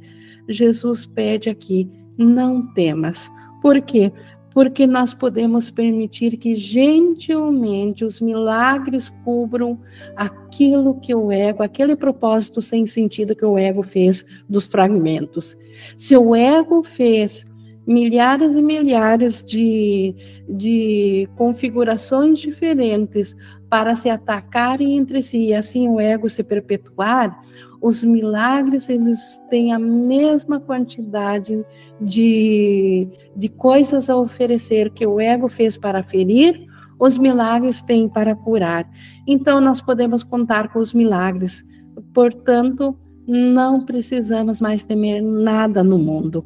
Jesus 0.49 1.05
pede 1.05 1.49
aqui: 1.49 1.89
não 2.17 2.61
temas. 2.73 3.29
Por 3.61 3.79
quê? 3.81 4.11
Porque 4.53 4.85
nós 4.85 5.13
podemos 5.13 5.69
permitir 5.69 6.37
que 6.37 6.55
gentilmente 6.55 8.03
os 8.03 8.19
milagres 8.19 9.09
cubram 9.23 9.79
aquilo 10.15 10.99
que 10.99 11.15
o 11.15 11.31
ego, 11.31 11.63
aquele 11.63 11.95
propósito 11.95 12.61
sem 12.61 12.85
sentido 12.85 13.35
que 13.35 13.45
o 13.45 13.57
ego 13.57 13.81
fez 13.81 14.25
dos 14.49 14.67
fragmentos. 14.67 15.57
Se 15.97 16.17
o 16.17 16.35
ego 16.35 16.83
fez 16.83 17.45
milhares 17.85 18.53
e 18.53 18.61
milhares 18.61 19.43
de, 19.43 20.15
de 20.47 21.29
configurações 21.35 22.39
diferentes 22.39 23.35
para 23.69 23.95
se 23.95 24.09
atacarem 24.09 24.97
entre 24.97 25.21
si 25.21 25.47
e 25.47 25.53
assim 25.53 25.87
o 25.87 25.99
ego 25.99 26.29
se 26.29 26.43
perpetuar, 26.43 27.41
os 27.81 28.03
milagres 28.03 28.87
eles 28.87 29.41
têm 29.49 29.73
a 29.73 29.79
mesma 29.79 30.59
quantidade 30.59 31.65
de, 31.99 33.07
de 33.35 33.49
coisas 33.49 34.07
a 34.09 34.15
oferecer 34.15 34.91
que 34.91 35.05
o 35.05 35.19
ego 35.19 35.49
fez 35.49 35.75
para 35.75 36.03
ferir, 36.03 36.67
os 36.99 37.17
milagres 37.17 37.81
têm 37.81 38.07
para 38.07 38.35
curar. 38.35 38.87
Então 39.27 39.59
nós 39.59 39.81
podemos 39.81 40.23
contar 40.23 40.71
com 40.71 40.77
os 40.77 40.93
milagres. 40.93 41.65
Portanto, 42.13 42.95
não 43.27 43.83
precisamos 43.83 44.61
mais 44.61 44.85
temer 44.85 45.23
nada 45.23 45.83
no 45.83 45.97
mundo. 45.97 46.45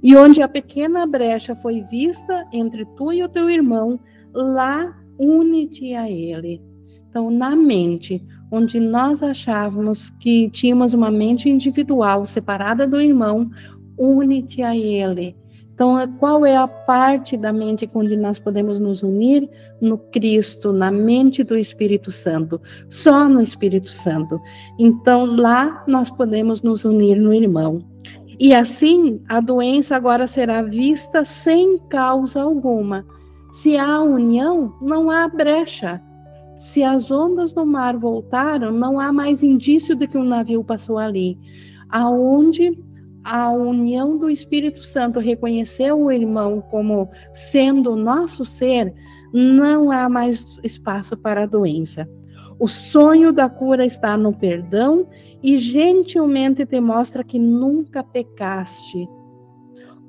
E 0.00 0.14
onde 0.14 0.40
a 0.42 0.48
pequena 0.48 1.04
brecha 1.06 1.56
foi 1.56 1.80
vista 1.80 2.46
entre 2.52 2.84
tu 2.96 3.12
e 3.12 3.24
o 3.24 3.28
teu 3.28 3.50
irmão, 3.50 3.98
lá 4.32 4.96
une-te 5.18 5.94
a 5.94 6.08
ele. 6.08 6.62
Então, 7.08 7.30
na 7.30 7.56
mente, 7.56 8.22
onde 8.56 8.80
nós 8.80 9.22
achávamos 9.22 10.10
que 10.18 10.50
tínhamos 10.50 10.94
uma 10.94 11.10
mente 11.10 11.48
individual 11.48 12.26
separada 12.26 12.86
do 12.86 13.00
irmão, 13.00 13.50
une-te 13.98 14.62
a 14.62 14.76
ele. 14.76 15.36
Então, 15.74 15.94
qual 16.18 16.46
é 16.46 16.56
a 16.56 16.66
parte 16.66 17.36
da 17.36 17.52
mente 17.52 17.86
onde 17.94 18.16
nós 18.16 18.38
podemos 18.38 18.80
nos 18.80 19.02
unir? 19.02 19.48
No 19.78 19.98
Cristo, 19.98 20.72
na 20.72 20.90
mente 20.90 21.44
do 21.44 21.54
Espírito 21.54 22.10
Santo, 22.10 22.58
só 22.88 23.28
no 23.28 23.42
Espírito 23.42 23.90
Santo. 23.90 24.40
Então, 24.78 25.26
lá 25.36 25.84
nós 25.86 26.08
podemos 26.08 26.62
nos 26.62 26.86
unir 26.86 27.16
no 27.16 27.30
irmão. 27.34 27.84
E 28.38 28.54
assim, 28.54 29.20
a 29.28 29.38
doença 29.38 29.94
agora 29.94 30.26
será 30.26 30.62
vista 30.62 31.24
sem 31.24 31.76
causa 31.90 32.42
alguma. 32.42 33.04
Se 33.52 33.76
há 33.76 34.00
união, 34.00 34.74
não 34.80 35.10
há 35.10 35.28
brecha. 35.28 36.00
Se 36.56 36.82
as 36.82 37.10
ondas 37.10 37.52
do 37.52 37.66
mar 37.66 37.96
voltaram, 37.96 38.72
não 38.72 38.98
há 38.98 39.12
mais 39.12 39.42
indício 39.42 39.94
de 39.94 40.06
que 40.06 40.16
um 40.16 40.24
navio 40.24 40.64
passou 40.64 40.98
ali. 40.98 41.38
Aonde 41.88 42.72
a 43.22 43.50
união 43.50 44.16
do 44.16 44.30
Espírito 44.30 44.84
Santo 44.84 45.18
reconheceu 45.18 46.00
o 46.00 46.12
irmão 46.12 46.62
como 46.70 47.10
sendo 47.32 47.96
nosso 47.96 48.44
ser, 48.44 48.94
não 49.32 49.90
há 49.90 50.08
mais 50.08 50.58
espaço 50.62 51.16
para 51.16 51.42
a 51.42 51.46
doença. 51.46 52.08
O 52.58 52.66
sonho 52.66 53.32
da 53.32 53.50
cura 53.50 53.84
está 53.84 54.16
no 54.16 54.32
perdão 54.32 55.06
e 55.42 55.58
gentilmente 55.58 56.64
te 56.64 56.80
mostra 56.80 57.22
que 57.22 57.38
nunca 57.38 58.02
pecaste. 58.02 59.06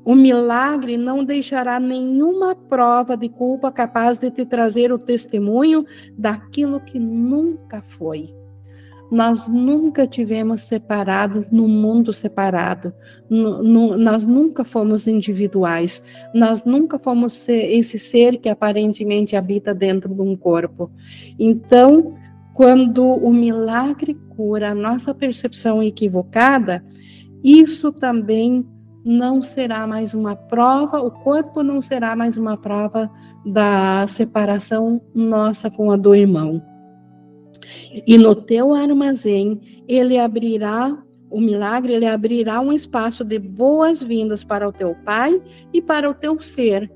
O 0.08 0.16
milagre 0.16 0.96
não 0.96 1.22
deixará 1.22 1.82
nenhuma 1.82 2.56
prova 2.56 3.18
de 3.18 3.28
culpa 3.28 3.70
capaz 3.74 4.18
de 4.18 4.32
te 4.32 4.46
trazer 4.46 4.90
o 4.90 4.98
testemunho 4.98 5.86
daquilo 6.18 6.80
que 6.80 6.98
nunca 6.98 7.82
foi. 7.82 8.34
Nós 9.12 9.50
nunca 9.50 10.08
tivemos 10.08 10.62
separados 10.62 11.50
no 11.50 11.68
mundo 11.68 12.14
separado. 12.14 12.94
No, 13.30 13.62
no, 13.62 13.98
nós 13.98 14.26
nunca 14.26 14.64
fomos 14.64 15.10
individuais. 15.10 16.02
Nós 16.34 16.64
nunca 16.64 16.98
fomos 16.98 17.34
ser, 17.34 17.70
esse 17.70 18.00
ser 18.00 18.38
que 18.38 18.48
aparentemente 18.48 19.36
habita 19.36 19.74
dentro 19.74 20.16
de 20.16 20.22
um 20.22 20.38
corpo. 20.38 20.90
Então, 21.38 22.16
quando 22.54 23.04
o 23.04 23.34
milagre 23.34 24.14
cura 24.38 24.72
a 24.72 24.76
nossa 24.76 25.14
percepção 25.14 25.84
equivocada, 25.84 26.82
isso 27.44 27.92
também 27.92 28.66
não 29.08 29.42
será 29.42 29.88
mais 29.88 30.14
uma 30.14 30.36
prova, 30.36 31.00
o 31.00 31.10
corpo 31.10 31.64
não 31.64 31.82
será 31.82 32.14
mais 32.14 32.36
uma 32.36 32.58
prova 32.58 33.10
da 33.46 34.06
separação 34.06 35.02
nossa 35.16 35.72
com 35.72 35.90
a 35.90 35.96
do 35.96 36.14
irmão. 36.14 36.62
E 38.06 38.18
no 38.18 38.36
teu 38.36 38.74
armazém, 38.74 39.62
ele 39.88 40.20
abrirá 40.20 41.02
o 41.30 41.40
milagre, 41.40 41.94
ele 41.94 42.06
abrirá 42.06 42.60
um 42.60 42.74
espaço 42.74 43.24
de 43.24 43.40
boas-vindas 43.40 44.44
para 44.44 44.68
o 44.68 44.74
teu 44.74 44.94
pai 45.06 45.42
e 45.74 45.82
para 45.82 46.10
o 46.10 46.14
teu 46.14 46.38
ser. 46.42 46.92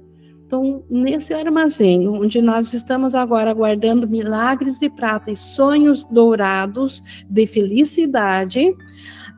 Então, 0.45 0.83
nesse 0.89 1.33
armazém, 1.33 2.09
onde 2.09 2.41
nós 2.41 2.73
estamos 2.73 3.15
agora 3.15 3.53
guardando 3.53 4.05
milagres 4.05 4.77
de 4.77 4.89
prata 4.89 5.31
e 5.31 5.35
sonhos 5.35 6.03
dourados 6.03 7.01
de 7.29 7.47
felicidade, 7.47 8.75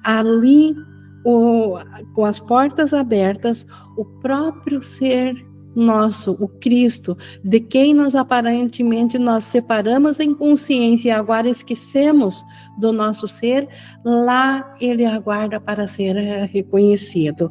ali, 0.04 0.76
o, 1.24 1.78
com 2.14 2.26
as 2.26 2.40
portas 2.40 2.94
abertas, 2.94 3.66
o 3.98 4.06
próprio 4.06 4.82
ser 4.84 5.34
nosso, 5.76 6.34
o 6.40 6.48
Cristo, 6.48 7.18
de 7.44 7.60
quem 7.60 7.94
nós 7.94 8.16
aparentemente 8.16 9.18
nós 9.18 9.44
separamos 9.46 10.20
em 10.20 10.34
consciência 10.34 11.10
e 11.10 11.12
agora 11.12 11.50
esquecemos 11.50 12.46
do 12.78 12.92
nosso 12.92 13.28
ser, 13.28 13.68
lá 14.04 14.76
ele 14.80 15.06
aguarda 15.06 15.60
para 15.60 15.88
ser 15.88 16.16
reconhecido. 16.52 17.50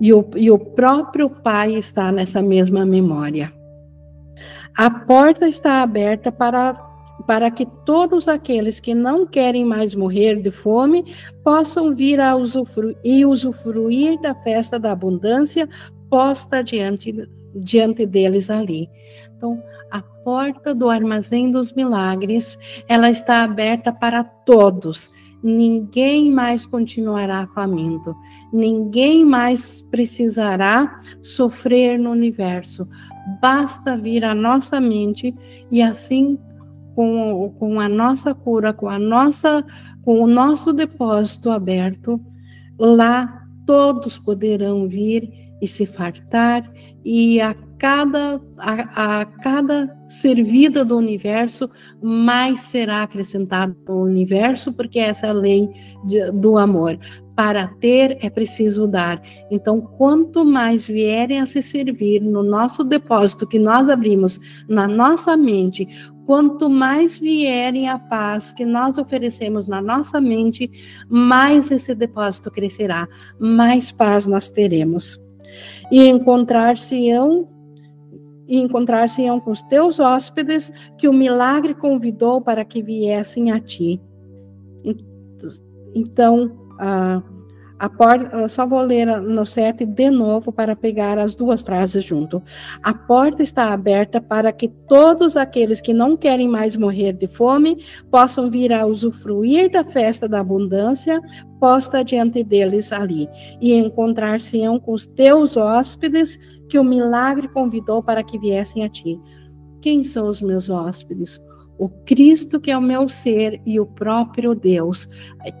E 0.00 0.12
o, 0.12 0.28
e 0.36 0.50
o 0.50 0.58
próprio 0.58 1.30
Pai 1.30 1.74
está 1.74 2.10
nessa 2.10 2.42
mesma 2.42 2.84
memória. 2.84 3.52
A 4.76 4.90
porta 4.90 5.46
está 5.46 5.82
aberta 5.82 6.32
para, 6.32 6.74
para 7.26 7.50
que 7.50 7.66
todos 7.84 8.28
aqueles 8.28 8.80
que 8.80 8.94
não 8.94 9.26
querem 9.26 9.64
mais 9.64 9.94
morrer 9.94 10.40
de 10.40 10.50
fome 10.50 11.14
possam 11.42 11.94
vir 11.94 12.20
a 12.20 12.34
e 13.02 13.24
usufruir 13.24 14.20
da 14.20 14.34
festa 14.34 14.78
da 14.78 14.92
abundância 14.92 15.68
posta 16.10 16.62
diante, 16.62 17.28
diante 17.54 18.06
deles 18.06 18.50
ali. 18.50 18.88
Então, 19.36 19.62
a 19.90 20.00
porta 20.00 20.74
do 20.74 20.88
armazém 20.88 21.50
dos 21.50 21.72
milagres, 21.72 22.58
ela 22.88 23.10
está 23.10 23.42
aberta 23.42 23.92
para 23.92 24.24
todos. 24.24 25.10
Ninguém 25.42 26.30
mais 26.30 26.64
continuará 26.64 27.46
faminto. 27.48 28.14
Ninguém 28.52 29.24
mais 29.24 29.82
precisará 29.82 31.02
sofrer 31.20 31.98
no 31.98 32.10
universo. 32.10 32.88
Basta 33.42 33.96
vir 33.96 34.24
à 34.24 34.34
nossa 34.34 34.80
mente 34.80 35.34
e 35.70 35.82
assim 35.82 36.38
com, 36.94 37.54
com 37.58 37.80
a 37.80 37.88
nossa 37.88 38.34
cura, 38.34 38.72
com 38.72 38.88
a 38.88 38.98
nossa 38.98 39.64
com 40.02 40.20
o 40.20 40.26
nosso 40.26 40.70
depósito 40.70 41.50
aberto, 41.50 42.20
lá 42.78 43.46
todos 43.66 44.18
poderão 44.18 44.86
vir 44.86 45.32
e 45.62 45.66
se 45.66 45.86
fartar 45.86 46.70
e 47.02 47.40
a 47.40 47.54
cada 47.78 48.40
a, 48.58 49.20
a 49.20 49.24
cada 49.24 49.94
servida 50.08 50.84
do 50.84 50.96
universo 50.96 51.68
mais 52.02 52.60
será 52.60 53.02
acrescentado 53.02 53.76
no 53.86 54.02
universo 54.02 54.72
porque 54.72 54.98
essa 54.98 55.26
é 55.26 55.30
a 55.30 55.32
lei 55.32 55.68
de, 56.04 56.30
do 56.32 56.56
amor 56.56 56.98
para 57.34 57.66
ter 57.66 58.18
é 58.20 58.30
preciso 58.30 58.86
dar. 58.86 59.20
Então, 59.50 59.80
quanto 59.80 60.44
mais 60.44 60.86
vierem 60.86 61.40
a 61.40 61.46
se 61.46 61.60
servir 61.60 62.20
no 62.20 62.42
nosso 62.42 62.84
depósito 62.84 63.46
que 63.46 63.58
nós 63.58 63.88
abrimos 63.88 64.38
na 64.68 64.86
nossa 64.86 65.36
mente, 65.36 65.86
quanto 66.26 66.70
mais 66.70 67.18
vierem 67.18 67.88
a 67.88 67.98
paz 67.98 68.52
que 68.52 68.64
nós 68.64 68.98
oferecemos 68.98 69.66
na 69.66 69.82
nossa 69.82 70.20
mente, 70.20 70.70
mais 71.08 71.70
esse 71.70 71.94
depósito 71.94 72.50
crescerá, 72.50 73.08
mais 73.38 73.90
paz 73.90 74.26
nós 74.26 74.48
teremos. 74.48 75.20
E 75.90 76.06
encontrar-se-ão 76.06 77.48
e 78.46 78.58
encontrar-se-ão 78.58 79.40
com 79.40 79.50
os 79.50 79.62
teus 79.62 79.98
hóspedes 79.98 80.72
que 80.98 81.08
o 81.08 81.12
milagre 81.12 81.74
convidou 81.74 82.42
para 82.42 82.64
que 82.64 82.82
viessem 82.82 83.50
a 83.50 83.60
ti. 83.60 84.00
Então, 85.94 86.50
a, 86.78 87.16
a 87.16 87.22
porta, 87.88 88.46
só 88.48 88.66
vou 88.66 88.80
ler 88.80 89.20
no 89.20 89.44
7 89.44 89.84
de 89.84 90.10
novo 90.10 90.52
para 90.52 90.76
pegar 90.76 91.18
as 91.18 91.34
duas 91.34 91.60
frases 91.60 92.04
junto. 92.04 92.42
A 92.82 92.94
porta 92.94 93.42
está 93.42 93.72
aberta 93.72 94.20
para 94.20 94.52
que 94.52 94.68
todos 94.68 95.36
aqueles 95.36 95.80
que 95.80 95.92
não 95.92 96.16
querem 96.16 96.48
mais 96.48 96.76
morrer 96.76 97.12
de 97.12 97.26
fome 97.26 97.84
possam 98.10 98.48
vir 98.50 98.72
a 98.72 98.86
usufruir 98.86 99.70
da 99.70 99.84
festa 99.84 100.28
da 100.28 100.40
abundância 100.40 101.20
posta 101.58 102.04
diante 102.04 102.44
deles 102.44 102.92
ali 102.92 103.28
e 103.60 103.74
encontrar-se-ão 103.74 104.78
com 104.78 104.92
os 104.92 105.06
teus 105.06 105.56
hóspedes 105.56 106.38
que 106.68 106.78
o 106.78 106.84
milagre 106.84 107.48
convidou 107.48 108.02
para 108.02 108.22
que 108.22 108.38
viessem 108.38 108.84
a 108.84 108.88
ti. 108.88 109.18
Quem 109.80 110.04
são 110.04 110.28
os 110.28 110.40
meus 110.40 110.70
hóspedes? 110.70 111.40
O 111.78 111.88
Cristo 111.88 112.60
que 112.60 112.70
é 112.70 112.78
o 112.78 112.82
meu 112.82 113.08
ser 113.08 113.60
e 113.66 113.80
o 113.80 113.86
próprio 113.86 114.54
Deus, 114.54 115.08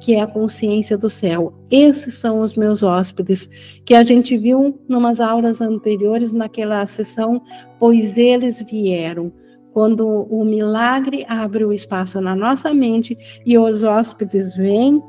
que 0.00 0.14
é 0.14 0.20
a 0.20 0.26
consciência 0.26 0.96
do 0.96 1.10
céu. 1.10 1.54
Esses 1.70 2.14
são 2.14 2.40
os 2.40 2.56
meus 2.56 2.82
hóspedes, 2.82 3.48
que 3.84 3.94
a 3.94 4.04
gente 4.04 4.36
viu 4.36 4.80
numas 4.88 5.20
aulas 5.20 5.60
anteriores 5.60 6.32
naquela 6.32 6.84
sessão, 6.86 7.42
pois 7.78 8.16
eles 8.16 8.62
vieram. 8.62 9.32
Quando 9.72 10.06
o 10.06 10.44
milagre 10.44 11.26
abre 11.28 11.64
o 11.64 11.72
espaço 11.72 12.20
na 12.20 12.36
nossa 12.36 12.72
mente 12.72 13.18
e 13.44 13.58
os 13.58 13.82
hóspedes 13.82 14.54
vêm, 14.54 15.02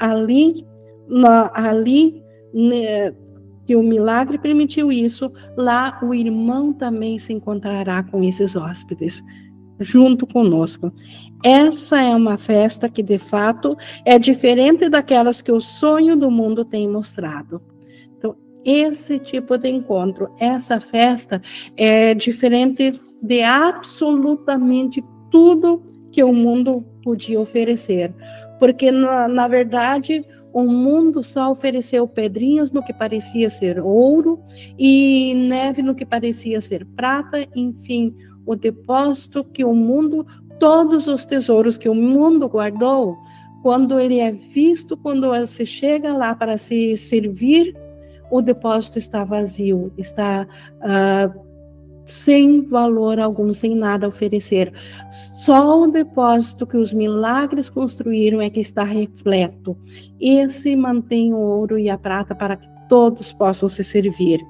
ali, 0.00 0.66
na, 1.08 1.48
ali 1.54 2.20
né, 2.52 3.14
que 3.64 3.76
o 3.76 3.82
milagre 3.84 4.36
permitiu 4.36 4.90
isso, 4.90 5.30
lá 5.56 6.00
o 6.02 6.12
irmão 6.12 6.72
também 6.72 7.20
se 7.20 7.32
encontrará 7.32 8.02
com 8.02 8.24
esses 8.24 8.56
hóspedes 8.56 9.22
junto 9.80 10.26
conosco. 10.26 10.92
Essa 11.42 12.02
é 12.02 12.14
uma 12.14 12.36
festa 12.36 12.88
que, 12.88 13.02
de 13.02 13.18
fato, 13.18 13.76
é 14.04 14.18
diferente 14.18 14.88
daquelas 14.88 15.40
que 15.40 15.50
o 15.50 15.60
sonho 15.60 16.16
do 16.16 16.30
mundo 16.30 16.64
tem 16.64 16.86
mostrado. 16.88 17.60
Então, 18.18 18.36
esse 18.64 19.18
tipo 19.18 19.56
de 19.56 19.70
encontro, 19.70 20.30
essa 20.38 20.78
festa, 20.78 21.40
é 21.76 22.14
diferente 22.14 23.00
de 23.22 23.42
absolutamente 23.42 25.02
tudo 25.30 25.82
que 26.12 26.22
o 26.22 26.32
mundo 26.32 26.84
podia 27.02 27.40
oferecer. 27.40 28.12
Porque, 28.58 28.90
na, 28.90 29.26
na 29.26 29.48
verdade, 29.48 30.22
o 30.52 30.64
mundo 30.64 31.22
só 31.22 31.50
ofereceu 31.50 32.06
pedrinhas 32.06 32.70
no 32.70 32.82
que 32.82 32.92
parecia 32.92 33.48
ser 33.48 33.80
ouro 33.80 34.40
e 34.78 35.32
neve 35.34 35.80
no 35.80 35.94
que 35.94 36.04
parecia 36.04 36.60
ser 36.60 36.84
prata, 36.84 37.46
enfim, 37.54 38.14
o 38.50 38.56
depósito 38.56 39.44
que 39.44 39.64
o 39.64 39.72
mundo, 39.72 40.26
todos 40.58 41.06
os 41.06 41.24
tesouros 41.24 41.78
que 41.78 41.88
o 41.88 41.94
mundo 41.94 42.48
guardou, 42.48 43.16
quando 43.62 44.00
ele 44.00 44.18
é 44.18 44.32
visto, 44.32 44.96
quando 44.96 45.46
se 45.46 45.64
chega 45.64 46.12
lá 46.12 46.34
para 46.34 46.58
se 46.58 46.96
servir, 46.96 47.76
o 48.28 48.42
depósito 48.42 48.98
está 48.98 49.22
vazio, 49.22 49.92
está 49.96 50.48
uh, 50.78 51.40
sem 52.04 52.62
valor 52.62 53.20
algum, 53.20 53.54
sem 53.54 53.76
nada 53.76 54.06
a 54.06 54.08
oferecer. 54.08 54.72
Só 55.12 55.82
o 55.82 55.86
depósito 55.86 56.66
que 56.66 56.76
os 56.76 56.92
milagres 56.92 57.70
construíram 57.70 58.40
é 58.40 58.50
que 58.50 58.58
está 58.58 58.82
repleto. 58.82 59.76
Esse 60.20 60.74
mantém 60.74 61.32
o 61.32 61.38
ouro 61.38 61.78
e 61.78 61.88
a 61.88 61.96
prata 61.96 62.34
para 62.34 62.56
que 62.56 62.66
todos 62.88 63.32
possam 63.32 63.68
se 63.68 63.84
servir. 63.84 64.40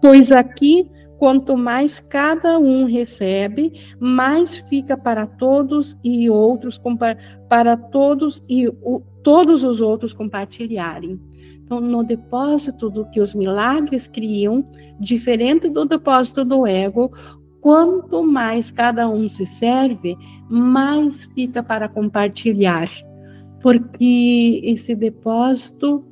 Pois 0.00 0.32
aqui 0.32 0.90
Quanto 1.22 1.56
mais 1.56 2.00
cada 2.00 2.58
um 2.58 2.84
recebe, 2.84 3.74
mais 4.00 4.56
fica 4.68 4.96
para 4.96 5.24
todos 5.24 5.96
e 6.02 6.28
outros 6.28 6.80
para 7.48 7.76
todos 7.76 8.42
e 8.48 8.66
o, 8.66 9.00
todos 9.22 9.62
os 9.62 9.80
outros 9.80 10.12
compartilharem. 10.12 11.20
Então, 11.62 11.80
no 11.80 12.02
depósito 12.02 12.90
do 12.90 13.04
que 13.04 13.20
os 13.20 13.34
milagres 13.34 14.08
criam, 14.08 14.68
diferente 14.98 15.68
do 15.68 15.84
depósito 15.84 16.44
do 16.44 16.66
ego, 16.66 17.12
quanto 17.60 18.24
mais 18.24 18.72
cada 18.72 19.08
um 19.08 19.28
se 19.28 19.46
serve, 19.46 20.16
mais 20.50 21.26
fica 21.26 21.62
para 21.62 21.88
compartilhar. 21.88 22.90
Porque 23.60 24.60
esse 24.64 24.92
depósito 24.96 26.04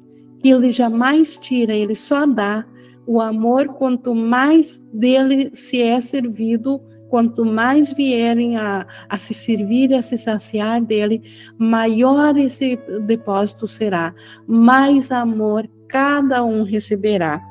ele 0.45 0.71
jamais 0.71 1.37
tira, 1.37 1.75
ele 1.75 1.97
só 1.97 2.25
dá 2.25 2.65
o 3.11 3.21
amor, 3.21 3.67
quanto 3.71 4.15
mais 4.15 4.79
dele 4.93 5.51
se 5.53 5.83
é 5.83 6.01
servido, 6.01 6.81
quanto 7.09 7.45
mais 7.45 7.93
vierem 7.93 8.57
a, 8.57 8.87
a 9.09 9.19
se 9.19 9.35
servir 9.35 9.93
a 9.93 10.01
se 10.01 10.17
saciar 10.17 10.81
dele, 10.81 11.21
maior 11.59 12.39
esse 12.39 12.79
depósito 13.05 13.67
será, 13.67 14.15
mais 14.47 15.11
amor 15.11 15.69
cada 15.89 16.45
um 16.45 16.63
receberá. 16.63 17.43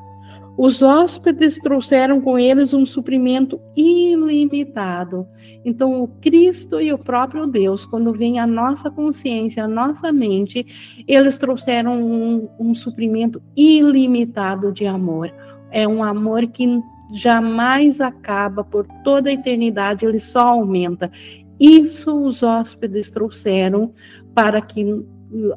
Os 0.62 0.82
hóspedes 0.82 1.56
trouxeram 1.56 2.20
com 2.20 2.38
eles 2.38 2.74
um 2.74 2.84
suprimento 2.84 3.58
ilimitado. 3.74 5.26
Então, 5.64 6.02
o 6.02 6.06
Cristo 6.06 6.78
e 6.78 6.92
o 6.92 6.98
próprio 6.98 7.46
Deus, 7.46 7.86
quando 7.86 8.12
vem 8.12 8.38
a 8.38 8.46
nossa 8.46 8.90
consciência, 8.90 9.64
a 9.64 9.66
nossa 9.66 10.12
mente, 10.12 11.02
eles 11.08 11.38
trouxeram 11.38 12.02
um, 12.02 12.42
um 12.58 12.74
suprimento 12.74 13.40
ilimitado 13.56 14.70
de 14.70 14.84
amor. 14.84 15.32
É 15.70 15.88
um 15.88 16.04
amor 16.04 16.46
que 16.48 16.78
jamais 17.10 17.98
acaba 17.98 18.62
por 18.62 18.86
toda 19.02 19.30
a 19.30 19.32
eternidade, 19.32 20.04
ele 20.04 20.18
só 20.18 20.48
aumenta. 20.48 21.10
Isso 21.58 22.14
os 22.22 22.42
hóspedes 22.42 23.10
trouxeram 23.10 23.94
para 24.34 24.60
que 24.60 24.84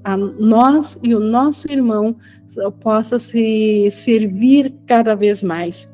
a 0.03 0.15
nós 0.17 0.97
e 1.01 1.15
o 1.15 1.19
nosso 1.19 1.71
irmão 1.71 2.15
possa 2.81 3.17
se 3.17 3.89
servir 3.91 4.73
cada 4.85 5.15
vez 5.15 5.41
mais. 5.41 5.89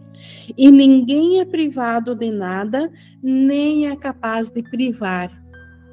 E 0.57 0.71
ninguém 0.71 1.39
é 1.39 1.45
privado 1.45 2.15
de 2.15 2.31
nada, 2.31 2.91
nem 3.21 3.87
é 3.87 3.95
capaz 3.95 4.49
de 4.49 4.61
privar. 4.63 5.31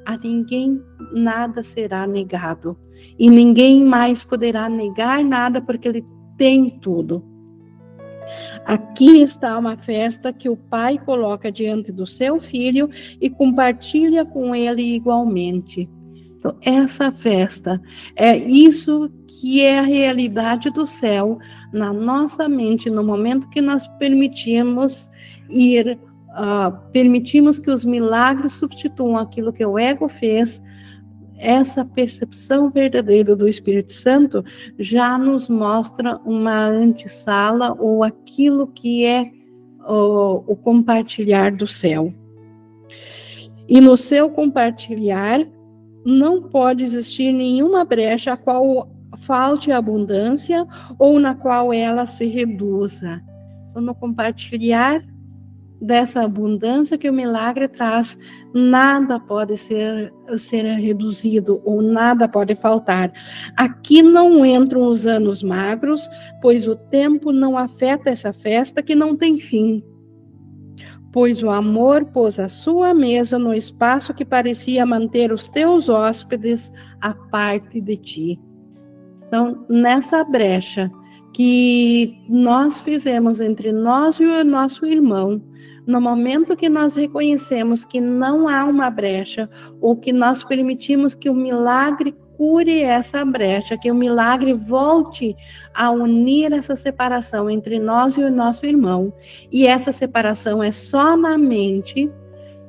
A 0.05 0.17
ninguém 0.17 0.81
nada 1.13 1.63
será 1.63 2.07
negado. 2.07 2.77
E 3.19 3.29
ninguém 3.29 3.83
mais 3.83 4.23
poderá 4.23 4.67
negar 4.67 5.23
nada, 5.23 5.61
porque 5.61 5.87
ele 5.87 6.05
tem 6.37 6.69
tudo. 6.69 7.23
Aqui 8.65 9.21
está 9.21 9.57
uma 9.57 9.77
festa 9.77 10.33
que 10.33 10.49
o 10.49 10.57
pai 10.57 10.97
coloca 10.97 11.51
diante 11.51 11.91
do 11.91 12.05
seu 12.05 12.39
filho 12.39 12.89
e 13.21 13.29
compartilha 13.29 14.25
com 14.25 14.53
ele 14.53 14.81
igualmente. 14.95 15.89
Então, 16.37 16.55
essa 16.61 17.11
festa 17.11 17.81
é 18.15 18.37
isso 18.37 19.09
que 19.27 19.61
é 19.61 19.79
a 19.79 19.83
realidade 19.83 20.69
do 20.69 20.85
céu 20.85 21.39
na 21.73 21.91
nossa 21.91 22.47
mente 22.47 22.89
no 22.89 23.03
momento 23.03 23.49
que 23.49 23.59
nós 23.59 23.87
permitimos 23.99 25.09
ir, 25.49 25.97
uh, 26.29 26.91
permitimos 26.91 27.59
que 27.59 27.71
os 27.71 27.83
milagres 27.83 28.53
substituam 28.53 29.17
aquilo 29.17 29.51
que 29.51 29.65
o 29.65 29.79
ego 29.79 30.07
fez. 30.07 30.61
Essa 31.39 31.83
percepção 31.83 32.69
verdadeira 32.69 33.35
do 33.35 33.47
Espírito 33.47 33.93
Santo 33.93 34.43
já 34.77 35.17
nos 35.17 35.47
mostra 35.47 36.17
uma 36.25 36.65
antessala 36.65 37.75
ou 37.79 38.03
aquilo 38.03 38.67
que 38.67 39.05
é 39.05 39.31
o, 39.87 40.43
o 40.51 40.55
compartilhar 40.55 41.51
do 41.51 41.67
céu. 41.67 42.13
E 43.67 43.81
no 43.81 43.97
seu 43.97 44.29
compartilhar, 44.29 45.45
não 46.07 46.41
pode 46.41 46.85
existir 46.85 47.33
nenhuma 47.33 47.83
brecha 47.83 48.31
a 48.31 48.37
qual 48.37 48.89
falte 49.23 49.73
abundância 49.73 50.65
ou 50.97 51.19
na 51.19 51.35
qual 51.35 51.73
ela 51.73 52.05
se 52.05 52.25
reduza. 52.25 53.21
Então, 53.69 53.81
no 53.81 53.93
compartilhar 53.93 55.03
dessa 55.81 56.21
abundância 56.21 56.97
que 56.97 57.09
o 57.09 57.13
milagre 57.13 57.67
traz, 57.67 58.17
nada 58.53 59.19
pode 59.19 59.57
ser, 59.57 60.13
ser 60.37 60.63
reduzido 60.77 61.61
ou 61.65 61.81
nada 61.81 62.25
pode 62.25 62.55
faltar. 62.55 63.11
Aqui 63.57 64.01
não 64.01 64.45
entram 64.45 64.87
os 64.87 65.05
anos 65.05 65.43
magros, 65.43 66.09
pois 66.41 66.69
o 66.69 66.75
tempo 66.77 67.33
não 67.33 67.57
afeta 67.57 68.09
essa 68.09 68.31
festa 68.31 68.81
que 68.81 68.95
não 68.95 69.13
tem 69.13 69.37
fim 69.37 69.83
pois 71.17 71.41
o 71.41 71.49
amor 71.49 72.05
pôs 72.05 72.39
a 72.39 72.47
sua 72.47 72.93
mesa 72.93 73.39
no 73.39 73.51
espaço 73.51 74.13
que 74.13 74.23
parecia 74.23 74.85
manter 74.85 75.31
os 75.33 75.47
teus 75.47 75.89
hóspedes 75.89 76.71
à 77.01 77.11
parte 77.11 77.81
de 77.81 77.97
ti. 77.97 78.39
Então, 79.27 79.65
nessa 79.67 80.23
brecha 80.23 80.91
que 81.33 82.23
nós 82.29 82.79
fizemos 82.81 83.41
entre 83.41 83.71
nós 83.71 84.19
e 84.19 84.25
o 84.25 84.43
nosso 84.43 84.85
irmão, 84.85 85.41
no 85.87 85.99
momento 85.99 86.55
que 86.55 86.69
nós 86.69 86.93
reconhecemos 86.93 87.83
que 87.83 87.99
não 87.99 88.47
há 88.47 88.63
uma 88.65 88.87
brecha, 88.91 89.49
ou 89.81 89.97
que 89.97 90.13
nós 90.13 90.43
permitimos 90.43 91.15
que 91.15 91.31
o 91.31 91.33
milagre 91.33 92.13
cure 92.37 92.81
essa 92.81 93.25
brecha, 93.25 93.77
que 93.77 93.89
o 93.89 93.95
milagre 93.95 94.53
volte 94.53 95.35
a 95.73 95.89
unir 95.89 96.53
essa 96.53 96.75
separação 96.75 97.49
entre 97.49 97.79
nós 97.79 98.15
e 98.15 98.21
o 98.21 98.29
nosso 98.29 98.65
irmão. 98.65 99.11
E 99.51 99.65
essa 99.65 99.91
separação 99.91 100.61
é 100.61 100.71
só 100.71 101.17
na 101.17 101.35
mente, 101.35 102.11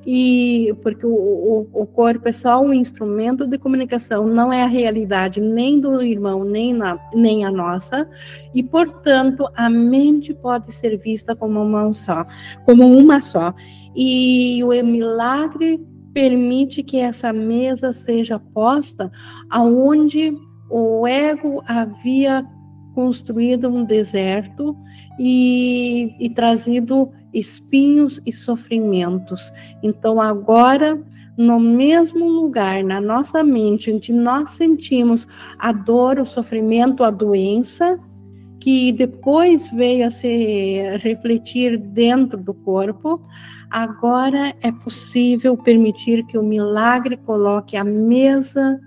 e 0.07 0.75
porque 0.83 1.05
o, 1.05 1.11
o, 1.11 1.69
o, 1.71 1.87
corpo 1.87 2.27
é 2.31 2.33
só 2.33 2.63
um 2.63 2.73
instrumento 2.73 3.47
de 3.47 3.59
comunicação, 3.59 4.27
não 4.27 4.51
é 4.51 4.63
a 4.63 4.67
realidade 4.67 5.39
nem 5.39 5.79
do 5.79 6.01
irmão, 6.01 6.45
nem, 6.45 6.73
na, 6.73 6.99
nem 7.13 7.45
a 7.45 7.51
nossa, 7.51 8.09
e 8.55 8.63
portanto 8.63 9.47
a 9.55 9.69
mente 9.69 10.33
pode 10.33 10.73
ser 10.73 10.97
vista 10.97 11.37
como 11.37 11.61
uma 11.61 11.93
só, 11.93 12.25
como 12.65 12.87
uma 12.87 13.21
só. 13.21 13.53
E 13.95 14.65
o 14.65 14.69
milagre 14.83 15.79
permite 16.13 16.83
que 16.83 16.99
essa 16.99 17.33
mesa 17.33 17.93
seja 17.93 18.39
posta 18.39 19.11
aonde 19.51 20.33
o 20.71 21.07
ego 21.07 21.63
havia 21.67 22.47
construído 22.95 23.69
um 23.69 23.85
deserto 23.85 24.77
e, 25.19 26.15
e 26.19 26.31
trazido 26.31 27.11
espinhos 27.33 28.21
e 28.27 28.33
sofrimentos. 28.33 29.53
Então, 29.83 30.21
agora, 30.21 31.01
no 31.37 31.61
mesmo 31.61 32.27
lugar, 32.27 32.83
na 32.83 33.01
nossa 33.01 33.45
mente, 33.45 33.93
onde 33.93 34.13
nós 34.13 34.51
sentimos 34.51 35.29
a 35.59 35.71
dor, 35.73 36.19
o 36.19 36.27
sofrimento, 36.27 37.05
a 37.05 37.11
doença, 37.11 37.99
que 38.61 38.93
depois 38.93 39.71
veio 39.71 40.07
a 40.07 40.11
se 40.11 40.83
refletir 40.99 41.79
dentro 41.79 42.37
do 42.37 42.53
corpo, 42.53 43.23
Agora 43.71 44.55
é 44.61 44.73
possível 44.73 45.57
permitir 45.57 46.25
que 46.27 46.39
o 46.39 46.43
milagre 46.43 47.17
coloque 47.17 47.77
a 47.77 47.85
mesa 47.85 48.81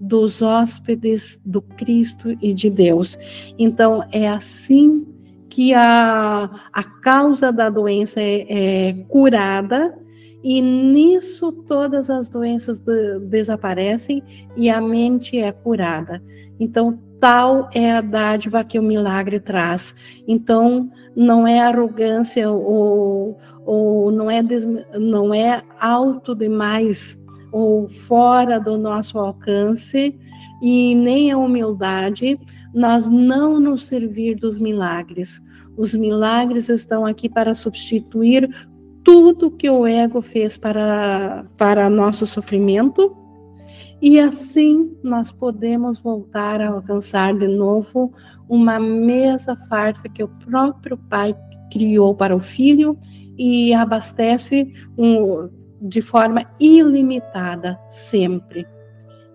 dos 0.00 0.40
hóspedes 0.42 1.40
do 1.44 1.60
Cristo 1.60 2.36
e 2.40 2.54
de 2.54 2.70
Deus. 2.70 3.18
Então, 3.58 4.04
é 4.12 4.28
assim 4.28 5.06
que 5.48 5.74
a, 5.74 6.50
a 6.72 6.84
causa 6.84 7.52
da 7.52 7.68
doença 7.68 8.20
é, 8.20 8.46
é 8.48 8.92
curada, 9.08 9.96
e 10.42 10.60
nisso 10.60 11.50
todas 11.50 12.08
as 12.08 12.28
doenças 12.28 12.78
de, 12.78 13.18
desaparecem 13.20 14.22
e 14.56 14.70
a 14.70 14.80
mente 14.80 15.36
é 15.36 15.50
curada. 15.50 16.22
Então, 16.60 16.98
tal 17.18 17.68
é 17.74 17.90
a 17.92 18.00
dádiva 18.00 18.62
que 18.62 18.78
o 18.78 18.82
milagre 18.82 19.40
traz. 19.40 19.94
Então, 20.26 20.90
não 21.16 21.46
é 21.46 21.60
arrogância 21.60 22.48
ou, 22.50 23.36
ou 23.70 24.10
não, 24.10 24.30
é 24.30 24.42
não 24.98 25.34
é 25.34 25.62
alto 25.78 26.34
demais 26.34 27.20
ou 27.52 27.86
fora 27.86 28.58
do 28.58 28.78
nosso 28.78 29.18
alcance 29.18 30.18
e 30.62 30.94
nem 30.94 31.30
a 31.30 31.36
humildade, 31.36 32.40
nós 32.74 33.06
não 33.06 33.60
nos 33.60 33.86
servir 33.86 34.36
dos 34.36 34.58
milagres. 34.58 35.38
Os 35.76 35.92
milagres 35.92 36.70
estão 36.70 37.04
aqui 37.04 37.28
para 37.28 37.54
substituir 37.54 38.48
tudo 39.04 39.50
que 39.50 39.68
o 39.68 39.86
ego 39.86 40.22
fez 40.22 40.56
para, 40.56 41.44
para 41.58 41.90
nosso 41.90 42.26
sofrimento 42.26 43.14
e 44.00 44.18
assim 44.18 44.96
nós 45.02 45.30
podemos 45.30 45.98
voltar 45.98 46.62
a 46.62 46.70
alcançar 46.70 47.36
de 47.36 47.48
novo 47.48 48.14
uma 48.48 48.80
mesa 48.80 49.54
farta 49.68 50.08
que 50.08 50.24
o 50.24 50.28
próprio 50.28 50.96
Pai 50.96 51.36
criou 51.70 52.14
para 52.14 52.34
o 52.34 52.40
filho 52.40 52.98
e 53.38 53.72
abastece 53.72 54.72
um, 54.98 55.48
de 55.80 56.02
forma 56.02 56.44
ilimitada 56.58 57.78
sempre. 57.88 58.66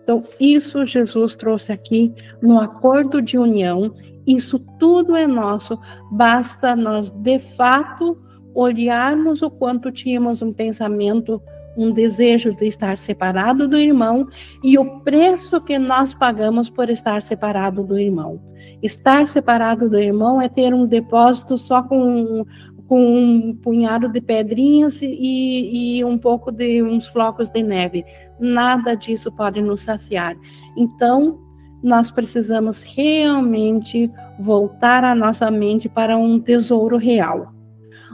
Então, 0.04 0.22
isso 0.39 0.86
Jesus 0.86 1.36
trouxe 1.36 1.72
aqui 1.72 2.14
no 2.41 2.60
acordo 2.60 3.22
de 3.22 3.38
união. 3.38 3.93
Isso 4.28 4.60
tudo 4.78 5.16
é 5.16 5.26
nosso, 5.26 5.80
basta 6.12 6.76
nós 6.76 7.10
de 7.10 7.39
fato 7.39 8.22
olharmos 8.54 9.41
o 9.41 9.49
quanto 9.49 9.91
tínhamos 9.91 10.41
um 10.41 10.51
pensamento 10.51 11.41
um 11.78 11.91
desejo 11.91 12.54
de 12.54 12.68
estar 12.68 12.97
separado 12.97 13.68
do 13.68 13.78
irmão 13.78 14.28
e 14.64 14.78
o 14.78 14.99
preço 15.01 15.60
que 15.62 15.78
nós 15.80 16.14
pagamos 16.14 16.70
por 16.70 16.89
estar 16.89 17.22
separado 17.22 17.84
do 17.84 17.97
irmão. 17.97 18.39
Estar 18.82 19.28
separado 19.28 19.89
do 19.89 19.97
irmão 19.97 20.41
é 20.41 20.47
ter 20.47 20.74
um 20.74 20.86
depósito 20.86 21.58
só 21.58 21.82
com, 21.82 22.45
com 22.88 23.00
um 23.00 23.56
punhado 23.56 24.10
de 24.10 24.22
pedrinhas 24.22 25.02
e, 25.02 25.98
e 25.98 26.06
um 26.06 26.18
pouco 26.18 26.52
de 26.52 26.82
uns 26.84 27.08
flocos 27.08 27.50
de 27.50 27.64
neve. 27.64 28.04
Nada 28.40 28.96
disso 28.96 29.32
pode 29.32 29.62
nos 29.62 29.82
saciar. 29.82 30.36
Então, 30.76 31.40
nós 31.82 32.12
precisamos 32.12 32.82
realmente 32.82 34.10
voltar 34.40 35.04
a 35.04 35.14
nossa 35.14 35.52
mente 35.52 35.90
para 35.90 36.18
um 36.18 36.40
tesouro 36.40 36.98
real. 36.98 37.52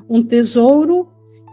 Um 0.09 0.23
tesouro 0.23 1.07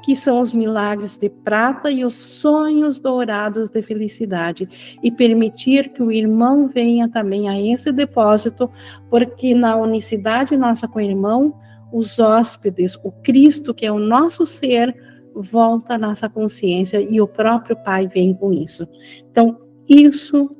que 0.07 0.14
são 0.14 0.39
os 0.39 0.53
milagres 0.53 1.17
de 1.17 1.29
prata 1.29 1.91
e 1.91 2.05
os 2.05 2.14
sonhos 2.14 3.01
dourados 3.01 3.71
de 3.71 3.83
felicidade, 3.83 4.97
e 5.03 5.11
permitir 5.11 5.89
que 5.89 6.01
o 6.01 6.12
irmão 6.12 6.69
venha 6.69 7.09
também 7.09 7.49
a 7.49 7.61
esse 7.61 7.91
depósito, 7.91 8.71
porque 9.11 9.53
na 9.53 9.75
unicidade 9.75 10.57
nossa 10.57 10.87
com 10.87 11.01
o 11.01 11.03
irmão, 11.03 11.53
os 11.93 12.18
hóspedes, 12.18 12.97
o 13.03 13.11
Cristo, 13.11 13.72
que 13.72 13.87
é 13.87 13.93
o 13.93 13.99
nosso 13.99 14.47
ser, 14.47 14.95
volta 15.34 15.95
à 15.95 15.99
nossa 15.99 16.28
consciência 16.28 17.01
e 17.01 17.20
o 17.20 17.28
próprio 17.28 17.76
Pai 17.76 18.07
vem 18.07 18.32
com 18.34 18.53
isso. 18.53 18.87
Então, 19.30 19.59
isso 19.89 20.51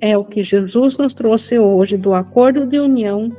é 0.00 0.16
o 0.16 0.24
que 0.24 0.42
Jesus 0.42 0.98
nos 0.98 1.14
trouxe 1.14 1.58
hoje 1.58 1.96
do 1.96 2.14
acordo 2.14 2.66
de 2.66 2.78
união. 2.78 3.30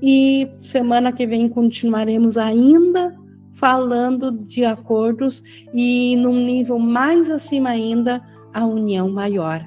E 0.00 0.48
semana 0.58 1.12
que 1.12 1.26
vem 1.26 1.48
continuaremos 1.48 2.36
ainda 2.36 3.14
falando 3.54 4.32
de 4.32 4.64
acordos 4.64 5.42
e 5.72 6.16
num 6.16 6.34
nível 6.34 6.78
mais 6.78 7.30
acima 7.30 7.70
ainda 7.70 8.20
a 8.52 8.66
união 8.66 9.08
maior. 9.08 9.66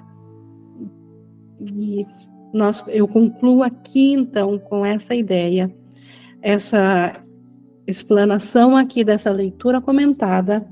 E 1.59 2.05
nós, 2.53 2.83
eu 2.87 3.07
concluo 3.07 3.63
aqui 3.63 4.13
então 4.13 4.59
com 4.59 4.85
essa 4.85 5.15
ideia, 5.15 5.73
essa 6.41 7.15
explanação 7.85 8.75
aqui 8.75 9.03
dessa 9.03 9.31
leitura 9.31 9.81
comentada 9.81 10.67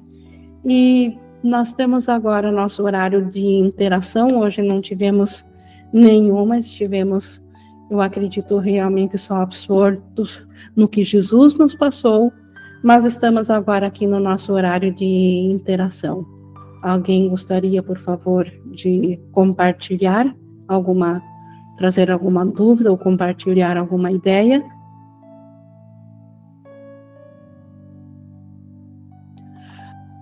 e 0.66 1.18
nós 1.44 1.74
temos 1.74 2.10
agora 2.10 2.52
nosso 2.52 2.84
horário 2.84 3.30
de 3.30 3.46
interação. 3.46 4.40
Hoje 4.40 4.62
não 4.62 4.82
tivemos 4.82 5.46
nenhuma, 5.94 6.58
estivemos 6.58 7.44
eu 7.90 8.02
acredito 8.02 8.58
realmente 8.58 9.18
só 9.18 9.36
absortos 9.42 10.48
no 10.76 10.88
que 10.88 11.06
Jesus 11.06 11.58
nos 11.58 11.76
passou, 11.76 12.32
mas 12.84 13.06
estamos 13.06 13.50
agora 13.50 13.88
aqui 13.88 14.08
no 14.08 14.20
nosso 14.20 14.54
horário 14.54 14.94
de 14.94 15.06
interação. 15.06 16.26
Alguém 16.82 17.30
gostaria, 17.30 17.82
por 17.84 17.98
favor, 17.98 18.52
de 18.72 19.20
compartilhar 19.32 20.36
alguma, 20.68 21.22
trazer 21.78 22.12
alguma 22.12 22.46
dúvida 22.46 22.92
ou 22.92 22.98
compartilhar 22.98 23.78
alguma 23.78 24.12
ideia? 24.12 24.64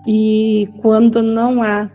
E 0.05 0.69
quando 0.81 1.21
não 1.21 1.63
há 1.63 1.89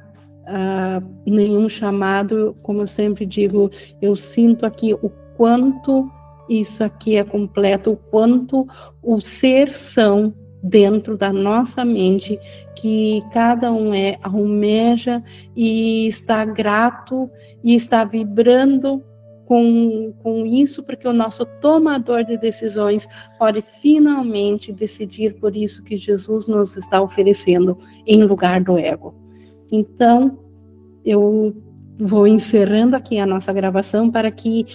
uh, 0.49 1.07
nenhum 1.27 1.69
chamado, 1.69 2.57
como 2.63 2.83
eu 2.83 2.87
sempre 2.87 3.27
digo, 3.27 3.71
eu 4.01 4.17
sinto 4.17 4.65
aqui 4.65 4.95
o 4.95 5.11
quanto 5.37 6.11
isso 6.49 6.83
aqui 6.83 7.17
é 7.17 7.25
completo, 7.25 7.93
o 7.93 7.97
quanto 7.97 8.67
o 9.03 9.21
ser 9.21 9.75
são 9.75 10.35
dentro 10.63 11.17
da 11.17 11.33
nossa 11.33 11.85
mente, 11.85 12.39
que 12.75 13.23
cada 13.33 13.71
um 13.71 13.95
é 13.95 14.19
almeja 14.23 15.23
e 15.55 16.07
está 16.07 16.45
grato 16.45 17.31
e 17.63 17.75
está 17.75 18.05
vibrando 18.05 19.03
com, 19.49 20.13
com 20.23 20.45
isso, 20.45 20.83
porque 20.83 21.09
o 21.09 21.13
nosso 21.13 21.47
tomador 21.47 22.23
de 22.23 22.37
decisões 22.37 23.09
pode 23.39 23.65
finalmente 23.81 24.71
decidir 24.75 25.37
por 25.41 25.57
isso 25.57 25.83
que 25.83 25.97
Jesus 25.97 26.47
nos 26.47 26.77
está 26.77 27.01
oferecendo 27.01 27.75
em 28.07 28.25
lugar 28.25 28.63
do 28.63 28.77
ego. 28.77 29.15
Então, 29.73 30.39
eu 31.03 31.57
vou 31.99 32.27
encerrando 32.27 32.95
aqui 32.95 33.19
a 33.19 33.25
nossa 33.25 33.51
gravação 33.51 34.11
para 34.11 34.31
que 34.31 34.67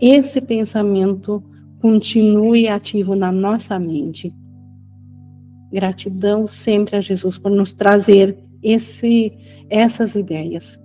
esse 0.00 0.40
pensamento 0.40 1.44
continue 1.82 2.68
ativo 2.68 3.14
na 3.14 3.30
nossa 3.30 3.78
mente. 3.78 4.34
Gratidão 5.70 6.48
sempre 6.48 6.96
a 6.96 7.02
Jesus 7.02 7.36
por 7.36 7.50
nos 7.50 7.74
trazer 7.74 8.38
esse, 8.62 9.30
essas 9.68 10.14
ideias. 10.14 10.80